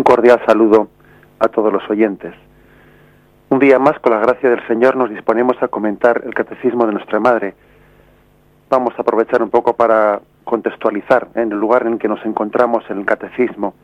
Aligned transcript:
Un 0.00 0.04
cordial 0.04 0.40
saludo 0.46 0.88
a 1.40 1.48
todos 1.48 1.70
los 1.70 1.82
oyentes. 1.90 2.32
Un 3.50 3.58
día 3.58 3.78
más, 3.78 3.98
con 3.98 4.12
la 4.12 4.20
gracia 4.20 4.48
del 4.48 4.66
Señor, 4.66 4.96
nos 4.96 5.10
disponemos 5.10 5.62
a 5.62 5.68
comentar 5.68 6.22
el 6.24 6.32
catecismo 6.32 6.86
de 6.86 6.94
nuestra 6.94 7.20
Madre. 7.20 7.54
Vamos 8.70 8.94
a 8.96 9.02
aprovechar 9.02 9.42
un 9.42 9.50
poco 9.50 9.74
para 9.74 10.22
contextualizar 10.44 11.28
en 11.34 11.52
el 11.52 11.58
lugar 11.58 11.86
en 11.86 11.98
que 11.98 12.08
nos 12.08 12.24
encontramos 12.24 12.82
en 12.88 13.00
el 13.00 13.04
catecismo. 13.04 13.74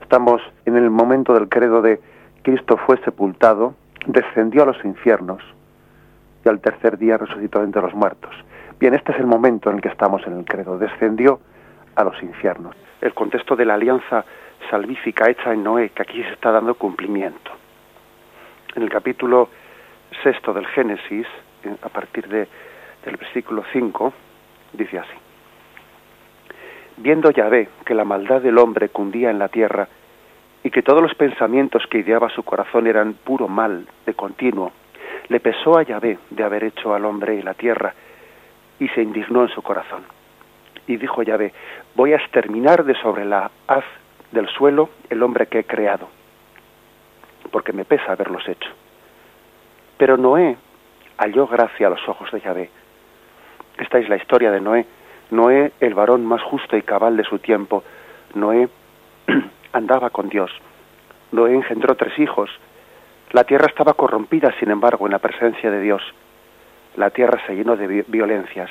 Estamos 0.00 0.40
en 0.66 0.76
el 0.76 0.88
momento 0.88 1.34
del 1.34 1.48
credo 1.48 1.82
de 1.82 2.00
Cristo 2.42 2.76
fue 2.86 2.98
sepultado, 2.98 3.74
descendió 4.06 4.62
a 4.62 4.66
los 4.66 4.84
infiernos 4.84 5.42
y 6.44 6.48
al 6.48 6.60
tercer 6.60 6.96
día 6.96 7.18
resucitó 7.18 7.60
entre 7.64 7.82
los 7.82 7.92
muertos. 7.92 8.30
Bien, 8.78 8.94
este 8.94 9.10
es 9.10 9.18
el 9.18 9.26
momento 9.26 9.68
en 9.68 9.78
el 9.78 9.82
que 9.82 9.88
estamos 9.88 10.24
en 10.28 10.38
el 10.38 10.44
credo, 10.44 10.78
descendió 10.78 11.40
a 11.96 12.04
los 12.04 12.22
infiernos. 12.22 12.76
El 13.00 13.14
contexto 13.14 13.56
de 13.56 13.64
la 13.64 13.74
alianza 13.74 14.24
salvífica 14.70 15.30
hecha 15.30 15.52
en 15.52 15.62
Noé, 15.62 15.90
que 15.90 16.02
aquí 16.02 16.22
se 16.22 16.32
está 16.32 16.50
dando 16.50 16.74
cumplimiento. 16.74 17.50
En 18.74 18.82
el 18.82 18.90
capítulo 18.90 19.48
sexto 20.22 20.52
del 20.52 20.66
Génesis, 20.66 21.26
a 21.82 21.88
partir 21.88 22.28
de, 22.28 22.48
del 23.04 23.16
versículo 23.16 23.64
5, 23.72 24.12
dice 24.72 24.98
así. 24.98 25.16
Viendo 26.96 27.30
Yahvé 27.30 27.68
que 27.84 27.94
la 27.94 28.04
maldad 28.04 28.40
del 28.40 28.58
hombre 28.58 28.88
cundía 28.88 29.30
en 29.30 29.38
la 29.38 29.48
tierra 29.48 29.88
y 30.62 30.70
que 30.70 30.82
todos 30.82 31.02
los 31.02 31.14
pensamientos 31.14 31.86
que 31.88 31.98
ideaba 31.98 32.30
su 32.30 32.42
corazón 32.42 32.86
eran 32.86 33.14
puro 33.14 33.48
mal 33.48 33.86
de 34.06 34.14
continuo, 34.14 34.72
le 35.28 35.40
pesó 35.40 35.78
a 35.78 35.82
Yahvé 35.82 36.18
de 36.30 36.44
haber 36.44 36.64
hecho 36.64 36.94
al 36.94 37.04
hombre 37.04 37.34
y 37.34 37.42
la 37.42 37.54
tierra 37.54 37.94
y 38.78 38.88
se 38.88 39.02
indignó 39.02 39.42
en 39.42 39.48
su 39.48 39.62
corazón. 39.62 40.02
Y 40.86 40.96
dijo 40.96 41.22
Yahvé, 41.22 41.52
voy 41.94 42.12
a 42.12 42.16
exterminar 42.16 42.84
de 42.84 42.94
sobre 42.96 43.24
la 43.24 43.50
haz 43.66 43.84
del 44.34 44.48
suelo 44.48 44.90
el 45.08 45.22
hombre 45.22 45.46
que 45.46 45.60
he 45.60 45.64
creado, 45.64 46.08
porque 47.50 47.72
me 47.72 47.84
pesa 47.86 48.12
haberlos 48.12 48.46
hecho. 48.46 48.70
Pero 49.96 50.16
Noé 50.18 50.56
halló 51.16 51.46
gracia 51.46 51.86
a 51.86 51.90
los 51.90 52.06
ojos 52.08 52.30
de 52.32 52.40
Yahvé. 52.40 52.70
Esta 53.78 53.98
es 53.98 54.08
la 54.08 54.16
historia 54.16 54.50
de 54.50 54.60
Noé. 54.60 54.86
Noé, 55.30 55.72
el 55.80 55.94
varón 55.94 56.26
más 56.26 56.42
justo 56.42 56.76
y 56.76 56.82
cabal 56.82 57.16
de 57.16 57.24
su 57.24 57.38
tiempo. 57.38 57.82
Noé 58.34 58.68
andaba 59.72 60.10
con 60.10 60.28
Dios. 60.28 60.50
Noé 61.32 61.54
engendró 61.54 61.94
tres 61.94 62.18
hijos. 62.18 62.50
La 63.30 63.44
tierra 63.44 63.66
estaba 63.66 63.94
corrompida, 63.94 64.52
sin 64.60 64.70
embargo, 64.70 65.06
en 65.06 65.12
la 65.12 65.18
presencia 65.18 65.70
de 65.70 65.80
Dios. 65.80 66.02
La 66.96 67.10
tierra 67.10 67.40
se 67.46 67.54
llenó 67.54 67.76
de 67.76 68.04
violencias. 68.06 68.70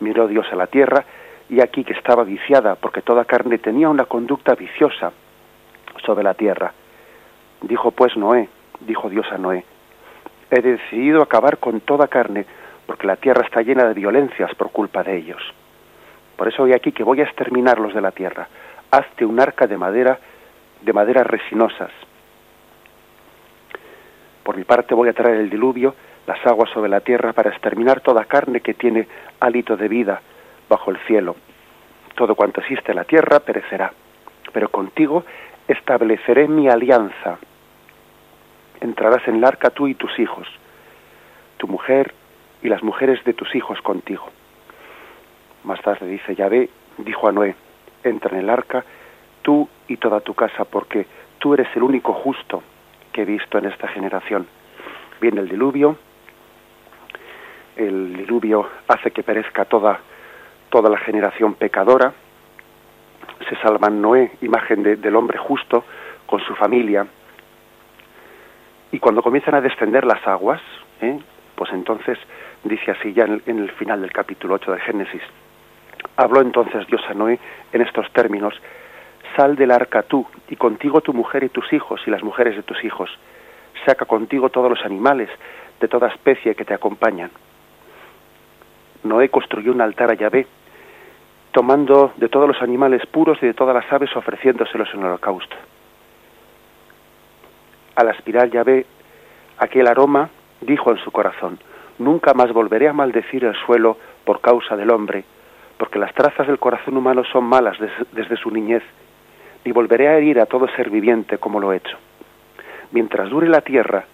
Miró 0.00 0.26
Dios 0.26 0.46
a 0.50 0.56
la 0.56 0.66
tierra 0.66 1.04
y 1.48 1.60
aquí 1.60 1.84
que 1.84 1.92
estaba 1.92 2.24
viciada, 2.24 2.74
porque 2.76 3.02
toda 3.02 3.24
carne 3.24 3.58
tenía 3.58 3.88
una 3.88 4.04
conducta 4.04 4.54
viciosa 4.54 5.12
sobre 6.04 6.24
la 6.24 6.34
tierra. 6.34 6.72
Dijo 7.62 7.90
pues 7.90 8.16
Noé, 8.16 8.48
dijo 8.80 9.08
Dios 9.08 9.26
a 9.30 9.38
Noé, 9.38 9.64
he 10.50 10.60
decidido 10.60 11.22
acabar 11.22 11.58
con 11.58 11.80
toda 11.80 12.08
carne, 12.08 12.44
porque 12.86 13.06
la 13.06 13.16
tierra 13.16 13.42
está 13.44 13.62
llena 13.62 13.84
de 13.84 13.94
violencias 13.94 14.54
por 14.54 14.70
culpa 14.70 15.02
de 15.02 15.16
ellos. 15.16 15.42
Por 16.36 16.48
eso 16.48 16.64
hoy 16.64 16.72
aquí 16.72 16.92
que 16.92 17.04
voy 17.04 17.20
a 17.20 17.24
exterminarlos 17.24 17.94
de 17.94 18.00
la 18.00 18.10
tierra. 18.10 18.48
Hazte 18.90 19.24
un 19.24 19.40
arca 19.40 19.66
de 19.66 19.78
madera, 19.78 20.18
de 20.82 20.92
maderas 20.92 21.26
resinosas. 21.26 21.90
Por 24.42 24.56
mi 24.56 24.64
parte 24.64 24.94
voy 24.94 25.08
a 25.08 25.12
traer 25.12 25.36
el 25.36 25.50
diluvio, 25.50 25.94
las 26.26 26.44
aguas 26.46 26.70
sobre 26.70 26.90
la 26.90 27.00
tierra, 27.00 27.32
para 27.32 27.50
exterminar 27.50 28.00
toda 28.00 28.24
carne 28.24 28.60
que 28.60 28.74
tiene 28.74 29.06
hálito 29.40 29.76
de 29.76 29.88
vida, 29.88 30.20
bajo 30.72 30.90
el 30.90 30.96
cielo. 31.06 31.36
Todo 32.14 32.34
cuanto 32.34 32.62
existe 32.62 32.92
en 32.92 32.96
la 32.96 33.04
tierra 33.04 33.40
perecerá, 33.40 33.92
pero 34.52 34.70
contigo 34.70 35.24
estableceré 35.68 36.48
mi 36.48 36.68
alianza. 36.68 37.38
Entrarás 38.80 39.26
en 39.28 39.36
el 39.36 39.44
arca 39.44 39.68
tú 39.68 39.86
y 39.86 39.94
tus 39.94 40.18
hijos, 40.18 40.48
tu 41.58 41.68
mujer 41.68 42.14
y 42.62 42.68
las 42.68 42.82
mujeres 42.82 43.22
de 43.24 43.34
tus 43.34 43.54
hijos 43.54 43.82
contigo. 43.82 44.30
Más 45.64 45.80
tarde 45.82 46.06
dice 46.06 46.34
Yahvé, 46.34 46.70
dijo 46.96 47.28
a 47.28 47.32
Noé, 47.32 47.54
entra 48.02 48.30
en 48.32 48.44
el 48.44 48.50
arca 48.50 48.82
tú 49.42 49.68
y 49.88 49.98
toda 49.98 50.20
tu 50.20 50.32
casa, 50.32 50.64
porque 50.64 51.06
tú 51.38 51.52
eres 51.52 51.68
el 51.76 51.82
único 51.82 52.14
justo 52.14 52.62
que 53.12 53.22
he 53.22 53.26
visto 53.26 53.58
en 53.58 53.66
esta 53.66 53.88
generación. 53.88 54.46
Viene 55.20 55.42
el 55.42 55.48
diluvio, 55.50 55.98
el 57.76 58.16
diluvio 58.16 58.68
hace 58.88 59.10
que 59.10 59.22
perezca 59.22 59.66
toda 59.66 60.00
toda 60.72 60.88
la 60.88 60.96
generación 60.96 61.52
pecadora, 61.54 62.14
se 63.46 63.56
salvan 63.56 64.00
Noé, 64.00 64.32
imagen 64.40 64.82
del 64.82 65.16
hombre 65.16 65.36
justo, 65.36 65.84
con 66.24 66.40
su 66.40 66.54
familia, 66.54 67.06
y 68.90 68.98
cuando 68.98 69.22
comienzan 69.22 69.54
a 69.54 69.60
descender 69.60 70.06
las 70.06 70.26
aguas, 70.26 70.62
¿eh? 71.02 71.18
pues 71.56 71.70
entonces 71.74 72.18
dice 72.64 72.90
así 72.90 73.12
ya 73.12 73.24
en 73.24 73.58
el, 73.58 73.70
final 73.72 74.00
del 74.00 74.12
capítulo 74.12 74.54
8 74.54 74.72
de 74.72 74.80
Génesis, 74.80 75.22
habló 76.16 76.40
entonces 76.40 76.86
Dios 76.86 77.02
a 77.06 77.12
Noé 77.12 77.38
en 77.74 77.82
estos 77.82 78.10
términos, 78.12 78.54
sal 79.36 79.56
del 79.56 79.72
arca 79.72 80.02
tú, 80.02 80.26
y 80.48 80.56
contigo 80.56 81.02
tu 81.02 81.12
mujer 81.12 81.44
y 81.44 81.50
tus 81.50 81.70
hijos 81.74 82.00
y 82.06 82.10
las 82.10 82.22
mujeres 82.22 82.56
de 82.56 82.62
tus 82.62 82.82
hijos, 82.82 83.10
saca 83.84 84.06
contigo 84.06 84.48
todos 84.48 84.70
los 84.70 84.82
animales 84.86 85.28
de 85.80 85.88
toda 85.88 86.08
especie 86.08 86.54
que 86.54 86.64
te 86.64 86.72
acompañan. 86.72 87.30
Noé 89.04 89.28
construyó 89.28 89.72
un 89.72 89.82
altar 89.82 90.10
a 90.10 90.14
Yahvé, 90.14 90.46
tomando 91.52 92.12
de 92.16 92.28
todos 92.28 92.48
los 92.48 92.60
animales 92.62 93.04
puros 93.06 93.38
y 93.42 93.46
de 93.46 93.54
todas 93.54 93.74
las 93.74 93.90
aves 93.92 94.14
ofreciéndoselos 94.16 94.88
en 94.94 95.04
holocausto. 95.04 95.54
Al 97.94 98.08
aspirar 98.08 98.50
Yahvé 98.50 98.86
aquel 99.58 99.86
aroma, 99.86 100.30
dijo 100.62 100.90
en 100.90 100.98
su 100.98 101.10
corazón, 101.12 101.58
nunca 101.98 102.32
más 102.32 102.52
volveré 102.52 102.88
a 102.88 102.94
maldecir 102.94 103.44
el 103.44 103.54
suelo 103.66 103.98
por 104.24 104.40
causa 104.40 104.76
del 104.76 104.90
hombre, 104.90 105.24
porque 105.76 105.98
las 105.98 106.14
trazas 106.14 106.46
del 106.46 106.58
corazón 106.58 106.96
humano 106.96 107.22
son 107.24 107.44
malas 107.44 107.76
desde 108.12 108.36
su 108.36 108.50
niñez, 108.50 108.82
ni 109.64 109.72
volveré 109.72 110.08
a 110.08 110.16
herir 110.16 110.40
a 110.40 110.46
todo 110.46 110.66
ser 110.68 110.88
viviente 110.88 111.36
como 111.36 111.60
lo 111.60 111.72
he 111.72 111.76
hecho. 111.76 111.98
Mientras 112.92 113.28
dure 113.28 113.48
la 113.48 113.60
tierra, 113.60 114.06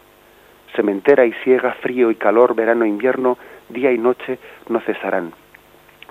sementera 0.75 1.25
y 1.25 1.33
ciega, 1.45 1.73
frío 1.81 2.11
y 2.11 2.17
calor, 2.17 2.55
verano 2.55 2.85
e 2.85 2.89
invierno, 2.89 3.39
día 3.69 3.93
y 3.93 3.99
noche 3.99 4.39
no 4.69 4.81
cesarán 4.81 5.33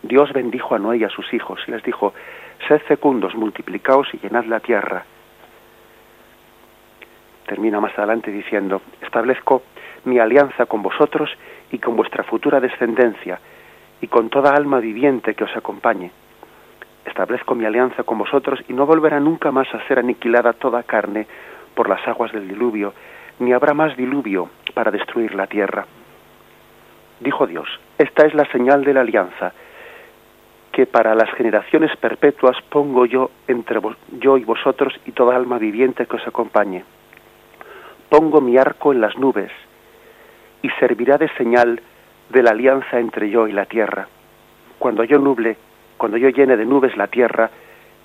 Dios 0.03 0.31
bendijo 0.31 0.75
a 0.75 0.79
Noé 0.79 0.97
y 0.97 1.03
a 1.03 1.09
sus 1.09 1.33
hijos 1.33 1.59
y 1.67 1.71
les 1.71 1.83
dijo, 1.83 2.13
sed 2.67 2.81
fecundos, 2.81 3.35
multiplicaos 3.35 4.07
y 4.13 4.19
llenad 4.19 4.45
la 4.45 4.59
tierra. 4.59 5.03
Termina 7.45 7.79
más 7.79 7.97
adelante 7.97 8.31
diciendo, 8.31 8.81
establezco 9.01 9.63
mi 10.05 10.19
alianza 10.19 10.65
con 10.65 10.83
vosotros 10.83 11.29
y 11.71 11.79
con 11.79 11.95
vuestra 11.95 12.23
futura 12.23 12.59
descendencia 12.59 13.39
y 14.01 14.07
con 14.07 14.29
toda 14.29 14.51
alma 14.51 14.79
viviente 14.79 15.33
que 15.33 15.45
os 15.45 15.55
acompañe. 15.55 16.11
Establezco 17.05 17.55
mi 17.55 17.65
alianza 17.65 18.03
con 18.03 18.17
vosotros 18.17 18.59
y 18.67 18.73
no 18.73 18.85
volverá 18.85 19.19
nunca 19.19 19.51
más 19.51 19.73
a 19.73 19.85
ser 19.87 19.99
aniquilada 19.99 20.53
toda 20.53 20.83
carne 20.83 21.25
por 21.73 21.89
las 21.89 22.05
aguas 22.07 22.31
del 22.31 22.47
diluvio, 22.47 22.93
ni 23.39 23.53
habrá 23.53 23.73
más 23.73 23.95
diluvio 23.95 24.49
para 24.73 24.91
destruir 24.91 25.33
la 25.33 25.47
tierra. 25.47 25.85
Dijo 27.19 27.47
Dios, 27.47 27.67
esta 27.97 28.25
es 28.25 28.33
la 28.33 28.45
señal 28.51 28.83
de 28.83 28.93
la 28.93 29.01
alianza 29.01 29.53
que 30.77 30.85
para 30.85 31.15
las 31.15 31.31
generaciones 31.31 31.89
perpetuas 31.97 32.55
pongo 32.69 33.07
yo 33.07 33.31
entre 33.47 33.79
yo 34.19 34.37
y 34.37 34.43
vosotros 34.43 34.93
y 35.07 35.11
toda 35.11 35.35
alma 35.35 35.57
viviente 35.57 36.05
que 36.05 36.17
os 36.17 36.27
acompañe. 36.27 36.83
Pongo 38.09 38.41
mi 38.41 38.59
arco 38.59 38.93
en 38.93 39.01
las 39.01 39.17
nubes 39.17 39.49
y 40.61 40.69
servirá 40.79 41.17
de 41.17 41.29
señal 41.29 41.81
de 42.29 42.43
la 42.43 42.51
alianza 42.51 42.99
entre 42.99 43.31
yo 43.31 43.47
y 43.47 43.53
la 43.53 43.65
tierra. 43.65 44.07
Cuando 44.77 45.03
yo 45.03 45.17
nuble, 45.17 45.57
cuando 45.97 46.15
yo 46.17 46.29
llene 46.29 46.55
de 46.55 46.65
nubes 46.67 46.95
la 46.95 47.07
tierra, 47.07 47.49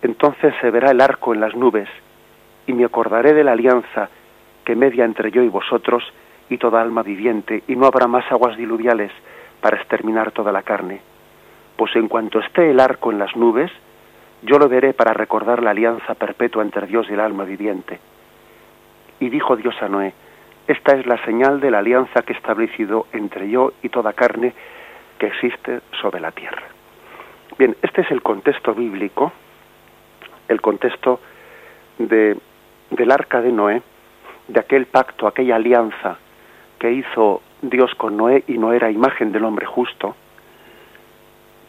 entonces 0.01 0.55
se 0.63 0.71
verá 0.71 0.93
el 0.93 1.03
arco 1.03 1.35
en 1.35 1.41
las 1.43 1.55
nubes 1.55 1.91
y 2.67 2.73
me 2.73 2.87
acordaré 2.87 3.35
de 3.35 3.45
la 3.45 3.53
alianza 3.53 4.09
que 4.65 4.75
media 4.75 5.05
entre 5.05 5.31
yo 5.31 5.43
y 5.43 5.49
vosotros 5.49 6.05
y 6.49 6.57
toda 6.57 6.81
alma 6.81 7.03
viviente, 7.03 7.65
y 7.69 7.77
no 7.77 7.85
habrá 7.85 8.07
más 8.07 8.25
aguas 8.33 8.57
diluviales 8.57 9.13
para 9.61 9.77
exterminar 9.77 10.31
toda 10.31 10.53
la 10.53 10.63
carne 10.63 11.12
pues 11.77 11.95
en 11.97 12.09
cuanto 12.09 12.41
esté 12.41 12.71
el 12.71 12.81
arco 12.81 13.11
en 13.11 13.19
las 13.19 13.35
nubes, 13.37 13.71
yo 14.43 14.59
lo 14.59 14.69
veré 14.69 14.93
para 14.93 15.13
recordar 15.13 15.63
la 15.63 15.71
alianza 15.71 16.15
perpetua 16.15 16.63
entre 16.63 16.87
Dios 16.87 17.07
y 17.09 17.15
el 17.15 17.21
alma 17.21 17.45
viviente. 17.45 17.99
Y 19.21 19.29
dijo 19.29 19.57
Dios 19.57 19.75
a 19.81 19.89
Noé, 19.89 20.13
esta 20.67 20.95
es 20.97 21.07
la 21.07 21.23
señal 21.25 21.61
de 21.61 21.71
la 21.71 21.79
alianza 21.79 22.23
que 22.23 22.33
he 22.33 22.37
establecido 22.37 23.07
entre 23.13 23.49
yo 23.49 23.73
y 23.83 23.89
toda 23.89 24.13
carne 24.13 24.53
que 25.19 25.27
existe 25.27 25.81
sobre 26.01 26.21
la 26.21 26.33
tierra. 26.33 26.63
Bien, 27.59 27.77
este 27.83 28.01
es 28.01 28.11
el 28.11 28.23
contexto 28.23 28.75
bíblico, 28.75 29.33
el 30.49 30.61
contexto 30.61 31.21
de, 31.99 32.37
del 32.91 33.11
arca 33.11 33.41
de 33.41 33.53
Noé, 33.53 33.83
de 34.49 34.61
aquel 34.61 34.87
pacto, 34.87 35.27
aquella 35.27 35.57
alianza 35.57 36.19
que 36.79 36.93
hizo 36.93 37.43
Dios 37.61 37.95
con 37.95 38.17
Noé 38.17 38.43
y 38.49 38.59
no 38.59 38.73
era 38.73 38.91
imagen 38.91 39.31
del 39.31 39.45
hombre 39.45 39.67
justo, 39.67 40.17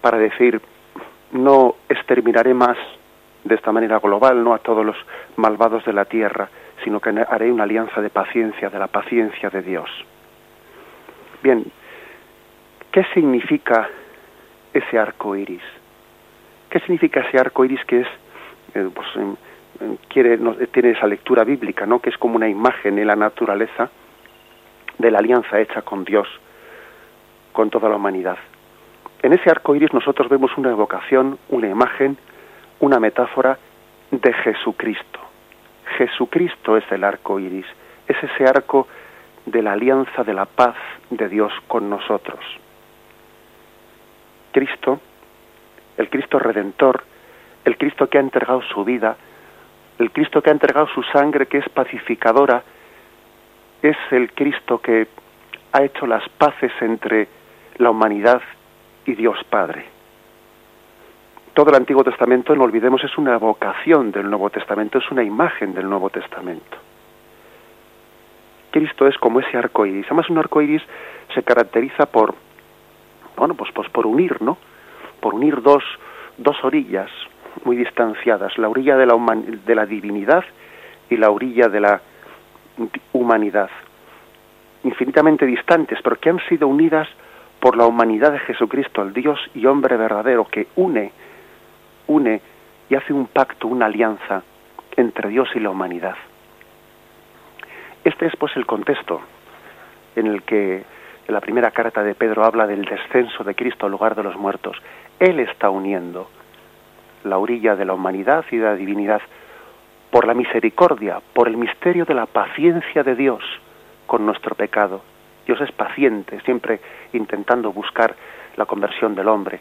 para 0.03 0.17
decir, 0.17 0.61
no 1.31 1.75
exterminaré 1.88 2.53
más 2.53 2.75
de 3.45 3.55
esta 3.55 3.71
manera 3.71 4.00
global, 4.00 4.44
no 4.44 4.53
a 4.53 4.57
todos 4.57 4.85
los 4.85 4.97
malvados 5.38 5.85
de 5.85 5.94
la 5.94 6.03
tierra, 6.03 6.50
sino 6.83 7.00
que 7.00 7.09
haré 7.09 7.50
una 7.50 7.63
alianza 7.63 8.01
de 8.01 8.09
paciencia, 8.09 8.69
de 8.69 8.79
la 8.79 8.88
paciencia 8.88 9.50
de 9.50 9.61
Dios. 9.61 9.89
Bien, 11.41 11.63
¿qué 12.91 13.05
significa 13.13 13.88
ese 14.73 15.00
arco 15.00 15.38
iris? 15.38 15.63
¿Qué 16.69 16.81
significa 16.81 17.21
ese 17.21 17.39
arco 17.39 17.63
iris 17.63 17.85
que 17.85 18.01
es, 18.01 18.07
eh, 18.75 18.89
pues, 18.94 19.07
quiere, 20.09 20.38
tiene 20.73 20.89
esa 20.89 21.07
lectura 21.07 21.45
bíblica, 21.45 21.85
¿no? 21.85 21.99
que 21.99 22.09
es 22.09 22.17
como 22.17 22.35
una 22.35 22.49
imagen 22.49 22.99
en 22.99 23.07
la 23.07 23.15
naturaleza 23.15 23.89
de 24.97 25.11
la 25.11 25.19
alianza 25.19 25.61
hecha 25.61 25.81
con 25.81 26.03
Dios, 26.03 26.27
con 27.53 27.69
toda 27.69 27.88
la 27.88 27.95
humanidad? 27.95 28.38
En 29.23 29.31
ese 29.31 29.49
arco 29.49 29.73
iris 29.73 29.93
nosotros 29.93 30.27
vemos 30.27 30.51
una 30.57 30.69
evocación, 30.69 31.39
una 31.47 31.69
imagen, 31.69 32.17
una 32.81 32.99
metáfora 32.99 33.57
de 34.11 34.33
Jesucristo. 34.33 35.19
Jesucristo 35.97 36.75
es 36.75 36.83
el 36.91 37.05
arco 37.05 37.39
iris, 37.39 37.65
es 38.05 38.17
ese 38.21 38.43
arco 38.43 38.85
de 39.45 39.61
la 39.61 39.71
alianza 39.71 40.25
de 40.25 40.33
la 40.33 40.45
paz 40.45 40.75
de 41.09 41.29
Dios 41.29 41.53
con 41.69 41.89
nosotros. 41.89 42.39
Cristo, 44.51 44.99
el 45.97 46.09
Cristo 46.09 46.37
redentor, 46.37 47.05
el 47.63 47.77
Cristo 47.77 48.09
que 48.09 48.17
ha 48.17 48.21
entregado 48.21 48.61
su 48.61 48.83
vida, 48.83 49.15
el 49.99 50.11
Cristo 50.11 50.41
que 50.41 50.49
ha 50.49 50.53
entregado 50.53 50.87
su 50.87 51.01
sangre 51.01 51.45
que 51.45 51.59
es 51.59 51.69
pacificadora, 51.69 52.61
es 53.81 53.97
el 54.11 54.33
Cristo 54.33 54.79
que 54.79 55.07
ha 55.71 55.81
hecho 55.81 56.07
las 56.07 56.27
paces 56.29 56.73
entre 56.81 57.29
la 57.77 57.89
humanidad 57.89 58.41
y 59.05 59.15
Dios 59.15 59.38
Padre. 59.50 59.85
Todo 61.53 61.69
el 61.69 61.75
Antiguo 61.75 62.03
Testamento, 62.03 62.55
no 62.55 62.63
olvidemos, 62.63 63.03
es 63.03 63.15
una 63.17 63.38
vocación 63.38 64.11
del 64.11 64.29
Nuevo 64.29 64.50
Testamento, 64.50 64.97
es 64.97 65.11
una 65.11 65.23
imagen 65.23 65.73
del 65.73 65.88
Nuevo 65.88 66.09
Testamento. 66.09 66.77
Cristo 68.71 69.07
es 69.07 69.15
como 69.19 69.39
ese 69.39 69.55
arco 69.55 69.85
iris. 69.85 70.07
Además, 70.07 70.29
un 70.31 70.39
arco 70.39 70.61
iris 70.61 70.81
se 71.33 71.44
caracteriza 71.44 72.07
por, 72.07 72.33
bueno, 73.38 73.53
pues, 73.53 73.71
pues 73.71 73.88
por 73.89 74.07
unir, 74.07 74.41
¿no? 74.41 74.57
Por 75.19 75.35
unir 75.35 75.61
dos, 75.61 75.83
dos 76.38 76.57
orillas 76.63 77.09
muy 77.65 77.75
distanciadas, 77.75 78.57
la 78.57 78.67
orilla 78.67 78.97
de 78.97 79.06
la, 79.06 79.15
de 79.15 79.75
la 79.75 79.85
divinidad 79.85 80.44
y 81.09 81.17
la 81.17 81.29
orilla 81.29 81.67
de 81.67 81.79
la 81.79 82.01
humanidad, 83.13 83.69
infinitamente 84.83 85.45
distantes, 85.45 85.99
pero 86.03 86.19
que 86.19 86.31
han 86.31 86.39
sido 86.49 86.67
unidas 86.67 87.07
por 87.63 87.77
la 87.77 87.86
humanidad 87.86 88.33
de 88.33 88.39
Jesucristo, 88.39 89.04
el 89.04 89.13
Dios 89.13 89.39
y 89.56 89.68
hombre 89.68 89.95
verdadero, 89.95 90.44
que 90.44 90.68
une, 90.75 91.13
une 92.07 92.42
y 92.89 92.95
hace 92.95 93.13
un 93.13 93.27
pacto, 93.27 93.69
una 93.69 93.86
alianza 93.86 94.44
entre 94.98 95.30
Dios 95.30 95.48
y 95.56 95.62
la 95.62 95.69
humanidad. 95.69 96.15
Este 98.04 98.25
es 98.25 98.36
pues 98.36 98.54
el 98.57 98.65
contexto 98.65 99.21
en 100.18 100.27
el 100.27 100.44
que 100.44 100.83
la 101.30 101.39
primera 101.39 101.71
carta 101.71 102.04
de 102.04 102.15
Pedro 102.15 102.44
habla 102.44 102.68
del 102.68 102.83
descenso 102.83 103.45
de 103.45 103.56
Cristo 103.56 103.86
al 103.86 103.94
lugar 103.94 104.13
de 104.16 104.24
los 104.24 104.36
muertos. 104.36 104.75
Él 105.18 105.39
está 105.39 105.69
uniendo 105.69 106.30
la 107.24 107.38
orilla 107.38 107.77
de 107.77 107.86
la 107.86 107.94
humanidad 107.94 108.44
y 108.51 108.57
de 108.57 108.66
la 108.66 108.75
divinidad 108.75 109.21
por 110.12 110.27
la 110.27 110.33
misericordia, 110.33 111.21
por 111.31 111.48
el 111.48 111.56
misterio 111.56 112.04
de 112.04 112.13
la 112.13 112.25
paciencia 112.25 113.04
de 113.04 113.16
Dios 113.16 113.42
con 114.06 114.25
nuestro 114.25 114.54
pecado. 114.54 115.12
Dios 115.45 115.60
es 115.62 115.72
paciente, 115.72 116.40
siempre 116.42 116.80
intentando 117.13 117.72
buscar 117.72 118.16
la 118.56 118.66
conversión 118.66 119.16
del 119.16 119.28
hombre. 119.28 119.60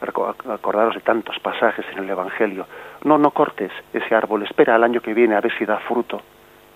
Acordaros 0.00 0.96
de 0.96 1.00
tantos 1.00 1.38
pasajes 1.38 1.86
en 1.92 1.98
el 1.98 2.10
Evangelio. 2.10 2.66
No, 3.04 3.18
no 3.18 3.30
cortes 3.30 3.70
ese 3.92 4.14
árbol, 4.14 4.42
espera 4.42 4.74
al 4.74 4.82
año 4.82 5.00
que 5.00 5.14
viene 5.14 5.36
a 5.36 5.40
ver 5.40 5.56
si 5.56 5.64
da 5.64 5.78
fruto 5.78 6.20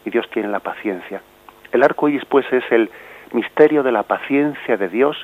y 0.05 0.11
Dios 0.11 0.31
tiene 0.31 0.49
la 0.49 0.61
paciencia. 0.61 1.21
El 1.73 1.83
arco 1.83 2.09
iris, 2.09 2.25
pues, 2.25 2.51
es 2.53 2.65
el 2.71 2.89
misterio 3.33 3.83
de 3.83 3.93
la 3.93 4.05
paciencia 4.05 4.77
de 4.77 4.89
Dios 4.89 5.17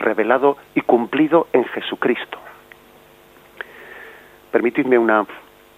revelado 0.00 0.56
y 0.74 0.80
cumplido 0.80 1.46
en 1.52 1.64
Jesucristo. 1.66 2.38
Permitidme 4.50 4.98
una, 4.98 5.24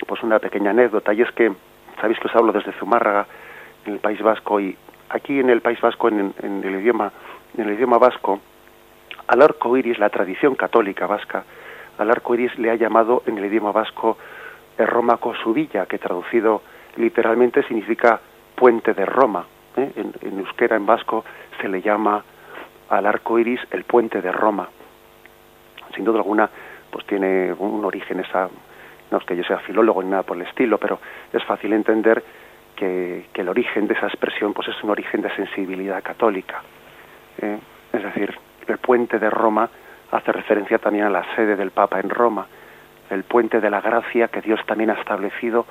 pues 0.07 0.23
una 0.23 0.39
pequeña 0.39 0.71
anécdota, 0.71 1.13
y 1.13 1.21
es 1.21 1.31
que, 1.33 1.53
sabéis 2.01 2.19
que 2.19 2.29
os 2.29 2.35
hablo 2.35 2.53
desde 2.53 2.73
Zumárraga, 2.73 3.27
en 3.85 3.93
el 3.93 3.99
País 3.99 4.21
Vasco, 4.23 4.59
y 4.59 4.77
aquí 5.11 5.41
en 5.41 5.51
el 5.51 5.61
País 5.61 5.81
Vasco, 5.81 6.09
en, 6.09 6.35
el, 6.43 6.75
idioma, 6.81 7.13
en 7.57 7.69
el 7.69 7.75
idioma 7.75 7.99
vasco, 7.99 8.41
al 9.27 9.43
arco 9.43 9.77
iris, 9.77 9.99
la 9.99 10.11
tradición 10.11 10.55
católica 10.55 11.07
vasca, 11.07 11.45
al 11.99 12.11
arco 12.11 12.35
iris 12.35 12.57
le 12.59 12.71
ha 12.71 12.75
llamado 12.75 13.23
en 13.27 13.39
el 13.39 13.47
idioma 13.47 13.73
vasco 13.73 14.19
Rómaco 14.85 15.35
Subilla, 15.35 15.87
que 15.87 15.99
traducido 15.99 16.63
literalmente 16.97 17.63
significa 17.63 18.21
puente 18.55 18.93
de 18.95 19.07
Roma. 19.07 19.47
¿eh? 19.77 19.91
En, 19.97 20.39
euskera, 20.39 20.77
en 20.77 20.87
vasco, 20.87 21.25
se 21.61 21.69
le 21.69 21.81
llama 21.81 22.23
al 22.89 23.07
arco 23.07 23.39
iris 23.39 23.61
el 23.71 23.85
puente 23.85 24.21
de 24.21 24.33
Roma. 24.33 24.69
Sin 25.95 26.05
duda 26.05 26.19
alguna, 26.19 26.51
pues 26.91 27.07
tiene 27.07 27.53
un 27.59 27.85
origen 27.85 28.21
esa, 28.21 28.49
no 29.11 29.19
es 29.19 29.25
que 29.25 29.37
yo 29.37 29.45
sea 29.45 29.59
filólogo 29.59 30.03
ni 30.03 30.11
nada 30.11 30.23
por 30.23 30.37
el 30.37 30.43
estilo, 30.43 30.79
pero 30.79 30.99
es 31.33 31.43
fácil 31.45 31.73
entender 31.73 32.23
que, 32.77 33.27
el 33.35 33.49
origen 33.49 33.87
de 33.89 33.95
esa 33.95 34.07
expresión 34.07 34.53
pues 34.53 34.69
es 34.69 34.83
un 34.83 34.91
origen 34.91 35.23
de 35.23 35.35
sensibilidad 35.35 36.03
católica. 36.03 36.63
¿eh? 37.43 37.59
Es 37.93 38.03
decir, 38.03 38.39
el 38.69 38.79
puente 38.79 39.19
de 39.19 39.31
Roma 39.31 39.69
hace 40.13 40.33
referencia 40.33 40.79
también 40.79 41.07
a 41.07 41.11
la 41.11 41.25
sede 41.35 41.57
del 41.57 41.71
Papa 41.71 41.99
en 42.01 42.11
Roma, 42.11 42.47
el 43.11 43.25
puente 43.25 43.61
de 43.61 43.71
la 43.71 43.81
gracia 43.81 44.29
que 44.29 44.41
Dios 44.41 44.61
también 44.67 44.91
ha 44.91 44.95
establecido 44.95 45.67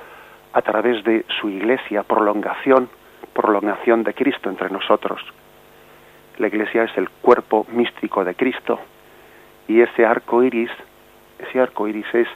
a 0.52 0.62
través 0.62 1.04
de 1.04 1.24
su 1.40 1.48
iglesia, 1.48 2.02
prolongación, 2.02 2.88
prolongación 3.32 4.02
de 4.04 4.14
Cristo 4.14 4.48
entre 4.48 4.70
nosotros. 4.70 5.20
La 6.38 6.48
iglesia 6.48 6.84
es 6.84 6.96
el 6.96 7.08
cuerpo 7.08 7.66
místico 7.70 8.24
de 8.24 8.34
Cristo 8.34 8.80
y 9.68 9.80
ese 9.80 10.04
arco 10.04 10.42
iris, 10.42 10.70
ese 11.38 11.60
arco 11.60 11.88
iris 11.88 12.06
es 12.14 12.28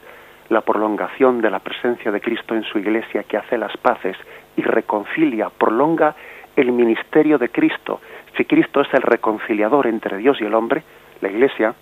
la 0.51 0.61
prolongación 0.61 1.41
de 1.41 1.51
la 1.51 1.61
presencia 1.61 2.13
de 2.13 2.21
Cristo 2.21 2.55
en 2.55 2.65
su 2.65 2.79
iglesia 2.79 3.23
que 3.23 3.37
hace 3.37 3.57
las 3.57 3.77
paces 3.79 4.17
y 4.57 4.63
reconcilia, 4.63 5.49
prolonga 5.49 6.15
el 6.57 6.73
ministerio 6.73 7.39
de 7.39 7.49
Cristo. 7.49 8.01
Si 8.37 8.45
Cristo 8.45 8.83
es 8.83 8.93
el 8.93 9.03
reconciliador 9.03 9.87
entre 9.87 10.19
Dios 10.19 10.39
y 10.41 10.45
el 10.45 10.55
hombre, 10.55 10.83
la 11.21 11.31
iglesia 11.31 11.75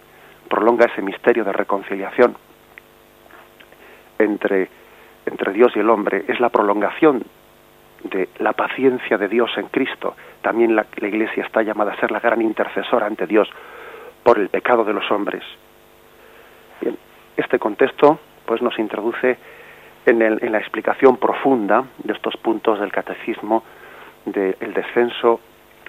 prolonga 0.48 0.86
ese 0.86 1.02
misterio 1.02 1.44
de 1.44 1.52
reconciliación 1.52 2.36
entre 4.18 4.68
entre 5.26 5.52
Dios 5.52 5.72
y 5.76 5.80
el 5.80 5.90
hombre 5.90 6.24
es 6.26 6.40
la 6.40 6.48
prolongación 6.48 7.22
de 8.02 8.28
la 8.38 8.54
paciencia 8.54 9.18
de 9.18 9.28
Dios 9.28 9.50
en 9.56 9.66
Cristo. 9.68 10.16
También 10.40 10.74
la, 10.74 10.86
Iglesia 10.96 11.44
está 11.44 11.62
llamada 11.62 11.92
a 11.92 12.00
ser 12.00 12.10
la 12.10 12.20
gran 12.20 12.40
intercesora 12.40 13.06
ante 13.06 13.26
Dios 13.26 13.48
por 14.22 14.38
el 14.38 14.48
pecado 14.48 14.84
de 14.84 14.94
los 14.94 15.10
hombres. 15.10 15.42
Bien, 16.80 16.96
este 17.36 17.58
contexto 17.58 18.18
pues 18.48 18.62
nos 18.62 18.78
introduce 18.78 19.36
en, 20.06 20.22
en 20.22 20.52
la 20.52 20.58
explicación 20.58 21.18
profunda 21.18 21.84
de 21.98 22.14
estos 22.14 22.34
puntos 22.38 22.80
del 22.80 22.90
catecismo 22.90 23.62
del 24.24 24.72
descenso 24.72 25.40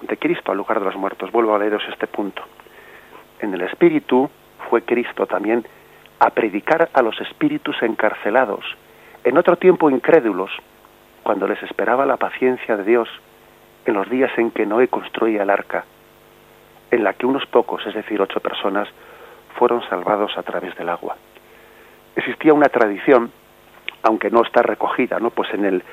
de 0.02 0.18
Cristo 0.18 0.52
al 0.52 0.58
lugar 0.58 0.80
de 0.80 0.86
los 0.86 0.96
muertos. 0.98 1.32
Vuelvo 1.32 1.56
a 1.56 1.60
leeros 1.60 1.82
este 1.90 2.08
punto. 2.08 2.44
En 3.40 3.54
el 3.54 3.62
Espíritu 3.62 4.30
fue 4.70 4.82
Cristo 4.82 5.26
también 5.26 5.66
a 6.20 6.30
predicar 6.32 6.90
a 6.94 7.02
los 7.02 7.20
espíritus 7.22 7.82
encarcelados 7.82 8.66
en 9.24 9.38
otro 9.38 9.56
tiempo 9.58 9.90
incrédulos, 9.90 10.52
cuando 11.24 11.48
les 11.48 11.62
esperaba 11.64 12.06
la 12.06 12.18
paciencia 12.18 12.76
de 12.76 12.84
Dios 12.84 13.10
en 13.86 13.94
los 13.94 14.10
días 14.10 14.32
en 14.38 14.52
que 14.52 14.66
Noé 14.66 14.88
construía 14.90 15.44
el 15.44 15.50
arca, 15.50 15.86
en 16.92 17.04
la 17.04 17.14
que 17.14 17.26
unos 17.26 17.46
pocos, 17.46 17.86
es 17.86 17.94
decir, 17.94 18.22
ocho 18.22 18.40
personas, 18.40 18.88
fueron 19.56 19.82
salvados 19.90 20.38
a 20.38 20.44
través 20.44 20.76
del 20.76 20.90
agua. 20.90 21.16
Existía 22.16 22.54
una 22.54 22.70
tradición, 22.70 23.32
aunque 24.04 24.30
no 24.30 24.44
está 24.44 24.62
recogida, 24.62 25.20
¿no? 25.20 25.30
Pues 25.30 25.54
en 25.54 25.66
el 25.66 25.84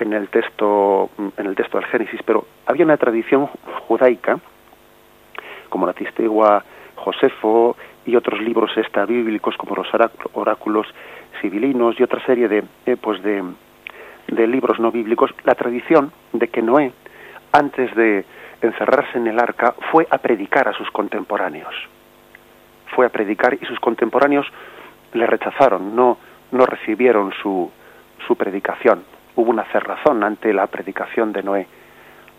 en 0.00 0.12
el 0.12 0.28
texto 0.28 1.10
en 1.36 1.46
el 1.46 1.54
texto 1.54 1.78
del 1.78 1.86
Génesis, 1.86 2.20
pero 2.24 2.46
había 2.66 2.84
una 2.84 2.96
tradición 2.96 3.48
judaica, 3.86 4.38
como 5.68 5.86
la 5.86 5.92
Tistegua 5.92 6.64
Josefo 6.96 7.76
y 8.06 8.16
otros 8.16 8.40
libros 8.40 8.70
bíblicos 9.06 9.56
como 9.56 9.76
los 9.76 9.88
oráculos 10.32 10.86
civilinos 11.40 11.98
y 11.98 12.02
otra 12.02 12.24
serie 12.24 12.48
de, 12.48 12.64
eh, 12.86 12.96
pues 13.00 13.22
de, 13.22 13.42
de 14.28 14.46
libros 14.46 14.78
no 14.78 14.90
bíblicos, 14.90 15.30
la 15.44 15.54
tradición 15.54 16.12
de 16.32 16.48
que 16.48 16.62
Noé, 16.62 16.92
antes 17.52 17.94
de 17.94 18.24
encerrarse 18.62 19.18
en 19.18 19.26
el 19.26 19.38
arca, 19.38 19.74
fue 19.90 20.06
a 20.10 20.18
predicar 20.18 20.68
a 20.68 20.72
sus 20.72 20.90
contemporáneos. 20.90 21.74
Fue 22.94 23.06
a 23.06 23.10
predicar 23.10 23.54
y 23.60 23.66
sus 23.66 23.80
contemporáneos 23.80 24.46
le 25.14 25.26
rechazaron, 25.26 25.96
no, 25.96 26.18
no 26.52 26.66
recibieron 26.66 27.32
su, 27.42 27.70
su 28.26 28.36
predicación. 28.36 29.04
Hubo 29.36 29.50
una 29.50 29.64
cerrazón 29.64 30.22
ante 30.22 30.52
la 30.52 30.66
predicación 30.66 31.32
de 31.32 31.42
Noé 31.42 31.66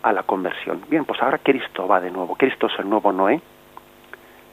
a 0.02 0.12
la 0.12 0.22
conversión. 0.22 0.82
Bien, 0.88 1.04
pues 1.04 1.20
ahora 1.20 1.38
Cristo 1.38 1.88
va 1.88 2.00
de 2.00 2.10
nuevo. 2.10 2.36
Cristo 2.36 2.68
es 2.68 2.78
el 2.78 2.88
nuevo 2.88 3.12
Noé. 3.12 3.40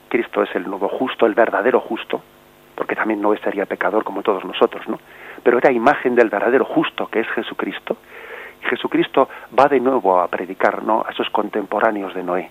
Cristo 0.08 0.42
es 0.42 0.54
el 0.54 0.68
nuevo 0.68 0.88
justo, 0.88 1.26
el 1.26 1.34
verdadero 1.34 1.80
justo 1.80 2.22
porque 2.74 2.96
también 2.96 3.20
Noé 3.20 3.38
sería 3.38 3.66
pecador 3.66 4.04
como 4.04 4.22
todos 4.22 4.44
nosotros, 4.44 4.86
¿no? 4.88 4.98
Pero 5.42 5.58
era 5.58 5.70
imagen 5.70 6.14
del 6.14 6.28
verdadero 6.28 6.64
justo 6.64 7.06
que 7.06 7.20
es 7.20 7.28
Jesucristo. 7.28 7.96
Y 8.62 8.66
Jesucristo 8.66 9.28
va 9.58 9.68
de 9.68 9.80
nuevo 9.80 10.20
a 10.20 10.28
predicar, 10.28 10.82
¿no? 10.82 11.04
A 11.06 11.10
esos 11.10 11.30
contemporáneos 11.30 12.14
de 12.14 12.22
Noé, 12.22 12.50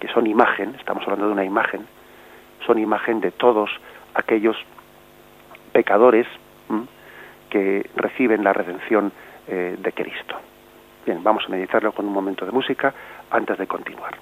que 0.00 0.08
son 0.08 0.26
imagen, 0.26 0.74
estamos 0.78 1.02
hablando 1.04 1.26
de 1.26 1.32
una 1.32 1.44
imagen, 1.44 1.86
son 2.66 2.78
imagen 2.78 3.20
de 3.20 3.32
todos 3.32 3.70
aquellos 4.14 4.56
pecadores 5.74 6.26
que 7.50 7.90
reciben 7.96 8.44
la 8.44 8.52
redención 8.52 9.12
eh, 9.48 9.76
de 9.78 9.92
Cristo. 9.92 10.36
Bien, 11.04 11.22
vamos 11.22 11.44
a 11.46 11.50
meditarlo 11.50 11.92
con 11.92 12.06
un 12.06 12.12
momento 12.12 12.46
de 12.46 12.52
música 12.52 12.94
antes 13.30 13.58
de 13.58 13.66
continuar. 13.66 14.14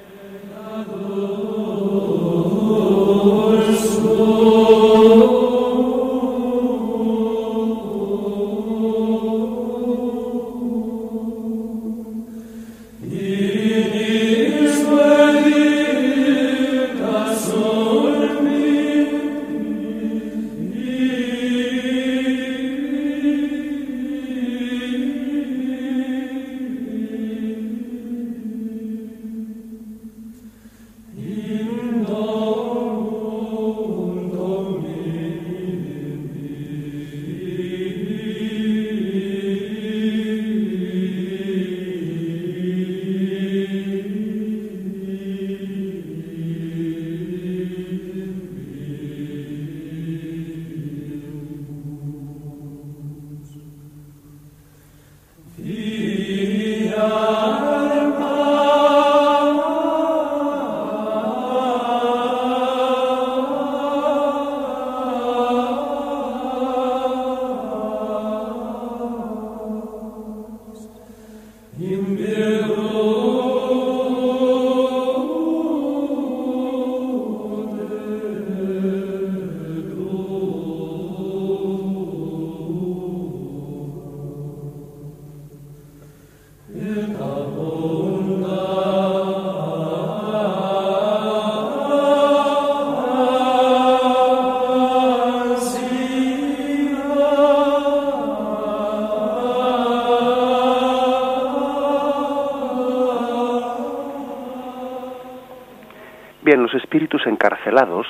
Espíritus 106.75 107.27
encarcelados, 107.27 108.07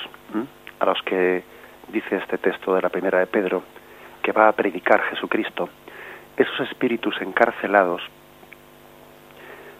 a 0.80 0.86
los 0.86 1.00
que 1.02 1.42
dice 1.88 2.16
este 2.16 2.38
texto 2.38 2.74
de 2.74 2.82
la 2.82 2.88
primera 2.88 3.18
de 3.18 3.26
Pedro, 3.26 3.62
que 4.22 4.32
va 4.32 4.48
a 4.48 4.52
predicar 4.52 5.02
Jesucristo, 5.10 5.68
esos 6.36 6.60
espíritus 6.60 7.20
encarcelados, 7.20 8.02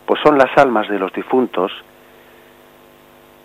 pues 0.07 0.21
son 0.23 0.37
las 0.37 0.57
almas 0.57 0.89
de 0.89 0.99
los 0.99 1.13
difuntos, 1.13 1.73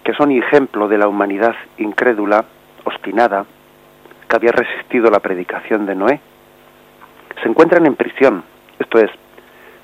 que 0.03 0.13
son 0.13 0.31
ejemplo 0.31 0.87
de 0.87 0.97
la 0.97 1.07
humanidad 1.07 1.55
incrédula, 1.77 2.45
obstinada, 2.83 3.45
que 4.27 4.35
había 4.35 4.51
resistido 4.51 5.09
la 5.09 5.19
predicación 5.19 5.85
de 5.85 5.95
Noé. 5.95 6.19
Se 7.41 7.49
encuentran 7.49 7.85
en 7.85 7.95
prisión, 7.95 8.43
esto 8.79 8.99
es, 8.99 9.11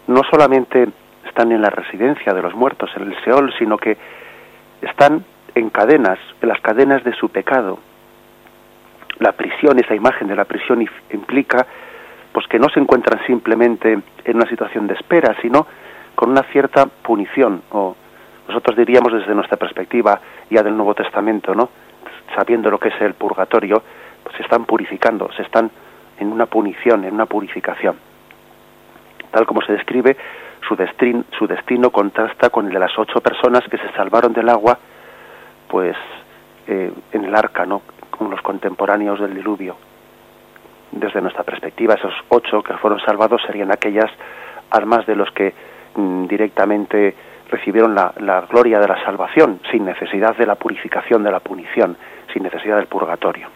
no 0.07 0.21
solamente 0.29 0.87
están 1.25 1.51
en 1.51 1.61
la 1.61 1.69
residencia 1.69 2.33
de 2.33 2.41
los 2.41 2.53
muertos, 2.53 2.89
en 2.95 3.03
el 3.03 3.23
Seol, 3.23 3.53
sino 3.57 3.77
que 3.77 3.97
están 4.81 5.23
en 5.55 5.69
cadenas, 5.69 6.19
en 6.41 6.49
las 6.49 6.59
cadenas 6.61 7.03
de 7.03 7.13
su 7.13 7.29
pecado. 7.29 7.79
La 9.19 9.33
prisión, 9.33 9.79
esa 9.79 9.95
imagen 9.95 10.27
de 10.27 10.35
la 10.35 10.45
prisión 10.45 10.85
implica 11.11 11.65
pues 12.31 12.47
que 12.47 12.57
no 12.57 12.67
se 12.69 12.79
encuentran 12.79 13.23
simplemente 13.27 13.93
en 14.25 14.35
una 14.35 14.49
situación 14.49 14.87
de 14.87 14.95
espera, 14.95 15.35
sino 15.41 15.67
con 16.15 16.31
una 16.31 16.43
cierta 16.51 16.85
punición 16.85 17.61
o 17.71 17.95
nosotros 18.47 18.75
diríamos 18.75 19.13
desde 19.13 19.35
nuestra 19.35 19.57
perspectiva 19.57 20.19
ya 20.49 20.63
del 20.63 20.75
Nuevo 20.75 20.95
Testamento, 20.95 21.55
¿no? 21.55 21.69
Sabiendo 22.35 22.69
lo 22.69 22.79
que 22.79 22.89
es 22.89 23.01
el 23.01 23.13
purgatorio, 23.13 23.83
pues 24.23 24.35
se 24.35 24.43
están 24.43 24.65
purificando, 24.65 25.31
se 25.33 25.43
están 25.43 25.69
en 26.19 26.31
una 26.31 26.47
punición, 26.47 27.05
en 27.05 27.13
una 27.13 27.25
purificación. 27.25 27.95
Tal 29.31 29.45
como 29.45 29.61
se 29.61 29.73
describe, 29.73 30.17
su, 30.67 30.75
destino, 30.75 31.23
su 31.37 31.47
destino 31.47 31.91
contrasta 31.91 32.49
con 32.49 32.67
el 32.67 32.73
de 32.73 32.79
las 32.79 32.97
ocho 32.97 33.21
personas 33.21 33.63
que 33.69 33.77
se 33.77 33.91
salvaron 33.93 34.33
del 34.33 34.49
agua 34.49 34.77
pues 35.67 35.95
eh, 36.67 36.91
en 37.11 37.25
el 37.25 37.35
arca, 37.35 37.65
¿no? 37.65 37.81
Con 38.09 38.29
los 38.29 38.41
contemporáneos 38.41 39.19
del 39.19 39.33
diluvio. 39.33 39.75
Desde 40.91 41.21
nuestra 41.21 41.43
perspectiva, 41.43 41.95
esos 41.95 42.13
ocho 42.29 42.61
que 42.61 42.73
fueron 42.77 42.99
salvados 42.99 43.41
serían 43.45 43.71
aquellas 43.71 44.11
almas 44.69 45.05
de 45.05 45.15
los 45.15 45.31
que 45.31 45.53
mm, 45.95 46.27
directamente 46.27 47.15
recibieron 47.49 47.93
la, 47.93 48.45
gloria 48.49 48.79
de 48.79 48.87
la 48.87 49.03
salvación, 49.03 49.59
sin 49.71 49.85
necesidad 49.85 50.35
de 50.35 50.45
la 50.45 50.55
purificación 50.55 51.23
de 51.23 51.31
la 51.31 51.39
punición, 51.39 51.97
sin 52.31 52.43
necesidad 52.43 52.77
del 52.77 52.87
purgatorio. 52.87 53.47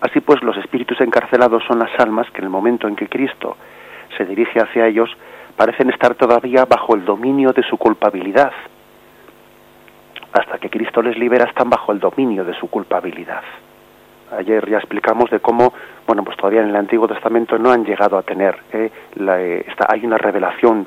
Así 0.00 0.20
pues, 0.20 0.42
los 0.42 0.56
espíritus 0.56 1.00
encarcelados 1.00 1.62
son 1.64 1.78
las 1.78 1.90
almas 1.98 2.30
que 2.30 2.38
en 2.38 2.44
el 2.44 2.50
momento 2.50 2.88
en 2.88 2.96
que 2.96 3.08
Cristo 3.08 3.56
se 4.16 4.24
dirige 4.24 4.60
hacia 4.60 4.86
ellos, 4.86 5.10
parecen 5.56 5.90
estar 5.90 6.14
todavía 6.14 6.64
bajo 6.64 6.94
el 6.94 7.04
dominio 7.04 7.52
de 7.52 7.62
su 7.64 7.76
culpabilidad, 7.76 8.52
hasta 10.36 10.58
que 10.58 10.70
Cristo 10.70 11.02
les 11.02 11.16
libera 11.18 11.44
están 11.44 11.70
bajo 11.70 11.92
el 11.92 12.00
dominio 12.00 12.44
de 12.44 12.54
su 12.54 12.68
culpabilidad. 12.68 13.42
Ayer 14.36 14.68
ya 14.68 14.78
explicamos 14.78 15.30
de 15.30 15.40
cómo, 15.40 15.72
bueno, 16.06 16.24
pues 16.24 16.36
todavía 16.36 16.62
en 16.62 16.68
el 16.68 16.76
Antiguo 16.76 17.06
Testamento 17.06 17.58
no 17.58 17.70
han 17.70 17.84
llegado 17.84 18.18
a 18.18 18.22
tener, 18.22 18.56
eh, 18.72 18.90
la, 19.14 19.40
eh, 19.40 19.64
hay 19.88 20.04
una 20.04 20.18
revelación 20.18 20.86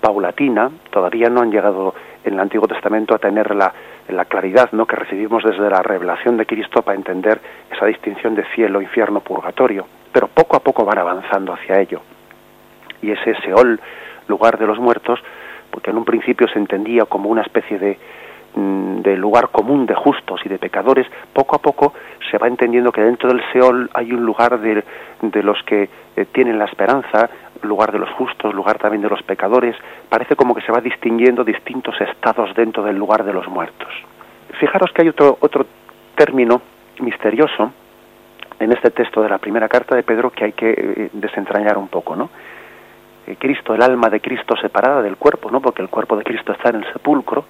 paulatina, 0.00 0.70
todavía 0.90 1.28
no 1.28 1.40
han 1.40 1.50
llegado 1.50 1.94
en 2.24 2.34
el 2.34 2.40
Antiguo 2.40 2.66
Testamento 2.66 3.14
a 3.14 3.18
tener 3.18 3.54
la, 3.54 3.72
la 4.08 4.24
claridad 4.24 4.70
¿no? 4.72 4.86
que 4.86 4.96
recibimos 4.96 5.44
desde 5.44 5.70
la 5.70 5.82
revelación 5.82 6.36
de 6.36 6.46
Cristo 6.46 6.82
para 6.82 6.96
entender 6.96 7.40
esa 7.70 7.86
distinción 7.86 8.34
de 8.34 8.44
cielo, 8.54 8.82
infierno, 8.82 9.20
purgatorio, 9.20 9.86
pero 10.12 10.26
poco 10.28 10.56
a 10.56 10.60
poco 10.60 10.84
van 10.84 10.98
avanzando 10.98 11.52
hacia 11.52 11.80
ello. 11.80 12.00
Y 13.02 13.12
ese 13.12 13.34
Seol, 13.42 13.80
lugar 14.26 14.58
de 14.58 14.66
los 14.66 14.78
muertos, 14.78 15.20
porque 15.70 15.90
en 15.90 15.96
un 15.96 16.04
principio 16.04 16.48
se 16.48 16.58
entendía 16.58 17.04
como 17.04 17.30
una 17.30 17.42
especie 17.42 17.78
de, 17.78 17.98
del 18.54 19.20
lugar 19.20 19.48
común 19.50 19.86
de 19.86 19.94
justos 19.94 20.40
y 20.44 20.48
de 20.48 20.58
pecadores, 20.58 21.06
poco 21.32 21.56
a 21.56 21.58
poco 21.60 21.94
se 22.30 22.38
va 22.38 22.48
entendiendo 22.48 22.92
que 22.92 23.00
dentro 23.00 23.28
del 23.28 23.42
Seol 23.52 23.88
hay 23.94 24.12
un 24.12 24.24
lugar 24.24 24.60
de, 24.60 24.84
de 25.22 25.42
los 25.42 25.62
que 25.64 25.88
eh, 26.16 26.26
tienen 26.32 26.58
la 26.58 26.64
esperanza, 26.64 27.30
lugar 27.62 27.92
de 27.92 27.98
los 27.98 28.10
justos, 28.10 28.54
lugar 28.54 28.78
también 28.78 29.02
de 29.02 29.08
los 29.08 29.22
pecadores. 29.22 29.76
Parece 30.08 30.36
como 30.36 30.54
que 30.54 30.62
se 30.62 30.72
va 30.72 30.80
distinguiendo 30.80 31.44
distintos 31.44 32.00
estados 32.00 32.54
dentro 32.54 32.82
del 32.82 32.96
lugar 32.96 33.24
de 33.24 33.32
los 33.32 33.48
muertos. 33.48 33.88
Fijaros 34.58 34.90
que 34.92 35.02
hay 35.02 35.08
otro, 35.08 35.38
otro 35.40 35.66
término 36.14 36.60
misterioso 37.00 37.72
en 38.58 38.72
este 38.72 38.90
texto 38.90 39.22
de 39.22 39.28
la 39.28 39.38
primera 39.38 39.68
carta 39.68 39.96
de 39.96 40.02
Pedro 40.02 40.30
que 40.30 40.44
hay 40.44 40.52
que 40.52 40.70
eh, 40.70 41.10
desentrañar 41.12 41.78
un 41.78 41.88
poco, 41.88 42.14
¿no? 42.14 42.30
Eh, 43.26 43.36
Cristo, 43.38 43.74
el 43.74 43.82
alma 43.82 44.10
de 44.10 44.20
Cristo 44.20 44.56
separada 44.56 45.02
del 45.02 45.16
cuerpo, 45.16 45.50
¿no? 45.50 45.60
Porque 45.60 45.82
el 45.82 45.88
cuerpo 45.88 46.16
de 46.16 46.24
Cristo 46.24 46.52
está 46.52 46.70
en 46.70 46.76
el 46.76 46.92
sepulcro, 46.92 47.44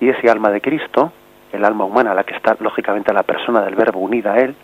y 0.00 0.08
ese 0.08 0.30
alma 0.30 0.50
de 0.50 0.60
Cristo, 0.60 1.12
el 1.52 1.64
alma 1.64 1.84
humana, 1.84 2.14
la 2.14 2.24
que 2.24 2.34
está 2.34 2.56
lógicamente 2.58 3.12
la 3.12 3.22
persona 3.22 3.60
del 3.62 3.74
Verbo 3.74 4.00
unida 4.00 4.32
a 4.32 4.38
Él, 4.38 4.54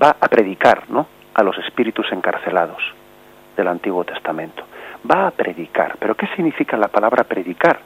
va 0.00 0.16
a 0.20 0.28
predicar 0.28 0.90
¿no? 0.90 1.06
a 1.34 1.42
los 1.42 1.56
espíritus 1.58 2.10
encarcelados 2.12 2.82
del 3.56 3.68
Antiguo 3.68 4.04
Testamento. 4.04 4.64
Va 5.08 5.28
a 5.28 5.30
predicar. 5.30 5.96
¿Pero 5.98 6.16
qué 6.16 6.26
significa 6.34 6.76
la 6.76 6.88
palabra 6.88 7.24
predicar? 7.24 7.78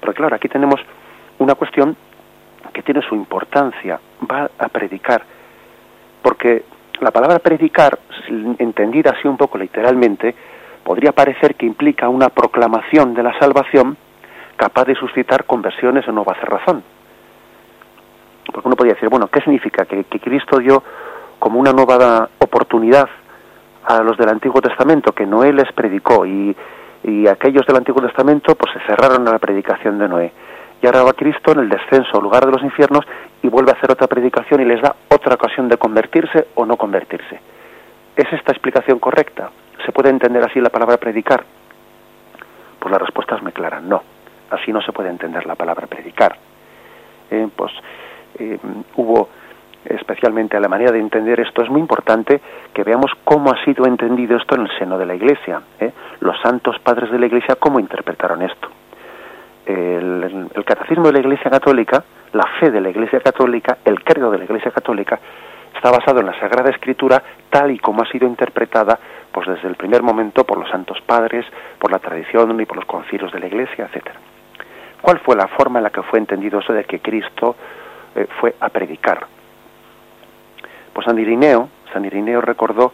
Porque 0.00 0.18
claro, 0.18 0.36
aquí 0.36 0.48
tenemos 0.48 0.80
una 1.38 1.54
cuestión 1.54 1.96
que 2.72 2.82
tiene 2.82 3.00
su 3.02 3.14
importancia. 3.14 3.98
Va 4.30 4.50
a 4.58 4.68
predicar. 4.68 5.22
porque 6.22 6.64
la 7.00 7.10
palabra 7.12 7.38
predicar, 7.38 7.98
entendida 8.58 9.12
así 9.12 9.28
un 9.28 9.36
poco 9.36 9.56
literalmente, 9.56 10.34
podría 10.82 11.12
parecer 11.12 11.54
que 11.54 11.64
implica 11.64 12.08
una 12.08 12.28
proclamación 12.28 13.14
de 13.14 13.22
la 13.22 13.38
salvación 13.38 13.96
capaz 14.58 14.84
de 14.84 14.94
suscitar 14.96 15.44
conversiones 15.44 16.06
o 16.08 16.12
nueva 16.12 16.34
razón. 16.34 16.82
Porque 18.52 18.68
uno 18.68 18.76
podría 18.76 18.94
decir, 18.94 19.08
bueno, 19.08 19.28
¿qué 19.28 19.40
significa? 19.40 19.86
Que, 19.86 20.04
Cristo 20.04 20.58
dio 20.58 20.82
como 21.38 21.60
una 21.60 21.72
nueva 21.72 22.28
oportunidad 22.38 23.08
a 23.84 24.02
los 24.02 24.18
del 24.18 24.28
Antiguo 24.28 24.60
Testamento, 24.60 25.12
que 25.12 25.24
Noé 25.24 25.52
les 25.52 25.72
predicó, 25.72 26.26
y, 26.26 26.54
y 27.04 27.28
aquellos 27.28 27.64
del 27.66 27.76
Antiguo 27.76 28.02
Testamento 28.02 28.54
pues 28.56 28.72
se 28.74 28.80
cerraron 28.80 29.26
a 29.28 29.32
la 29.32 29.38
predicación 29.38 29.98
de 29.98 30.08
Noé. 30.08 30.32
Y 30.82 30.86
ahora 30.86 31.04
va 31.04 31.12
Cristo 31.12 31.52
en 31.52 31.60
el 31.60 31.68
descenso 31.68 32.20
lugar 32.20 32.44
de 32.44 32.52
los 32.52 32.62
infiernos 32.62 33.04
y 33.42 33.48
vuelve 33.48 33.70
a 33.70 33.74
hacer 33.74 33.90
otra 33.90 34.06
predicación 34.06 34.60
y 34.60 34.64
les 34.64 34.82
da 34.82 34.94
otra 35.08 35.34
ocasión 35.34 35.68
de 35.68 35.76
convertirse 35.76 36.48
o 36.54 36.66
no 36.66 36.76
convertirse. 36.76 37.40
¿Es 38.16 38.32
esta 38.32 38.52
explicación 38.52 38.98
correcta? 38.98 39.50
¿Se 39.84 39.92
puede 39.92 40.10
entender 40.10 40.42
así 40.44 40.60
la 40.60 40.70
palabra 40.70 40.96
predicar? 40.96 41.44
Pues 42.78 42.92
la 42.92 42.98
respuesta 42.98 43.36
es 43.36 43.42
muy 43.42 43.52
clara, 43.52 43.80
no. 43.80 44.02
Así 44.50 44.72
no 44.72 44.80
se 44.82 44.92
puede 44.92 45.10
entender 45.10 45.46
la 45.46 45.54
palabra 45.54 45.86
predicar. 45.86 46.36
Eh, 47.30 47.48
pues 47.54 47.72
eh, 48.38 48.58
hubo, 48.96 49.28
especialmente 49.84 50.56
a 50.56 50.60
la 50.60 50.68
manera 50.68 50.92
de 50.92 51.00
entender 51.00 51.40
esto, 51.40 51.62
es 51.62 51.70
muy 51.70 51.80
importante 51.80 52.40
que 52.72 52.84
veamos 52.84 53.10
cómo 53.24 53.50
ha 53.50 53.64
sido 53.64 53.86
entendido 53.86 54.36
esto 54.36 54.54
en 54.54 54.62
el 54.62 54.78
seno 54.78 54.98
de 54.98 55.06
la 55.06 55.14
Iglesia. 55.14 55.60
¿eh? 55.80 55.92
Los 56.20 56.40
santos 56.40 56.78
padres 56.80 57.10
de 57.10 57.18
la 57.18 57.26
Iglesia, 57.26 57.56
cómo 57.56 57.78
interpretaron 57.78 58.42
esto 58.42 58.68
el, 59.68 60.64
catecismo 60.64 61.06
de 61.06 61.12
la 61.12 61.20
Iglesia 61.20 61.50
Católica, 61.50 62.02
la 62.32 62.46
fe 62.58 62.70
de 62.70 62.80
la 62.80 62.90
Iglesia 62.90 63.20
Católica, 63.20 63.78
el 63.84 64.02
credo 64.02 64.30
de 64.30 64.38
la 64.38 64.44
Iglesia 64.44 64.70
Católica, 64.70 65.18
está 65.74 65.90
basado 65.90 66.20
en 66.20 66.26
la 66.26 66.38
Sagrada 66.40 66.70
Escritura 66.70 67.22
tal 67.50 67.70
y 67.70 67.78
como 67.78 68.02
ha 68.02 68.06
sido 68.06 68.26
interpretada 68.26 68.98
pues 69.30 69.46
desde 69.46 69.68
el 69.68 69.76
primer 69.76 70.02
momento 70.02 70.44
por 70.44 70.58
los 70.58 70.68
santos 70.70 70.98
padres, 71.02 71.44
por 71.78 71.92
la 71.92 71.98
tradición 71.98 72.60
y 72.60 72.64
por 72.64 72.76
los 72.76 72.86
concilios 72.86 73.30
de 73.32 73.40
la 73.40 73.46
Iglesia, 73.46 73.86
etcétera. 73.86 74.18
¿Cuál 75.00 75.18
fue 75.20 75.36
la 75.36 75.48
forma 75.48 75.78
en 75.78 75.84
la 75.84 75.90
que 75.90 76.02
fue 76.02 76.18
entendido 76.18 76.58
eso 76.60 76.72
de 76.72 76.84
que 76.84 77.00
Cristo 77.00 77.56
eh, 78.14 78.26
fue 78.40 78.54
a 78.60 78.68
predicar? 78.68 79.26
Pues 80.92 81.04
San 81.04 81.18
Irineo, 81.18 81.68
San 81.92 82.04
Irineo 82.04 82.40
recordó, 82.40 82.92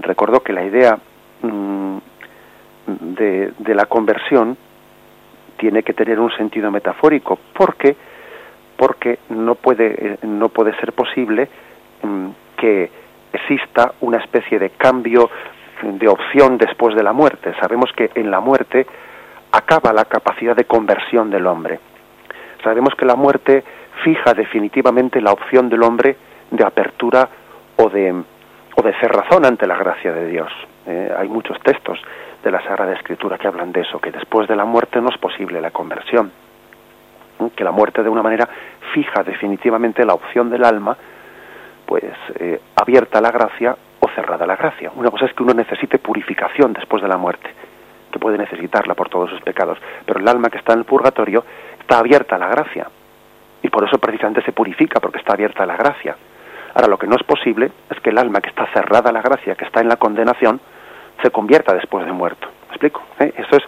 recordó 0.00 0.40
que 0.40 0.52
la 0.52 0.64
idea 0.64 0.98
mm, 1.42 1.96
de, 2.86 3.52
de 3.58 3.74
la 3.74 3.86
conversión 3.86 4.56
tiene 5.56 5.82
que 5.82 5.92
tener 5.92 6.18
un 6.18 6.30
sentido 6.32 6.70
metafórico, 6.70 7.38
porque 7.52 7.96
porque 8.76 9.20
no 9.28 9.54
puede 9.54 10.14
eh, 10.14 10.18
no 10.22 10.48
puede 10.48 10.74
ser 10.80 10.92
posible 10.92 11.48
mm, 12.02 12.28
que 12.56 12.90
exista 13.32 13.92
una 14.00 14.18
especie 14.18 14.58
de 14.58 14.70
cambio 14.70 15.30
de 15.82 16.08
opción 16.08 16.58
después 16.58 16.94
de 16.96 17.02
la 17.02 17.12
muerte. 17.12 17.54
Sabemos 17.60 17.90
que 17.92 18.10
en 18.14 18.30
la 18.30 18.40
muerte 18.40 18.86
acaba 19.52 19.92
la 19.92 20.06
capacidad 20.06 20.56
de 20.56 20.64
conversión 20.64 21.30
del 21.30 21.46
hombre. 21.46 21.78
Sabemos 22.64 22.94
que 22.94 23.04
la 23.04 23.14
muerte 23.14 23.62
fija 24.02 24.34
definitivamente 24.34 25.20
la 25.20 25.32
opción 25.32 25.68
del 25.68 25.82
hombre 25.82 26.16
de 26.50 26.64
apertura 26.64 27.28
o 27.76 27.88
de 27.88 28.22
o 28.74 28.82
de 28.82 28.94
cerrazón 28.94 29.44
ante 29.44 29.66
la 29.66 29.76
gracia 29.76 30.12
de 30.12 30.26
Dios. 30.28 30.50
Eh, 30.86 31.12
hay 31.16 31.28
muchos 31.28 31.58
textos 31.60 32.00
de 32.42 32.50
la 32.50 32.62
Sagrada 32.62 32.92
Escritura 32.94 33.38
que 33.38 33.46
hablan 33.46 33.72
de 33.72 33.82
eso, 33.82 34.00
que 34.00 34.10
después 34.10 34.48
de 34.48 34.56
la 34.56 34.64
muerte 34.64 35.00
no 35.00 35.08
es 35.10 35.18
posible 35.18 35.60
la 35.60 35.70
conversión, 35.70 36.32
que 37.54 37.64
la 37.64 37.70
muerte 37.70 38.02
de 38.02 38.08
una 38.08 38.22
manera 38.22 38.48
fija 38.92 39.22
definitivamente 39.22 40.04
la 40.04 40.14
opción 40.14 40.50
del 40.50 40.64
alma, 40.64 40.96
pues 41.86 42.04
eh, 42.36 42.60
abierta 42.80 43.20
la 43.20 43.30
gracia 43.30 43.76
o 44.00 44.08
cerrada 44.08 44.46
la 44.46 44.56
gracia. 44.56 44.90
Una 44.94 45.10
cosa 45.10 45.26
es 45.26 45.34
que 45.34 45.42
uno 45.42 45.54
necesite 45.54 45.98
purificación 45.98 46.72
después 46.72 47.02
de 47.02 47.08
la 47.08 47.16
muerte, 47.16 47.50
que 48.12 48.20
puede 48.20 48.38
necesitarla 48.38 48.94
por 48.94 49.08
todos 49.08 49.30
sus 49.30 49.40
pecados, 49.40 49.78
pero 50.06 50.20
el 50.20 50.28
alma 50.28 50.50
que 50.50 50.58
está 50.58 50.74
en 50.74 50.80
el 50.80 50.84
purgatorio 50.84 51.44
está 51.80 51.98
abierta 51.98 52.36
a 52.36 52.38
la 52.38 52.48
gracia, 52.48 52.86
y 53.62 53.68
por 53.68 53.84
eso 53.84 53.98
precisamente 53.98 54.42
se 54.42 54.52
purifica, 54.52 55.00
porque 55.00 55.18
está 55.18 55.32
abierta 55.32 55.62
a 55.62 55.66
la 55.66 55.76
gracia. 55.76 56.16
Ahora, 56.74 56.88
lo 56.88 56.98
que 56.98 57.06
no 57.06 57.16
es 57.16 57.22
posible 57.22 57.70
es 57.90 58.00
que 58.00 58.10
el 58.10 58.18
alma 58.18 58.40
que 58.40 58.48
está 58.48 58.66
cerrada 58.72 59.10
a 59.10 59.12
la 59.12 59.22
gracia, 59.22 59.54
que 59.54 59.64
está 59.64 59.80
en 59.80 59.88
la 59.88 59.96
condenación, 59.96 60.60
se 61.22 61.30
convierta 61.30 61.74
después 61.74 62.04
de 62.06 62.12
muerto. 62.12 62.48
¿Me 62.68 62.76
explico? 62.76 63.02
¿Eh? 63.20 63.32
Eso 63.36 63.56
es, 63.56 63.62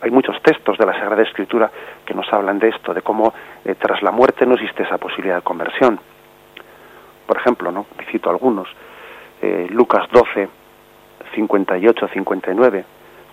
hay 0.00 0.10
muchos 0.10 0.40
textos 0.42 0.78
de 0.78 0.86
la 0.86 0.92
Sagrada 0.94 1.22
Escritura 1.22 1.70
que 2.04 2.14
nos 2.14 2.30
hablan 2.32 2.58
de 2.58 2.68
esto, 2.68 2.94
de 2.94 3.02
cómo 3.02 3.32
eh, 3.64 3.74
tras 3.78 4.02
la 4.02 4.10
muerte 4.10 4.46
no 4.46 4.54
existe 4.54 4.82
esa 4.82 4.98
posibilidad 4.98 5.36
de 5.36 5.42
conversión. 5.42 6.00
Por 7.26 7.36
ejemplo, 7.36 7.70
¿no? 7.70 7.86
cito 8.10 8.30
algunos. 8.30 8.68
Eh, 9.42 9.66
Lucas 9.70 10.08
12, 10.10 10.48
58, 11.34 12.08
59. 12.08 12.84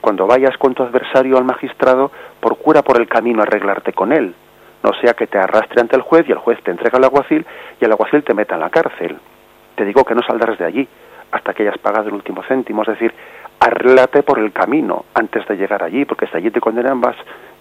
Cuando 0.03 0.27
vayas 0.27 0.57
con 0.57 0.73
tu 0.73 0.83
adversario 0.83 1.37
al 1.37 1.45
magistrado, 1.45 2.11
procura 2.41 2.81
por 2.81 2.99
el 2.99 3.07
camino 3.07 3.41
arreglarte 3.41 3.93
con 3.93 4.11
él, 4.11 4.35
no 4.83 4.91
sea 4.99 5.13
que 5.13 5.27
te 5.27 5.37
arrastre 5.37 5.79
ante 5.79 5.95
el 5.95 6.01
juez 6.01 6.27
y 6.27 6.33
el 6.33 6.39
juez 6.39 6.61
te 6.61 6.71
entrega 6.71 6.97
al 6.97 7.05
alguacil 7.05 7.45
y 7.79 7.85
el 7.85 7.91
alguacil 7.91 8.21
te 8.21 8.33
meta 8.33 8.55
en 8.55 8.59
la 8.59 8.69
cárcel. 8.69 9.17
Te 9.75 9.85
digo 9.85 10.03
que 10.03 10.13
no 10.13 10.21
saldrás 10.21 10.59
de 10.59 10.65
allí 10.65 10.85
hasta 11.31 11.53
que 11.53 11.63
hayas 11.63 11.77
pagado 11.77 12.09
el 12.09 12.15
último 12.15 12.43
céntimo, 12.43 12.81
es 12.81 12.89
decir, 12.89 13.13
arréglate 13.61 14.23
por 14.23 14.39
el 14.39 14.51
camino 14.51 15.05
antes 15.13 15.47
de 15.47 15.55
llegar 15.55 15.81
allí, 15.81 16.03
porque 16.03 16.27
si 16.27 16.35
allí 16.35 16.51
te 16.51 16.59
condenan 16.59 16.99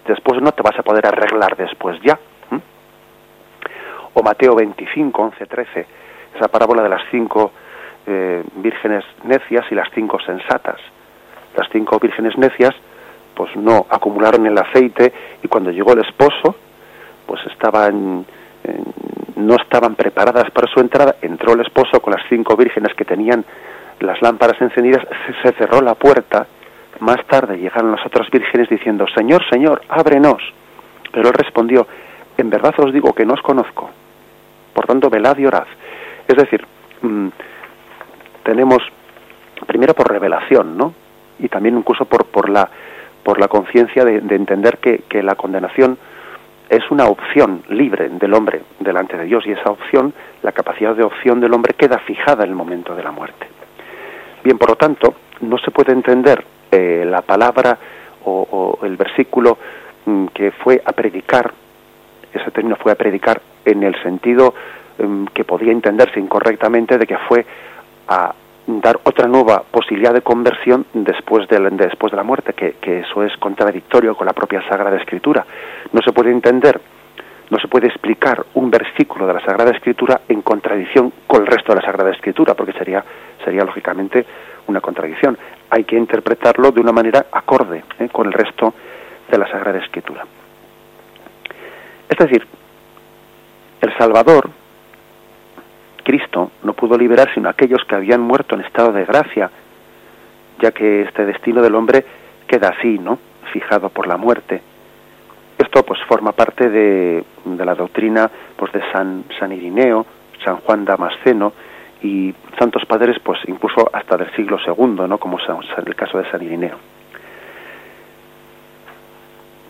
después 0.05 0.41
no 0.41 0.51
te 0.51 0.63
vas 0.63 0.77
a 0.77 0.83
poder 0.83 1.07
arreglar 1.07 1.55
después 1.55 1.97
ya. 2.01 2.19
O 4.15 4.21
Mateo 4.21 4.53
25, 4.53 5.21
11, 5.21 5.45
13, 5.45 5.85
esa 6.35 6.49
parábola 6.49 6.83
de 6.83 6.89
las 6.89 7.03
cinco 7.09 7.53
eh, 8.05 8.43
vírgenes 8.55 9.05
necias 9.23 9.65
y 9.71 9.75
las 9.75 9.87
cinco 9.95 10.19
sensatas. 10.19 10.81
Las 11.55 11.67
cinco 11.71 11.99
vírgenes 11.99 12.37
necias, 12.37 12.73
pues 13.35 13.55
no 13.55 13.85
acumularon 13.89 14.45
el 14.45 14.57
aceite 14.57 15.13
y 15.41 15.47
cuando 15.47 15.71
llegó 15.71 15.93
el 15.93 15.99
esposo, 15.99 16.55
pues 17.25 17.41
estaban 17.47 18.25
no 19.35 19.55
estaban 19.55 19.95
preparadas 19.95 20.49
para 20.51 20.71
su 20.71 20.79
entrada, 20.79 21.15
entró 21.21 21.53
el 21.53 21.61
esposo 21.61 21.99
con 21.99 22.13
las 22.13 22.23
cinco 22.29 22.55
vírgenes 22.55 22.93
que 22.95 23.05
tenían 23.05 23.43
las 23.99 24.21
lámparas 24.21 24.61
encendidas, 24.61 25.05
se 25.41 25.51
cerró 25.53 25.81
la 25.81 25.95
puerta. 25.95 26.47
Más 26.99 27.25
tarde 27.25 27.57
llegaron 27.57 27.91
las 27.91 28.05
otras 28.05 28.29
vírgenes 28.29 28.69
diciendo, 28.69 29.05
Señor, 29.15 29.41
Señor, 29.49 29.81
ábrenos. 29.89 30.41
Pero 31.11 31.29
él 31.29 31.33
respondió, 31.33 31.87
en 32.37 32.49
verdad 32.49 32.73
os 32.77 32.93
digo 32.93 33.13
que 33.13 33.25
no 33.25 33.33
os 33.33 33.41
conozco. 33.41 33.89
Por 34.73 34.85
tanto, 34.85 35.09
velad 35.09 35.37
y 35.37 35.45
orad. 35.45 35.67
Es 36.27 36.35
decir, 36.35 36.65
mm, 37.01 37.27
tenemos, 38.43 38.79
primero 39.67 39.93
por 39.93 40.09
revelación, 40.09 40.77
¿no? 40.77 40.93
Y 41.43 41.49
también 41.49 41.77
incluso 41.77 42.05
por, 42.05 42.25
por 42.25 42.49
la, 42.49 42.67
por 43.21 43.39
la 43.39 43.47
conciencia 43.47 44.03
de, 44.03 44.17
entender 44.17 44.77
que, 44.79 45.03
que 45.09 45.21
la 45.21 45.35
condenación 45.35 45.97
es 46.69 46.89
una 46.89 47.05
opción 47.05 47.61
libre 47.69 48.09
del 48.09 48.33
hombre 48.33 48.61
delante 48.79 49.17
de 49.17 49.25
Dios 49.25 49.45
y 49.45 49.51
esa 49.51 49.69
opción, 49.69 50.13
la 50.41 50.53
capacidad 50.53 50.95
de 50.95 51.03
opción 51.03 51.39
del 51.39 51.53
hombre 51.53 51.73
queda 51.75 51.99
fijada 51.99 52.43
en 52.43 52.49
el 52.49 52.55
momento 52.55 52.95
de 52.95 53.03
la 53.03 53.11
muerte. 53.11 53.45
Bien, 54.43 54.57
por 54.57 54.69
lo 54.69 54.75
tanto, 54.75 55.13
no 55.41 55.57
se 55.57 55.71
puede 55.71 55.91
entender 55.91 56.43
eh, 56.71 57.05
la 57.05 57.21
palabra 57.21 57.77
o, 58.25 58.79
el 58.83 58.95
versículo 58.95 59.57
mm, 60.05 60.27
que 60.27 60.51
fue 60.51 60.81
a 60.83 60.93
predicar, 60.93 61.53
ese 62.33 62.51
término 62.51 62.77
fue 62.77 62.93
a 62.93 62.95
predicar 62.95 63.41
en 63.65 63.83
el 63.83 64.01
sentido 64.01 64.53
mm, 64.97 65.25
que 65.33 65.43
podía 65.43 65.71
entenderse 65.71 66.19
incorrectamente 66.19 66.97
de 66.97 67.05
que 67.05 67.17
fue 67.17 67.45
a 68.07 68.33
dar 68.67 68.99
otra 69.03 69.27
nueva 69.27 69.63
posibilidad 69.69 70.13
de 70.13 70.21
conversión 70.21 70.85
después 70.93 71.47
de, 71.49 71.59
después 71.71 72.11
de 72.11 72.17
la 72.17 72.23
muerte, 72.23 72.53
que, 72.53 72.73
que 72.73 72.99
eso 72.99 73.23
es 73.23 73.35
contradictorio 73.37 74.15
con 74.15 74.25
la 74.25 74.33
propia 74.33 74.61
Sagrada 74.67 74.97
Escritura. 74.97 75.45
No 75.91 76.01
se 76.01 76.11
puede 76.11 76.31
entender 76.31 76.79
no 77.49 77.59
se 77.59 77.67
puede 77.67 77.87
explicar 77.87 78.43
un 78.55 78.71
versículo 78.71 79.27
de 79.27 79.33
la 79.33 79.39
Sagrada 79.41 79.69
Escritura 79.69 80.21
en 80.27 80.41
contradicción 80.41 81.13
con 81.27 81.41
el 81.41 81.47
resto 81.47 81.71
de 81.71 81.81
la 81.81 81.85
Sagrada 81.85 82.09
Escritura, 82.09 82.55
porque 82.55 82.73
sería, 82.73 83.03
sería 83.43 83.63
lógicamente 83.63 84.25
una 84.65 84.81
contradicción. 84.81 85.37
Hay 85.69 85.83
que 85.83 85.95
interpretarlo 85.95 86.71
de 86.71 86.81
una 86.81 86.91
manera 86.91 87.27
acorde 87.31 87.83
¿eh? 87.99 88.09
con 88.11 88.25
el 88.25 88.33
resto 88.33 88.73
de 89.29 89.37
la 89.37 89.47
Sagrada 89.51 89.77
Escritura. 89.77 90.25
Es 92.09 92.17
decir, 92.17 92.47
el 93.81 93.97
Salvador, 93.97 94.49
Cristo, 96.03 96.51
no 96.63 96.73
pudo 96.73 96.97
liberar 96.97 97.33
sino 97.33 97.49
aquellos 97.49 97.83
que 97.85 97.95
habían 97.95 98.21
muerto 98.21 98.55
en 98.55 98.61
estado 98.61 98.91
de 98.91 99.05
gracia, 99.05 99.49
ya 100.59 100.71
que 100.71 101.01
este 101.03 101.25
destino 101.25 101.61
del 101.61 101.75
hombre 101.75 102.05
queda 102.47 102.69
así, 102.77 102.99
¿no? 102.99 103.19
Fijado 103.51 103.89
por 103.89 104.07
la 104.07 104.17
muerte 104.17 104.61
esto 105.73 105.83
pues 105.83 105.99
forma 106.07 106.31
parte 106.33 106.69
de, 106.69 107.23
la 107.45 107.73
doctrina 107.73 108.29
pues 108.55 108.71
de 108.73 108.81
San, 108.91 109.23
San 109.39 109.51
Irineo, 109.51 110.05
San 110.43 110.57
Juan 110.57 110.85
Damasceno 110.85 111.53
y 112.01 112.33
santos 112.59 112.85
padres 112.85 113.17
pues 113.23 113.39
incluso 113.47 113.89
hasta 113.91 114.17
del 114.17 114.31
siglo 114.35 114.57
II, 114.65 115.07
¿no? 115.07 115.17
como 115.17 115.39
en 115.39 115.87
el 115.87 115.95
caso 115.95 116.19
de 116.19 116.29
San 116.29 116.43
Irineo. 116.43 116.77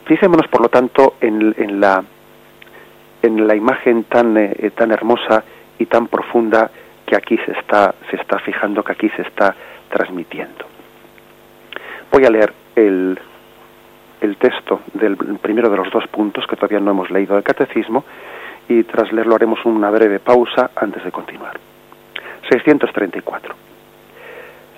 Fijémonos 0.06 0.48
por 0.48 0.62
lo 0.62 0.69
tanto 0.69 1.15
en, 1.22 1.56
en 1.58 1.80
la 1.80 2.04
en 3.22 3.48
la 3.48 3.56
imagen 3.56 4.04
tan, 4.04 4.36
eh, 4.36 4.72
tan 4.76 4.91
hermosa 4.91 5.46
y 5.79 5.86
tan 5.86 6.07
profunda 6.07 6.69
que 7.05 7.15
aquí 7.15 7.38
se 7.45 7.51
está, 7.51 7.93
se 8.09 8.15
está 8.17 8.39
fijando, 8.39 8.83
que 8.83 8.91
aquí 8.91 9.09
se 9.09 9.23
está 9.23 9.55
transmitiendo. 9.89 10.65
Voy 12.12 12.25
a 12.25 12.29
leer 12.29 12.53
el, 12.75 13.19
el 14.21 14.38
texto 14.38 14.81
del 14.93 15.17
primero 15.17 15.69
de 15.69 15.77
los 15.77 15.91
dos 15.91 16.07
puntos 16.07 16.45
que 16.47 16.55
todavía 16.55 16.79
no 16.79 16.91
hemos 16.91 17.12
leído 17.12 17.36
del 17.36 17.43
catecismo 17.43 18.05
y 18.67 18.83
tras 18.83 19.12
leerlo 19.12 19.36
haremos 19.36 19.63
una 19.65 19.89
breve 19.89 20.19
pausa 20.19 20.71
antes 20.75 21.03
de 21.03 21.12
continuar. 21.12 21.59
634. 22.49 23.55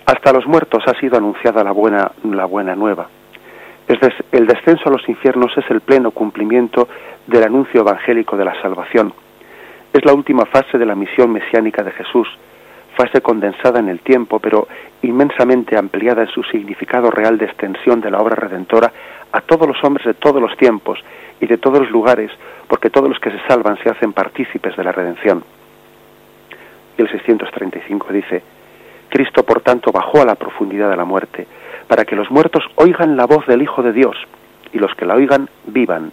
Hasta 0.06 0.34
los 0.34 0.46
muertos 0.46 0.84
ha 0.88 1.00
sido 1.00 1.18
anunciada 1.18 1.64
la 1.64 1.72
buena, 1.72 2.12
la 2.24 2.46
buena 2.46 2.76
nueva. 2.76 3.08
el 4.32 4.48
descenso 4.48 4.90
a 4.90 4.92
los 4.92 5.08
infiernos 5.08 5.56
es 5.58 5.70
el 5.70 5.82
pleno 5.82 6.12
cumplimiento 6.12 6.88
del 7.28 7.44
anuncio 7.44 7.82
evangélico 7.82 8.38
de 8.38 8.46
la 8.46 8.60
salvación. 8.62 9.14
Es 9.96 10.04
la 10.04 10.14
última 10.14 10.46
fase 10.46 10.78
de 10.78 10.86
la 10.86 10.94
misión 10.94 11.32
mesiánica 11.32 11.82
de 11.82 11.92
Jesús, 11.92 12.28
fase 12.98 13.22
condensada 13.22 13.80
en 13.80 13.88
el 13.88 14.02
tiempo, 14.02 14.40
pero 14.40 14.68
inmensamente 15.04 15.78
ampliada 15.78 16.24
en 16.24 16.28
su 16.28 16.44
significado 16.44 17.10
real 17.12 17.38
de 17.38 17.46
extensión 17.46 18.02
de 18.02 18.12
la 18.12 18.20
obra 18.20 18.36
redentora 18.36 18.92
a 19.32 19.40
todos 19.40 19.66
los 19.66 19.82
hombres 19.86 20.06
de 20.06 20.14
todos 20.14 20.42
los 20.42 20.58
tiempos 20.58 21.00
y 21.40 21.46
de 21.48 21.58
todos 21.58 21.80
los 21.80 21.92
lugares, 21.92 22.30
porque 22.68 22.90
todos 22.90 23.08
los 23.08 23.20
que 23.20 23.32
se 23.32 23.40
salvan 23.48 23.78
se 23.82 23.90
hacen 23.90 24.12
partícipes 24.12 24.76
de 24.76 24.84
la 24.84 24.92
redención. 24.92 25.46
Y 26.98 27.02
el 27.02 27.10
635 27.10 28.12
dice, 28.12 28.44
Cristo 29.08 29.44
por 29.46 29.62
tanto 29.62 29.94
bajó 29.94 30.22
a 30.22 30.26
la 30.26 30.36
profundidad 30.36 30.90
de 30.90 30.98
la 30.98 31.06
muerte, 31.06 31.48
para 31.88 32.04
que 32.04 32.18
los 32.18 32.30
muertos 32.30 32.66
oigan 32.76 33.16
la 33.16 33.28
voz 33.28 33.48
del 33.48 33.62
Hijo 33.62 33.82
de 33.82 33.94
Dios, 33.94 34.18
y 34.74 34.78
los 34.78 34.94
que 34.96 35.06
la 35.06 35.16
oigan 35.16 35.48
vivan. 35.68 36.12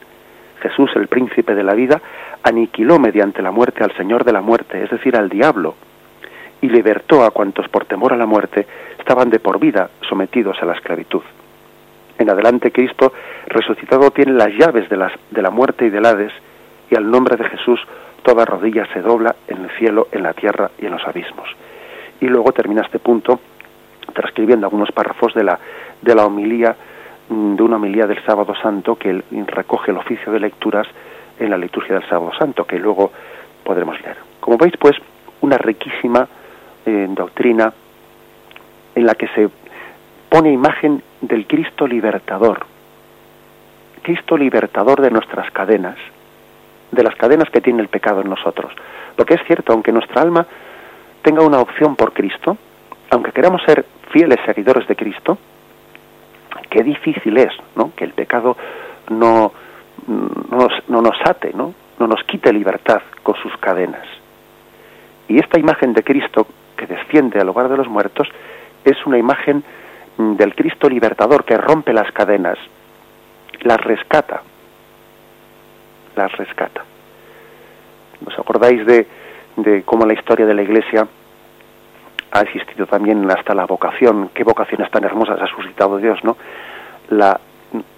Jesús, 0.63 0.91
el 0.95 1.09
príncipe 1.09 1.55
de 1.55 1.65
la 1.65 1.75
vida, 1.75 2.01
aniquiló 2.43 2.99
mediante 2.99 3.43
la 3.43 3.51
muerte 3.51 3.83
al 3.83 3.95
Señor 3.97 4.25
de 4.25 4.33
la 4.33 4.41
muerte, 4.41 4.83
es 4.83 4.91
decir, 4.91 5.17
al 5.17 5.29
diablo, 5.29 5.75
y 6.61 6.69
libertó 6.69 7.25
a 7.25 7.31
cuantos 7.31 7.69
por 7.69 7.85
temor 7.85 8.13
a 8.13 8.17
la 8.17 8.27
muerte 8.27 8.67
estaban 8.99 9.31
de 9.31 9.41
por 9.41 9.59
vida 9.59 9.91
sometidos 10.09 10.57
a 10.63 10.67
la 10.67 10.75
esclavitud. 10.75 11.23
En 12.19 12.31
adelante 12.31 12.71
Cristo 12.71 13.13
resucitado 13.47 14.11
tiene 14.13 14.33
las 14.33 14.51
llaves 14.51 14.89
de, 14.89 14.97
las, 14.97 15.13
de 15.31 15.43
la 15.43 15.51
muerte 15.51 15.87
y 15.87 15.91
del 15.91 16.07
Hades, 16.07 16.33
y 16.89 16.95
al 16.95 17.11
nombre 17.11 17.37
de 17.37 17.49
Jesús 17.49 17.81
toda 18.23 18.45
rodilla 18.45 18.87
se 18.93 19.01
dobla 19.01 19.35
en 19.49 19.65
el 19.65 19.71
cielo, 19.71 20.07
en 20.13 20.23
la 20.23 20.33
tierra 20.33 20.71
y 20.79 20.87
en 20.87 20.93
los 20.93 21.07
abismos. 21.07 21.49
Y 22.21 22.27
luego 22.27 22.53
termina 22.53 22.83
este 22.83 23.01
punto 23.01 23.41
transcribiendo 24.15 24.67
algunos 24.67 24.93
párrafos 24.93 25.35
de 25.35 25.43
la, 25.43 25.59
de 26.01 26.15
la 26.15 26.27
homilía, 26.27 26.77
de 27.29 27.63
una 27.63 27.77
homilía 27.77 28.07
del 28.07 28.23
sábado 28.25 28.55
santo 28.55 28.97
que 28.97 29.23
recoge 29.47 29.91
el 29.91 29.99
oficio 29.99 30.33
de 30.33 30.41
lecturas 30.41 30.87
en 31.39 31.51
la 31.51 31.59
liturgia 31.59 31.95
del 31.95 32.09
sábado 32.09 32.33
santo, 32.39 32.65
que 32.65 32.79
luego 32.79 33.11
podremos 33.65 34.01
leer. 34.03 34.17
Como 34.41 34.59
veis, 34.59 34.75
pues, 34.79 34.97
una 35.41 35.59
riquísima 35.59 36.29
eh, 36.85 37.07
doctrina 37.11 37.73
en 38.95 39.07
la 39.07 39.15
que 39.15 39.29
se 39.29 39.49
pone 40.29 40.53
imagen 40.53 41.03
del 41.21 41.47
Cristo 41.47 41.87
libertador, 41.87 42.67
Cristo 44.03 44.37
libertador 44.37 45.01
de 45.01 45.11
nuestras 45.11 45.51
cadenas, 45.53 45.97
de 46.91 47.03
las 47.03 47.15
cadenas 47.17 47.49
que 47.51 47.61
tiene 47.61 47.83
el 47.83 47.89
pecado 47.89 48.21
en 48.21 48.29
nosotros. 48.31 48.73
Porque 49.17 49.35
es 49.35 49.41
cierto, 49.47 49.73
aunque 49.73 49.93
nuestra 49.93 50.23
alma 50.23 50.47
tenga 51.23 51.43
una 51.45 51.61
opción 51.61 51.97
por 51.97 52.13
Cristo, 52.13 52.57
aunque 53.11 53.33
queramos 53.33 53.63
ser 53.63 53.85
fieles 54.11 54.39
seguidores 54.45 54.87
de 54.89 54.97
Cristo, 54.97 55.39
qué 56.71 56.83
difícil 56.83 57.37
es, 57.39 57.53
¿no? 57.77 57.93
Que 57.95 58.05
el 58.05 58.13
pecado 58.13 58.57
no, 59.11 59.53
no, 60.07 60.57
nos, 60.57 60.89
no 60.89 61.03
nos 61.03 61.17
ate, 61.25 61.53
¿no? 61.55 61.75
No 61.99 62.07
nos 62.07 62.23
quite 62.25 62.53
libertad 62.53 63.03
con 63.23 63.35
sus 63.37 63.57
cadenas. 63.59 64.07
Y 65.29 65.39
esta 65.39 65.59
imagen 65.59 65.93
de 65.93 66.03
Cristo 66.03 66.47
que 66.77 66.87
desciende 66.87 67.41
al 67.41 67.49
hogar 67.49 67.69
de 67.69 67.77
los 67.77 67.89
muertos 67.89 68.29
es 68.85 68.97
una 69.07 69.19
imagen 69.19 69.63
mm, 70.17 70.35
del 70.35 70.55
Cristo 70.55 70.89
libertador 70.89 71.45
que 71.45 71.57
rompe 71.57 71.93
las 71.93 72.11
cadenas, 72.13 72.59
las 73.61 73.81
rescata, 73.81 74.43
las 76.17 76.33
rescata. 76.37 76.85
¿Os 78.27 78.39
acordáis 78.39 78.85
de, 78.87 79.07
de 79.57 79.83
cómo 79.83 80.07
la 80.07 80.15
historia 80.15 80.47
de 80.47 80.55
la 80.55 80.63
Iglesia 80.63 81.07
ha 82.33 82.41
existido 82.41 82.87
también 82.87 83.31
hasta 83.31 83.55
la 83.55 83.67
vocación, 83.67 84.31
qué 84.35 84.43
vocaciones 84.43 84.91
tan 84.91 85.05
hermosas 85.05 85.41
ha 85.41 85.47
suscitado 85.47 85.99
Dios, 85.99 86.19
¿no? 86.25 86.37
La, 87.11 87.39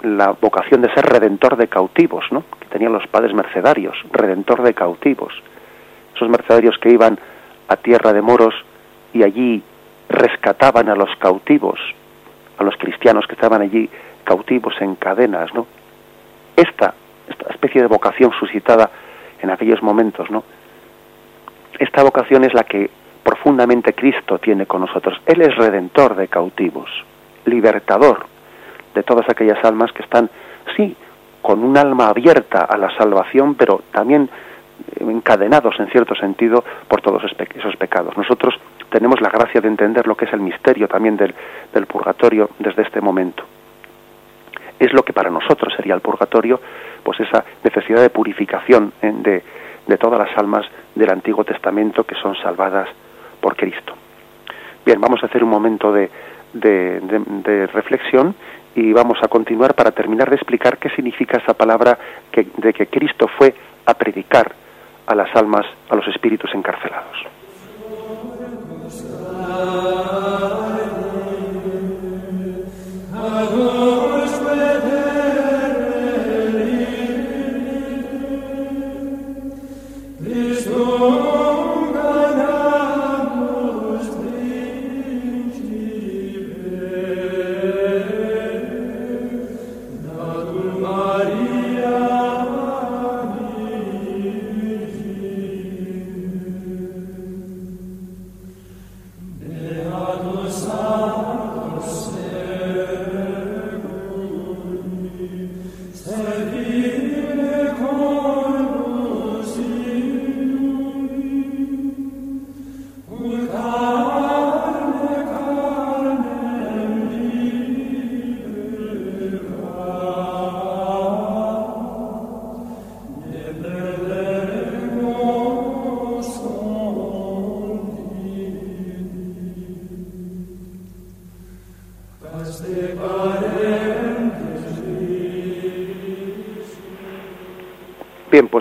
la 0.02 0.32
vocación 0.32 0.82
de 0.82 0.92
ser 0.92 1.04
redentor 1.04 1.56
de 1.56 1.68
cautivos, 1.68 2.24
¿no? 2.32 2.42
Que 2.58 2.66
tenían 2.66 2.92
los 2.92 3.06
padres 3.06 3.32
mercedarios, 3.32 3.96
redentor 4.10 4.62
de 4.62 4.74
cautivos. 4.74 5.32
Esos 6.16 6.28
mercedarios 6.28 6.76
que 6.78 6.90
iban 6.90 7.18
a 7.68 7.76
tierra 7.76 8.12
de 8.12 8.22
moros 8.22 8.54
y 9.12 9.22
allí 9.22 9.62
rescataban 10.08 10.88
a 10.88 10.96
los 10.96 11.14
cautivos, 11.18 11.78
a 12.58 12.64
los 12.64 12.76
cristianos 12.76 13.26
que 13.28 13.34
estaban 13.34 13.62
allí 13.62 13.88
cautivos 14.24 14.74
en 14.80 14.96
cadenas, 14.96 15.54
¿no? 15.54 15.66
Esta, 16.56 16.94
esta 17.28 17.50
especie 17.50 17.82
de 17.82 17.86
vocación 17.86 18.32
suscitada 18.32 18.90
en 19.40 19.50
aquellos 19.50 19.80
momentos, 19.80 20.28
¿no? 20.28 20.42
Esta 21.78 22.02
vocación 22.02 22.42
es 22.42 22.52
la 22.52 22.64
que 22.64 22.90
profundamente 23.24 23.94
Cristo 23.94 24.38
tiene 24.38 24.66
con 24.66 24.82
nosotros. 24.82 25.20
Él 25.26 25.40
es 25.40 25.56
redentor 25.56 26.14
de 26.14 26.28
cautivos, 26.28 26.90
libertador 27.46 28.26
de 28.94 29.02
todas 29.02 29.28
aquellas 29.28 29.64
almas 29.64 29.90
que 29.92 30.02
están, 30.02 30.30
sí, 30.76 30.94
con 31.42 31.64
un 31.64 31.76
alma 31.76 32.08
abierta 32.08 32.60
a 32.60 32.76
la 32.76 32.94
salvación, 32.96 33.54
pero 33.54 33.82
también 33.90 34.28
encadenados 35.00 35.74
en 35.78 35.88
cierto 35.88 36.14
sentido 36.14 36.64
por 36.86 37.00
todos 37.00 37.22
esos 37.24 37.76
pecados. 37.76 38.16
Nosotros 38.16 38.54
tenemos 38.90 39.20
la 39.20 39.30
gracia 39.30 39.60
de 39.60 39.68
entender 39.68 40.06
lo 40.06 40.16
que 40.16 40.26
es 40.26 40.32
el 40.32 40.40
misterio 40.40 40.86
también 40.86 41.16
del, 41.16 41.34
purgatorio 41.86 42.50
desde 42.58 42.82
este 42.82 43.00
momento. 43.00 43.42
Es 44.78 44.92
lo 44.92 45.02
que 45.02 45.12
para 45.12 45.30
nosotros 45.30 45.72
sería 45.74 45.94
el 45.94 46.00
purgatorio, 46.00 46.60
pues 47.02 47.20
esa 47.20 47.44
necesidad 47.62 48.00
de 48.00 48.10
purificación 48.10 48.92
¿eh? 49.02 49.42
de 49.86 49.98
todas 49.98 50.18
las 50.18 50.36
almas 50.38 50.66
del 50.94 51.10
Antiguo 51.10 51.44
Testamento 51.44 52.04
que 52.04 52.14
son 52.16 52.34
salvadas 52.36 52.88
por 53.44 53.56
Cristo. 53.56 53.92
Bien, 54.86 54.98
vamos 54.98 55.22
a 55.22 55.26
hacer 55.26 55.44
un 55.44 55.50
momento 55.50 55.92
de, 55.92 56.08
reflexión 57.74 58.34
y 58.74 58.90
vamos 58.94 59.18
a 59.22 59.28
continuar 59.28 59.74
para 59.74 59.90
terminar 59.90 60.30
de 60.30 60.36
explicar 60.36 60.78
qué 60.78 60.88
significa 60.88 61.36
esa 61.36 61.52
palabra 61.52 61.98
de 62.32 62.72
que 62.72 62.86
Cristo 62.86 63.28
fue 63.36 63.54
a 63.84 63.92
predicar 63.92 64.50
a 65.06 65.14
las 65.14 65.28
almas, 65.36 65.66
a 65.90 65.94
los 65.94 66.08
espíritus 66.08 66.54
encarcelados. 66.54 67.18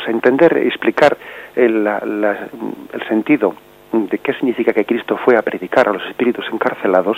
A 0.08 0.12
entender, 0.12 0.58
explicar 0.58 1.18
el, 1.56 1.88
sentido 3.08 3.56
de 3.92 4.18
qué 4.18 4.34
significa 4.34 4.74
que 4.74 4.86
Cristo 4.86 5.18
fue 5.18 5.38
a 5.38 5.42
predicar 5.42 5.88
a 5.88 5.94
los 5.94 6.04
espíritus 6.08 6.46
encarcelados, 6.52 7.18